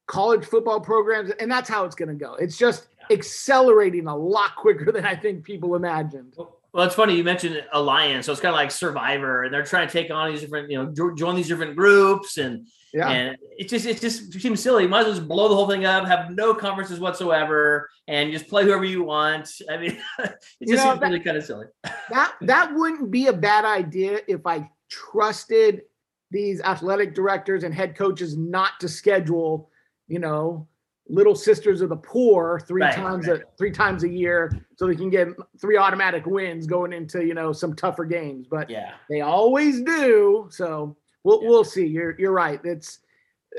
college 0.06 0.44
football 0.44 0.80
programs, 0.80 1.30
and 1.40 1.50
that's 1.50 1.68
how 1.68 1.84
it's 1.84 1.94
going 1.94 2.08
to 2.08 2.14
go. 2.14 2.34
It's 2.34 2.56
just 2.56 2.88
accelerating 3.10 4.06
a 4.06 4.16
lot 4.16 4.54
quicker 4.56 4.90
than 4.92 5.04
I 5.04 5.16
think 5.16 5.44
people 5.44 5.74
imagined. 5.74 6.34
Well, 6.36 6.58
it's 6.82 6.94
funny 6.94 7.16
you 7.16 7.22
mentioned 7.24 7.62
alliance, 7.72 8.26
so 8.26 8.32
it's 8.32 8.40
kind 8.40 8.52
of 8.52 8.56
like 8.56 8.70
Survivor, 8.70 9.44
and 9.44 9.54
they're 9.54 9.62
trying 9.64 9.86
to 9.86 9.92
take 9.92 10.10
on 10.10 10.30
these 10.32 10.40
different, 10.40 10.70
you 10.70 10.76
know, 10.82 11.14
join 11.14 11.36
these 11.36 11.48
different 11.48 11.76
groups, 11.76 12.36
and 12.38 12.66
Yeah, 12.92 13.08
and 13.10 13.36
it 13.58 13.68
just 13.68 13.86
it 13.86 14.00
just 14.00 14.32
seems 14.40 14.60
silly. 14.60 14.82
You 14.84 14.88
might 14.88 15.00
as 15.00 15.06
well 15.06 15.14
just 15.16 15.28
blow 15.28 15.48
the 15.48 15.54
whole 15.54 15.68
thing 15.68 15.84
up, 15.84 16.06
have 16.06 16.30
no 16.32 16.52
conferences 16.54 16.98
whatsoever, 16.98 17.88
and 18.08 18.32
just 18.32 18.48
play 18.48 18.64
whoever 18.64 18.84
you 18.84 19.04
want. 19.04 19.48
I 19.70 19.76
mean, 19.76 19.98
it 20.18 20.26
just 20.26 20.36
You 20.60 20.76
know, 20.76 20.82
seems 20.82 21.00
that- 21.00 21.06
really 21.10 21.20
kind 21.20 21.36
of 21.36 21.44
silly. 21.44 21.66
that 22.10 22.34
that 22.42 22.74
wouldn't 22.74 23.10
be 23.10 23.28
a 23.28 23.32
bad 23.32 23.64
idea 23.64 24.20
if 24.26 24.46
I 24.46 24.68
trusted 24.90 25.82
these 26.30 26.60
athletic 26.60 27.14
directors 27.14 27.62
and 27.64 27.72
head 27.72 27.94
coaches 27.96 28.36
not 28.36 28.72
to 28.80 28.88
schedule, 28.88 29.70
you 30.08 30.18
know, 30.18 30.66
little 31.08 31.34
sisters 31.34 31.80
of 31.82 31.90
the 31.90 31.96
poor 31.96 32.60
three 32.60 32.82
Right, 32.82 32.94
times 32.94 33.28
right. 33.28 33.42
a 33.42 33.44
three 33.58 33.70
times 33.70 34.04
a 34.04 34.08
year 34.08 34.50
so 34.76 34.86
they 34.86 34.96
can 34.96 35.10
get 35.10 35.28
three 35.60 35.76
automatic 35.76 36.24
wins 36.24 36.66
going 36.66 36.92
into 36.92 37.24
you 37.26 37.34
know 37.34 37.52
some 37.52 37.74
tougher 37.74 38.04
games. 38.04 38.46
But 38.50 38.70
Yeah, 38.70 38.92
they 39.10 39.20
always 39.20 39.82
do. 39.82 40.48
So 40.50 40.96
we'll 41.22 41.42
Yeah. 41.42 41.48
we'll 41.48 41.64
see. 41.64 41.86
You're 41.86 42.16
you're 42.18 42.32
right. 42.32 42.60
It's 42.64 43.00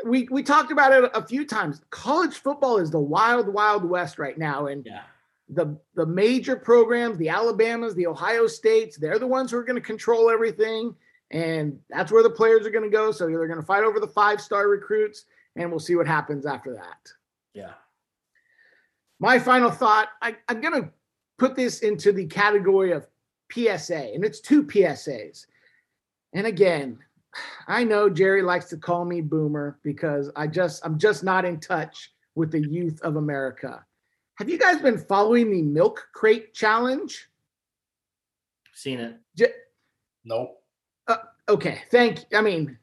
we 0.05 0.27
we 0.31 0.41
talked 0.43 0.71
about 0.71 0.91
it 0.91 1.09
a 1.13 1.25
few 1.25 1.45
times. 1.45 1.81
College 1.91 2.35
football 2.39 2.77
is 2.77 2.89
the 2.91 2.99
wild 2.99 3.47
wild 3.47 3.85
west 3.85 4.17
right 4.17 4.37
now, 4.37 4.65
and 4.67 4.83
yeah, 4.85 5.01
the 5.49 5.77
the 5.93 6.05
major 6.05 6.55
programs, 6.55 7.17
the 7.19 7.29
Alabamas, 7.29 7.93
the 7.95 8.07
Ohio 8.07 8.47
States, 8.47 8.97
they're 8.97 9.19
the 9.19 9.27
ones 9.27 9.51
who 9.51 9.57
are 9.57 9.63
going 9.63 9.79
to 9.79 9.87
control 9.87 10.29
everything, 10.31 10.95
and 11.31 11.79
that's 11.91 12.11
where 12.11 12.23
the 12.23 12.29
players 12.29 12.65
are 12.65 12.71
going 12.71 12.83
to 12.83 12.89
go. 12.89 13.11
So 13.11 13.27
they're 13.27 13.47
going 13.47 13.59
to 13.59 13.65
fight 13.65 13.83
over 13.83 13.99
the 13.99 14.07
five 14.07 14.41
star 14.41 14.67
recruits, 14.67 15.25
and 15.55 15.69
we'll 15.69 15.79
see 15.79 15.95
what 15.95 16.07
happens 16.07 16.45
after 16.47 16.73
that. 16.73 16.97
Yeah. 17.55 17.71
My 19.19 19.39
final 19.39 19.71
thought: 19.71 20.09
I, 20.21 20.35
I'm 20.47 20.61
going 20.61 20.83
to 20.83 20.89
put 21.39 21.55
this 21.55 21.79
into 21.79 22.11
the 22.11 22.25
category 22.25 22.91
of 22.91 23.07
PSA, 23.51 24.13
and 24.13 24.23
it's 24.23 24.41
two 24.41 24.63
PSAs. 24.63 25.45
And 26.33 26.45
again, 26.45 26.99
I 27.67 27.83
know 27.83 28.09
Jerry 28.09 28.41
likes 28.41 28.65
to 28.65 28.77
call 28.77 29.05
me 29.05 29.21
boomer 29.21 29.79
because 29.83 30.29
I 30.35 30.47
just 30.47 30.85
I'm 30.85 30.99
just 30.99 31.23
not 31.23 31.45
in 31.45 31.59
touch 31.59 32.11
with 32.35 32.51
the 32.51 32.59
youth 32.59 33.01
of 33.01 33.15
America. 33.15 33.83
Have 34.35 34.49
you 34.49 34.57
guys 34.57 34.81
been 34.81 34.97
following 34.97 35.49
the 35.49 35.61
milk 35.61 36.05
crate 36.13 36.53
challenge? 36.53 37.29
Seen 38.73 38.99
it. 38.99 39.15
J- 39.37 39.53
Nope. 40.25 40.61
Uh, 41.07 41.17
okay, 41.47 41.83
thank. 41.91 42.25
I 42.33 42.41
mean, 42.41 42.77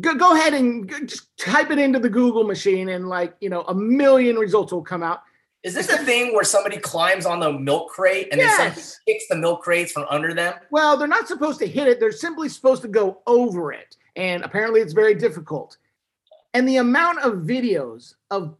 go 0.00 0.14
go 0.14 0.34
ahead 0.34 0.54
and 0.54 0.88
g- 0.88 1.06
just 1.06 1.36
type 1.36 1.70
it 1.70 1.78
into 1.78 1.98
the 1.98 2.08
Google 2.08 2.44
machine, 2.44 2.88
and 2.90 3.08
like 3.08 3.34
you 3.40 3.48
know, 3.48 3.62
a 3.62 3.74
million 3.74 4.36
results 4.36 4.72
will 4.72 4.82
come 4.82 5.02
out. 5.02 5.22
Is 5.66 5.74
this 5.74 5.88
a 5.88 5.98
thing 5.98 6.32
where 6.32 6.44
somebody 6.44 6.76
climbs 6.76 7.26
on 7.26 7.40
the 7.40 7.50
milk 7.50 7.90
crate 7.90 8.28
and 8.30 8.40
then 8.40 8.56
somebody 8.56 8.80
kicks 9.04 9.24
the 9.28 9.34
milk 9.34 9.62
crates 9.62 9.90
from 9.90 10.06
under 10.08 10.32
them? 10.32 10.54
Well, 10.70 10.96
they're 10.96 11.08
not 11.08 11.26
supposed 11.26 11.58
to 11.58 11.66
hit 11.66 11.88
it. 11.88 11.98
They're 11.98 12.12
simply 12.12 12.48
supposed 12.48 12.82
to 12.82 12.88
go 12.88 13.20
over 13.26 13.72
it. 13.72 13.96
And 14.14 14.44
apparently 14.44 14.80
it's 14.80 14.92
very 14.92 15.16
difficult. 15.16 15.76
And 16.54 16.68
the 16.68 16.76
amount 16.76 17.18
of 17.18 17.40
videos 17.40 18.14
of 18.30 18.54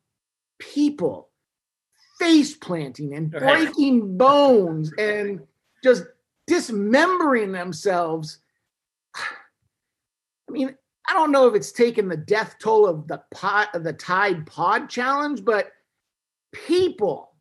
people 0.59 1.29
face 2.19 2.57
planting 2.57 3.15
and 3.15 3.31
breaking 3.31 4.17
bones 4.17 4.93
and 4.99 5.43
just 5.85 6.05
dismembering 6.49 7.53
themselves. 7.53 8.39
I 9.15 10.53
mean, 10.53 10.75
I 11.09 11.13
don't 11.13 11.33
know 11.33 11.47
if 11.47 11.55
it's 11.55 11.73
taken 11.73 12.09
the 12.09 12.17
death 12.17 12.57
toll 12.61 12.87
of 12.87 13.07
the 13.07 13.23
pot 13.33 13.75
of 13.75 13.85
the 13.85 13.93
Tide 13.93 14.47
Pod 14.47 14.89
challenge, 14.89 15.45
but 15.45 15.71
people 16.53 17.33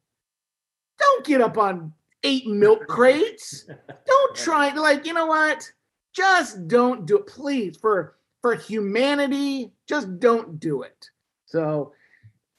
don't 0.99 1.26
get 1.26 1.41
up 1.41 1.57
on 1.57 1.93
eight 2.24 2.47
milk 2.47 2.86
crates. 2.88 3.66
Don't 4.05 4.36
try 4.36 4.74
like 4.74 5.05
you 5.05 5.13
know 5.13 5.28
what? 5.28 5.70
Just 6.13 6.68
don't 6.68 7.05
do 7.05 7.18
it 7.18 7.28
please 7.28 7.78
for 7.78 8.16
for 8.41 8.53
humanity 8.55 9.72
just 9.88 10.20
don't 10.20 10.59
do 10.59 10.84
it. 10.84 11.09
So 11.45 11.93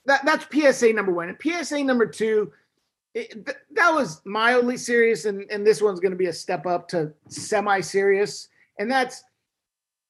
that 0.07 0.25
that's 0.25 0.47
psa 0.53 0.93
number 0.93 1.13
one. 1.13 1.29
And 1.29 1.65
psa 1.67 1.83
number 1.83 2.07
two 2.07 2.53
it, 3.15 3.47
th- 3.47 3.59
that 3.73 3.95
was 3.95 4.21
mildly 4.25 4.77
serious 4.77 5.25
and 5.25 5.51
and 5.51 5.67
this 5.67 5.81
one's 5.81 6.01
going 6.01 6.13
to 6.13 6.19
be 6.19 6.27
a 6.27 6.33
step 6.33 6.67
up 6.67 6.89
to 6.89 7.13
semi 7.29 7.81
serious 7.81 8.49
and 8.79 8.91
that's 8.91 9.23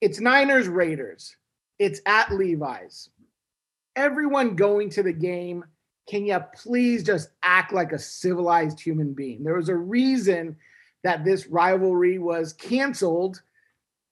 it's 0.00 0.20
niners 0.20 0.68
raiders 0.68 1.36
it's 1.78 2.00
at 2.06 2.30
levi's 2.32 3.10
everyone 3.96 4.56
going 4.56 4.90
to 4.90 5.02
the 5.02 5.12
game 5.12 5.64
can 6.06 6.24
you 6.24 6.38
please 6.54 7.02
just 7.02 7.30
act 7.42 7.72
like 7.72 7.92
a 7.92 7.98
civilized 7.98 8.80
human 8.80 9.12
being? 9.12 9.42
There 9.42 9.56
was 9.56 9.68
a 9.68 9.76
reason 9.76 10.56
that 11.02 11.24
this 11.24 11.46
rivalry 11.48 12.18
was 12.18 12.52
canceled, 12.52 13.42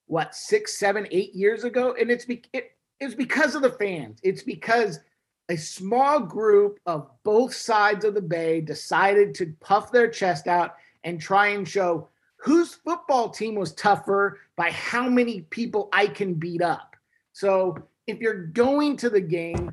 what, 0.07 0.35
six, 0.35 0.76
seven, 0.76 1.07
eight 1.11 1.35
years 1.35 1.64
ago? 1.64 1.95
And 1.99 2.11
it's, 2.11 2.24
be- 2.24 2.45
it, 2.53 2.72
it's 3.01 3.14
because 3.14 3.55
of 3.55 3.62
the 3.62 3.70
fans. 3.70 4.18
It's 4.22 4.43
because 4.43 5.01
a 5.49 5.57
small 5.57 6.20
group 6.20 6.80
of 6.87 7.11
both 7.22 7.55
sides 7.55 8.05
of 8.05 8.14
the 8.14 8.22
bay 8.22 8.61
decided 8.61 9.35
to 9.37 9.55
puff 9.61 9.93
their 9.93 10.09
chest 10.09 10.49
out 10.49 10.74
and 11.05 11.20
try 11.20 11.49
and 11.49 11.68
show 11.68 12.09
whose 12.45 12.75
football 12.75 13.31
team 13.31 13.55
was 13.55 13.73
tougher 13.73 14.39
by 14.55 14.71
how 14.71 15.09
many 15.09 15.41
people 15.49 15.89
I 15.95 16.07
can 16.07 16.35
beat 16.35 16.61
up. 16.61 16.95
So 17.33 17.79
if 18.07 18.19
you're 18.21 18.49
going 18.49 18.99
to 18.99 19.09
the 19.09 19.21
game, 19.21 19.71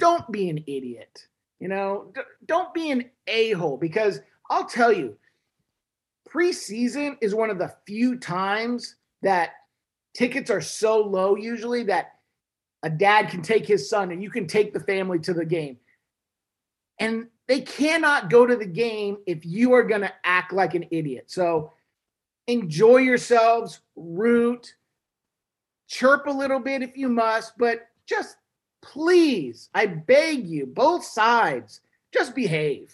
don't 0.00 0.30
be 0.32 0.50
an 0.50 0.64
idiot. 0.66 1.28
You 1.60 1.68
know, 1.68 2.12
don't 2.46 2.74
be 2.74 2.90
an 2.90 3.08
a 3.28 3.52
hole 3.52 3.76
because 3.76 4.20
I'll 4.50 4.66
tell 4.66 4.92
you, 4.92 5.16
preseason 6.28 7.16
is 7.20 7.36
one 7.36 7.50
of 7.50 7.58
the 7.58 7.72
few 7.86 8.18
times 8.18 8.96
that 9.22 9.50
tickets 10.12 10.50
are 10.50 10.60
so 10.60 11.00
low, 11.00 11.36
usually, 11.36 11.84
that 11.84 12.14
a 12.82 12.90
dad 12.90 13.28
can 13.28 13.42
take 13.42 13.64
his 13.64 13.88
son 13.88 14.10
and 14.10 14.20
you 14.20 14.28
can 14.28 14.48
take 14.48 14.74
the 14.74 14.80
family 14.80 15.20
to 15.20 15.32
the 15.32 15.44
game. 15.44 15.76
And 16.98 17.28
they 17.46 17.60
cannot 17.60 18.28
go 18.28 18.44
to 18.44 18.56
the 18.56 18.66
game 18.66 19.18
if 19.24 19.46
you 19.46 19.72
are 19.74 19.84
going 19.84 20.00
to 20.00 20.12
act 20.24 20.52
like 20.52 20.74
an 20.74 20.86
idiot. 20.90 21.26
So 21.28 21.70
enjoy 22.46 22.98
yourselves, 22.98 23.80
root, 23.96 24.74
chirp 25.88 26.26
a 26.26 26.30
little 26.30 26.58
bit 26.60 26.82
if 26.82 26.96
you 26.96 27.08
must, 27.08 27.56
but 27.58 27.88
just 28.06 28.36
please, 28.82 29.68
I 29.74 29.86
beg 29.86 30.46
you, 30.46 30.66
both 30.66 31.04
sides, 31.04 31.80
just 32.12 32.34
behave. 32.34 32.92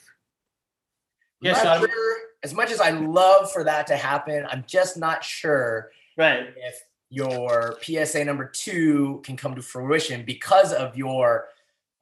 Yes, 1.40 1.62
Not 1.64 1.80
Sean. 1.80 1.88
sure- 1.90 2.16
as 2.42 2.54
much 2.54 2.70
as 2.70 2.80
I 2.80 2.90
love 2.90 3.50
for 3.50 3.64
that 3.64 3.86
to 3.88 3.96
happen, 3.96 4.46
I'm 4.48 4.64
just 4.66 4.96
not 4.96 5.24
sure 5.24 5.90
Right. 6.16 6.52
if 6.56 6.84
your 7.10 7.78
PSA 7.82 8.24
number 8.24 8.44
two 8.44 9.20
can 9.24 9.36
come 9.36 9.54
to 9.56 9.62
fruition 9.62 10.24
because 10.24 10.72
of 10.72 10.96
your 10.96 11.48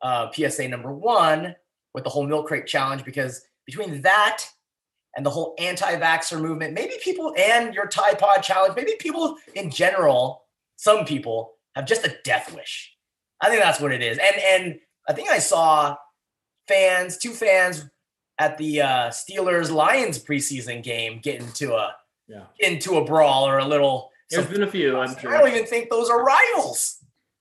uh, 0.02 0.30
PSA 0.32 0.68
number 0.68 0.92
one 0.92 1.56
with 1.94 2.04
the 2.04 2.10
whole 2.10 2.26
milk 2.26 2.48
crate 2.48 2.66
challenge. 2.66 3.02
Because 3.04 3.46
between 3.64 4.02
that 4.02 4.44
and 5.16 5.24
the 5.24 5.30
whole 5.30 5.54
anti-vaxxer 5.58 6.40
movement, 6.40 6.74
maybe 6.74 6.94
people 7.02 7.34
and 7.38 7.74
your 7.74 7.86
Tide 7.86 8.18
Pod 8.18 8.42
challenge, 8.42 8.74
maybe 8.76 8.94
people 8.98 9.36
in 9.54 9.70
general, 9.70 10.42
some 10.76 11.04
people 11.04 11.54
have 11.74 11.86
just 11.86 12.06
a 12.06 12.14
death 12.24 12.54
wish. 12.54 12.94
I 13.40 13.48
think 13.48 13.62
that's 13.62 13.80
what 13.80 13.92
it 13.92 14.02
is. 14.02 14.18
And 14.18 14.36
and 14.36 14.80
I 15.08 15.12
think 15.12 15.30
I 15.30 15.38
saw 15.38 15.96
fans, 16.68 17.16
two 17.18 17.32
fans 17.32 17.84
at 18.38 18.58
the 18.58 18.82
uh, 18.82 19.08
Steelers 19.10 19.70
Lions 19.70 20.22
preseason 20.22 20.82
game 20.82 21.20
get 21.22 21.40
into 21.40 21.74
a 21.74 21.94
Yeah. 22.28 22.44
into 22.60 22.96
a 22.98 23.04
brawl 23.04 23.46
or 23.48 23.58
a 23.58 23.64
little. 23.64 24.10
There's 24.30 24.44
some- 24.44 24.52
been 24.52 24.62
a 24.64 24.70
few, 24.70 24.98
I'm 24.98 25.10
I 25.10 25.38
don't 25.38 25.48
even 25.48 25.66
think 25.66 25.88
those 25.90 26.10
are 26.10 26.22
rivals. 26.24 26.98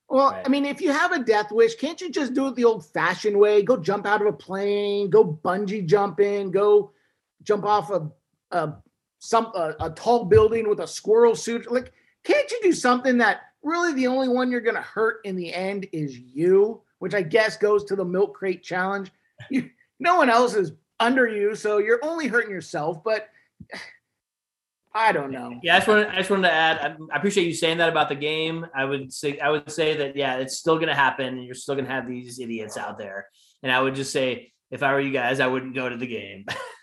Well, 0.08 0.30
Right. 0.30 0.46
I 0.46 0.48
mean, 0.48 0.64
if 0.64 0.80
you 0.80 0.92
have 0.92 1.10
a 1.10 1.18
death 1.18 1.50
wish, 1.50 1.74
can't 1.74 2.00
you 2.00 2.10
just 2.10 2.32
do 2.32 2.46
it 2.46 2.54
the 2.54 2.64
old 2.64 2.86
fashioned 2.86 3.36
way? 3.36 3.62
Go 3.62 3.76
jump 3.76 4.06
out 4.06 4.20
of 4.20 4.28
a 4.28 4.32
plane, 4.32 5.10
go 5.10 5.24
bungee 5.44 5.84
jumping, 5.84 6.52
go 6.52 6.92
jump 7.46 7.64
off 7.64 7.90
a, 7.90 8.10
a 8.50 8.74
some 9.18 9.46
a, 9.54 9.74
a 9.80 9.90
tall 9.90 10.24
building 10.24 10.68
with 10.68 10.80
a 10.80 10.86
squirrel 10.86 11.34
suit. 11.34 11.70
Like, 11.70 11.92
can't 12.24 12.50
you 12.50 12.58
do 12.62 12.72
something 12.72 13.18
that 13.18 13.40
really 13.62 13.94
the 13.94 14.06
only 14.06 14.28
one 14.28 14.50
you're 14.50 14.60
gonna 14.60 14.80
hurt 14.82 15.20
in 15.24 15.36
the 15.36 15.52
end 15.52 15.86
is 15.92 16.18
you? 16.18 16.82
Which 16.98 17.14
I 17.14 17.22
guess 17.22 17.56
goes 17.56 17.84
to 17.84 17.96
the 17.96 18.04
milk 18.04 18.34
crate 18.34 18.62
challenge. 18.62 19.10
You, 19.50 19.70
no 20.00 20.16
one 20.16 20.30
else 20.30 20.54
is 20.54 20.72
under 20.98 21.26
you, 21.26 21.54
so 21.54 21.78
you're 21.78 22.00
only 22.02 22.26
hurting 22.26 22.50
yourself. 22.50 23.02
But 23.04 23.28
I 24.94 25.12
don't 25.12 25.30
know. 25.30 25.60
Yeah, 25.62 25.74
I 25.74 25.78
just 25.78 25.88
wanted, 25.88 26.06
I 26.08 26.16
just 26.16 26.30
wanted 26.30 26.48
to 26.48 26.54
add. 26.54 26.78
I, 26.78 26.96
I 27.12 27.18
appreciate 27.18 27.46
you 27.46 27.52
saying 27.52 27.78
that 27.78 27.90
about 27.90 28.08
the 28.08 28.14
game. 28.14 28.66
I 28.74 28.86
would 28.86 29.12
say, 29.12 29.38
I 29.38 29.50
would 29.50 29.70
say 29.70 29.94
that 29.98 30.16
yeah, 30.16 30.36
it's 30.36 30.56
still 30.56 30.76
going 30.76 30.88
to 30.88 30.94
happen, 30.94 31.26
and 31.26 31.44
you're 31.44 31.54
still 31.54 31.74
going 31.74 31.84
to 31.86 31.92
have 31.92 32.08
these 32.08 32.40
idiots 32.40 32.78
out 32.78 32.96
there. 32.96 33.26
And 33.62 33.70
I 33.70 33.78
would 33.80 33.94
just 33.94 34.10
say, 34.10 34.54
if 34.70 34.82
I 34.82 34.94
were 34.94 35.00
you 35.00 35.12
guys, 35.12 35.38
I 35.38 35.48
wouldn't 35.48 35.74
go 35.74 35.86
to 35.86 35.98
the 35.98 36.06
game. 36.06 36.46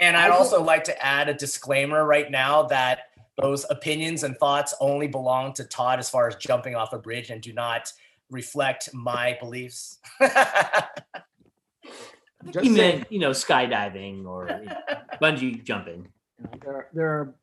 And 0.00 0.16
I'd 0.16 0.30
also 0.30 0.62
like 0.62 0.84
to 0.84 1.04
add 1.04 1.28
a 1.28 1.34
disclaimer 1.34 2.04
right 2.04 2.30
now 2.30 2.64
that 2.64 3.00
those 3.40 3.64
opinions 3.70 4.22
and 4.24 4.36
thoughts 4.36 4.74
only 4.80 5.08
belong 5.08 5.52
to 5.54 5.64
Todd 5.64 5.98
as 5.98 6.10
far 6.10 6.28
as 6.28 6.36
jumping 6.36 6.74
off 6.74 6.92
a 6.92 6.98
bridge 6.98 7.30
and 7.30 7.40
do 7.40 7.52
not 7.52 7.92
reflect 8.30 8.92
my 8.92 9.36
beliefs. 9.40 9.98
Just 12.50 12.66
you 12.66 12.74
saying. 12.74 12.98
meant, 12.98 13.12
you 13.12 13.20
know, 13.20 13.30
skydiving 13.30 14.26
or 14.26 14.48
bungee 15.22 15.62
jumping. 15.62 16.08
You 16.38 16.44
know, 16.44 16.58
there, 16.60 16.88
there 16.92 17.08
are 17.08 17.34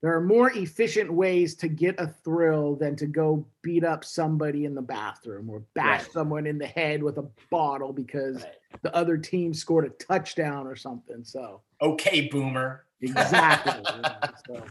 there 0.00 0.14
are 0.14 0.20
more 0.20 0.50
efficient 0.52 1.12
ways 1.12 1.54
to 1.56 1.68
get 1.68 1.98
a 1.98 2.06
thrill 2.06 2.76
than 2.76 2.94
to 2.96 3.06
go 3.06 3.44
beat 3.62 3.82
up 3.84 4.04
somebody 4.04 4.64
in 4.64 4.74
the 4.74 4.82
bathroom 4.82 5.50
or 5.50 5.60
bash 5.74 6.02
Right. 6.02 6.12
someone 6.12 6.46
in 6.46 6.56
the 6.58 6.66
head 6.66 7.02
with 7.02 7.18
a 7.18 7.28
bottle 7.50 7.92
because 7.92 8.36
Right. 8.44 8.54
the 8.82 8.94
other 8.94 9.16
team 9.16 9.52
scored 9.52 9.86
a 9.86 9.90
touchdown 9.90 10.66
or 10.66 10.76
something. 10.76 11.24
So 11.24 11.62
okay, 11.82 12.28
boomer. 12.28 12.84
exactly. 13.00 13.82
yeah, 14.02 14.30
so, 14.46 14.64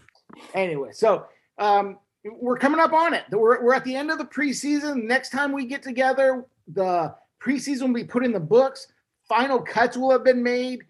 anyway, 0.53 0.91
so 0.93 1.25
um, 1.57 1.97
we're 2.23 2.57
coming 2.57 2.79
up 2.79 2.93
on 2.93 3.13
it. 3.13 3.25
We're, 3.31 3.61
we're 3.63 3.73
at 3.73 3.83
the 3.83 3.95
end 3.95 4.11
of 4.11 4.17
the 4.17 4.25
preseason. 4.25 5.03
Next 5.03 5.29
time 5.31 5.51
we 5.51 5.65
get 5.65 5.83
together, 5.83 6.45
the 6.67 7.15
preseason 7.41 7.87
will 7.87 7.93
be 7.95 8.03
put 8.03 8.23
in 8.25 8.31
the 8.31 8.39
books. 8.39 8.87
Final 9.27 9.59
cuts 9.61 9.97
will 9.97 10.11
have 10.11 10.23
been 10.23 10.41
made. 10.41 10.83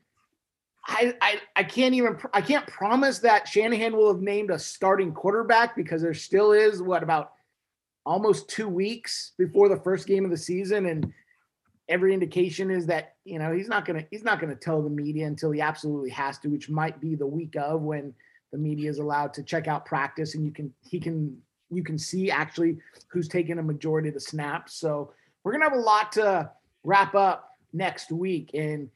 I, 0.88 1.14
I 1.22 1.42
I 1.58 1.64
can't 1.64 1.94
even 1.94 2.18
I 2.34 2.42
can't 2.42 2.66
promise 2.68 3.20
that 3.20 3.48
Shanahan 3.48 3.96
will 3.96 4.14
have 4.14 4.22
named 4.22 4.52
a 4.52 4.60
starting 4.60 5.14
quarterback 5.14 5.76
because 5.76 6.02
there 6.02 6.14
still 6.14 6.54
is 6.54 6.82
what 6.82 7.04
about 7.04 7.34
almost 8.06 8.48
two 8.48 8.70
weeks 8.70 9.34
before 9.38 9.68
the 9.68 9.82
first 9.82 10.08
game 10.08 10.24
of 10.24 10.32
the 10.32 10.38
season, 10.38 10.86
and 10.86 11.12
every 11.90 12.14
indication 12.14 12.72
is 12.72 12.86
that 12.86 13.16
you 13.26 13.38
know 13.38 13.52
he's 13.52 13.68
not 13.68 13.86
gonna 13.86 14.06
he's 14.12 14.24
not 14.24 14.40
gonna 14.40 14.56
tell 14.56 14.82
the 14.82 14.90
media 14.90 15.28
until 15.28 15.52
he 15.52 15.60
absolutely 15.60 16.10
has 16.10 16.40
to, 16.40 16.48
which 16.48 16.70
might 16.70 17.02
be 17.02 17.16
the 17.16 17.28
week 17.28 17.56
of 17.58 17.82
when 17.82 18.14
the 18.54 18.58
media 18.58 18.90
is 18.90 19.00
allowed 19.00 19.34
to 19.34 19.44
check 19.44 19.68
out 19.68 19.86
practice 19.86 20.36
and 20.36 20.46
you 20.46 20.52
can 20.52 20.74
he 20.90 21.02
can 21.02 21.38
you 21.70 21.84
can 21.84 21.98
see 21.98 22.32
actually 22.32 22.78
who's 23.10 23.28
taking 23.28 23.60
a 23.60 23.64
majority 23.64 24.08
of 24.08 24.14
the 24.14 24.22
snaps. 24.22 24.76
So 24.76 25.12
we're 25.44 25.52
gonna 25.52 25.66
have 25.66 25.74
a 25.74 25.82
lot 25.82 26.14
to 26.14 26.50
wrap 26.86 27.14
up 27.14 27.52
next 27.74 28.10
week, 28.10 28.52
and 28.54 28.90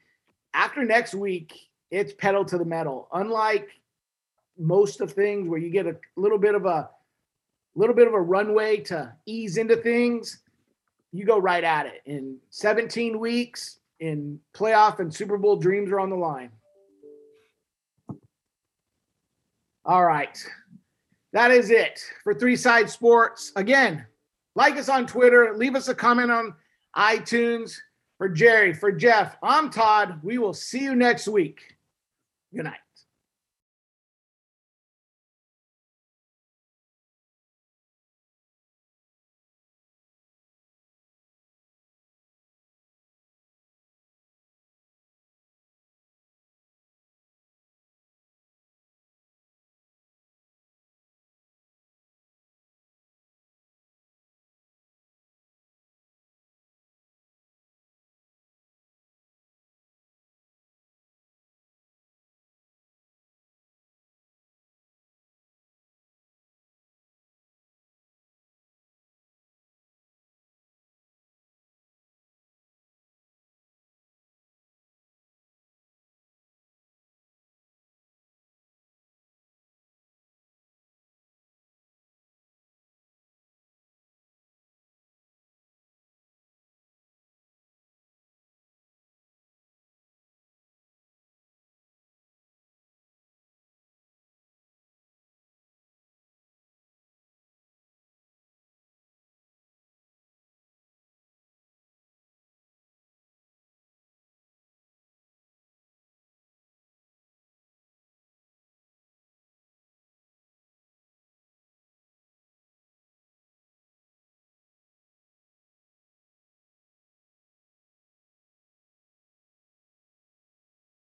after 0.54 0.86
next 0.86 1.14
week, 1.14 1.54
it's 1.92 2.14
pedal 2.14 2.46
to 2.46 2.58
the 2.58 2.66
metal. 2.66 3.08
Unlike 3.14 3.70
most 4.58 5.02
of 5.02 5.12
things 5.12 5.48
where 5.48 5.60
you 5.60 5.70
get 5.70 5.86
a 5.86 5.98
little 6.16 6.38
bit 6.38 6.56
of 6.56 6.66
a 6.66 6.90
little 7.76 7.96
bit 7.96 8.08
of 8.08 8.14
a 8.14 8.22
runway 8.22 8.78
to 8.78 9.14
ease 9.26 9.58
into 9.58 9.76
things, 9.76 10.40
you 11.12 11.26
go 11.26 11.38
right 11.38 11.64
at 11.64 11.86
it. 11.86 12.02
In 12.06 12.38
17 12.50 13.20
weeks, 13.20 13.80
in 14.00 14.40
playoff 14.54 15.00
and 15.00 15.14
Super 15.14 15.38
Bowl 15.38 15.58
dreams 15.58 15.92
are 15.92 16.00
on 16.00 16.10
the 16.10 16.16
line. 16.16 16.52
All 19.86 20.06
right. 20.06 20.38
That 21.34 21.52
is 21.52 21.70
it 21.70 22.04
for 22.24 22.34
Three 22.34 22.56
Side 22.56 22.90
Sports. 22.90 23.52
Again, 23.56 24.06
like 24.56 24.76
us 24.78 24.90
on 24.90 25.08
Twitter, 25.08 25.54
leave 25.56 25.76
us 25.76 25.88
a 25.88 25.96
comment 25.96 26.32
on 26.32 26.54
iTunes. 26.96 27.78
For 28.18 28.30
Jerry, 28.30 28.72
for 28.72 28.92
Jeff, 28.92 29.36
I'm 29.42 29.72
Todd. 29.72 30.20
We 30.22 30.38
will 30.38 30.54
see 30.54 30.84
you 30.84 30.94
next 30.94 31.28
week. 31.28 31.78
Good 32.54 32.66
night. 32.66 32.80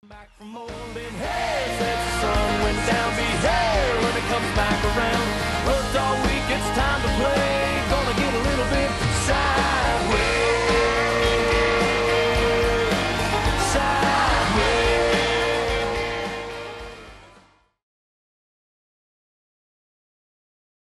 Back 0.09 0.31
from 0.39 0.53
holding 0.55 1.13
hands. 1.19 1.39
as 1.39 1.48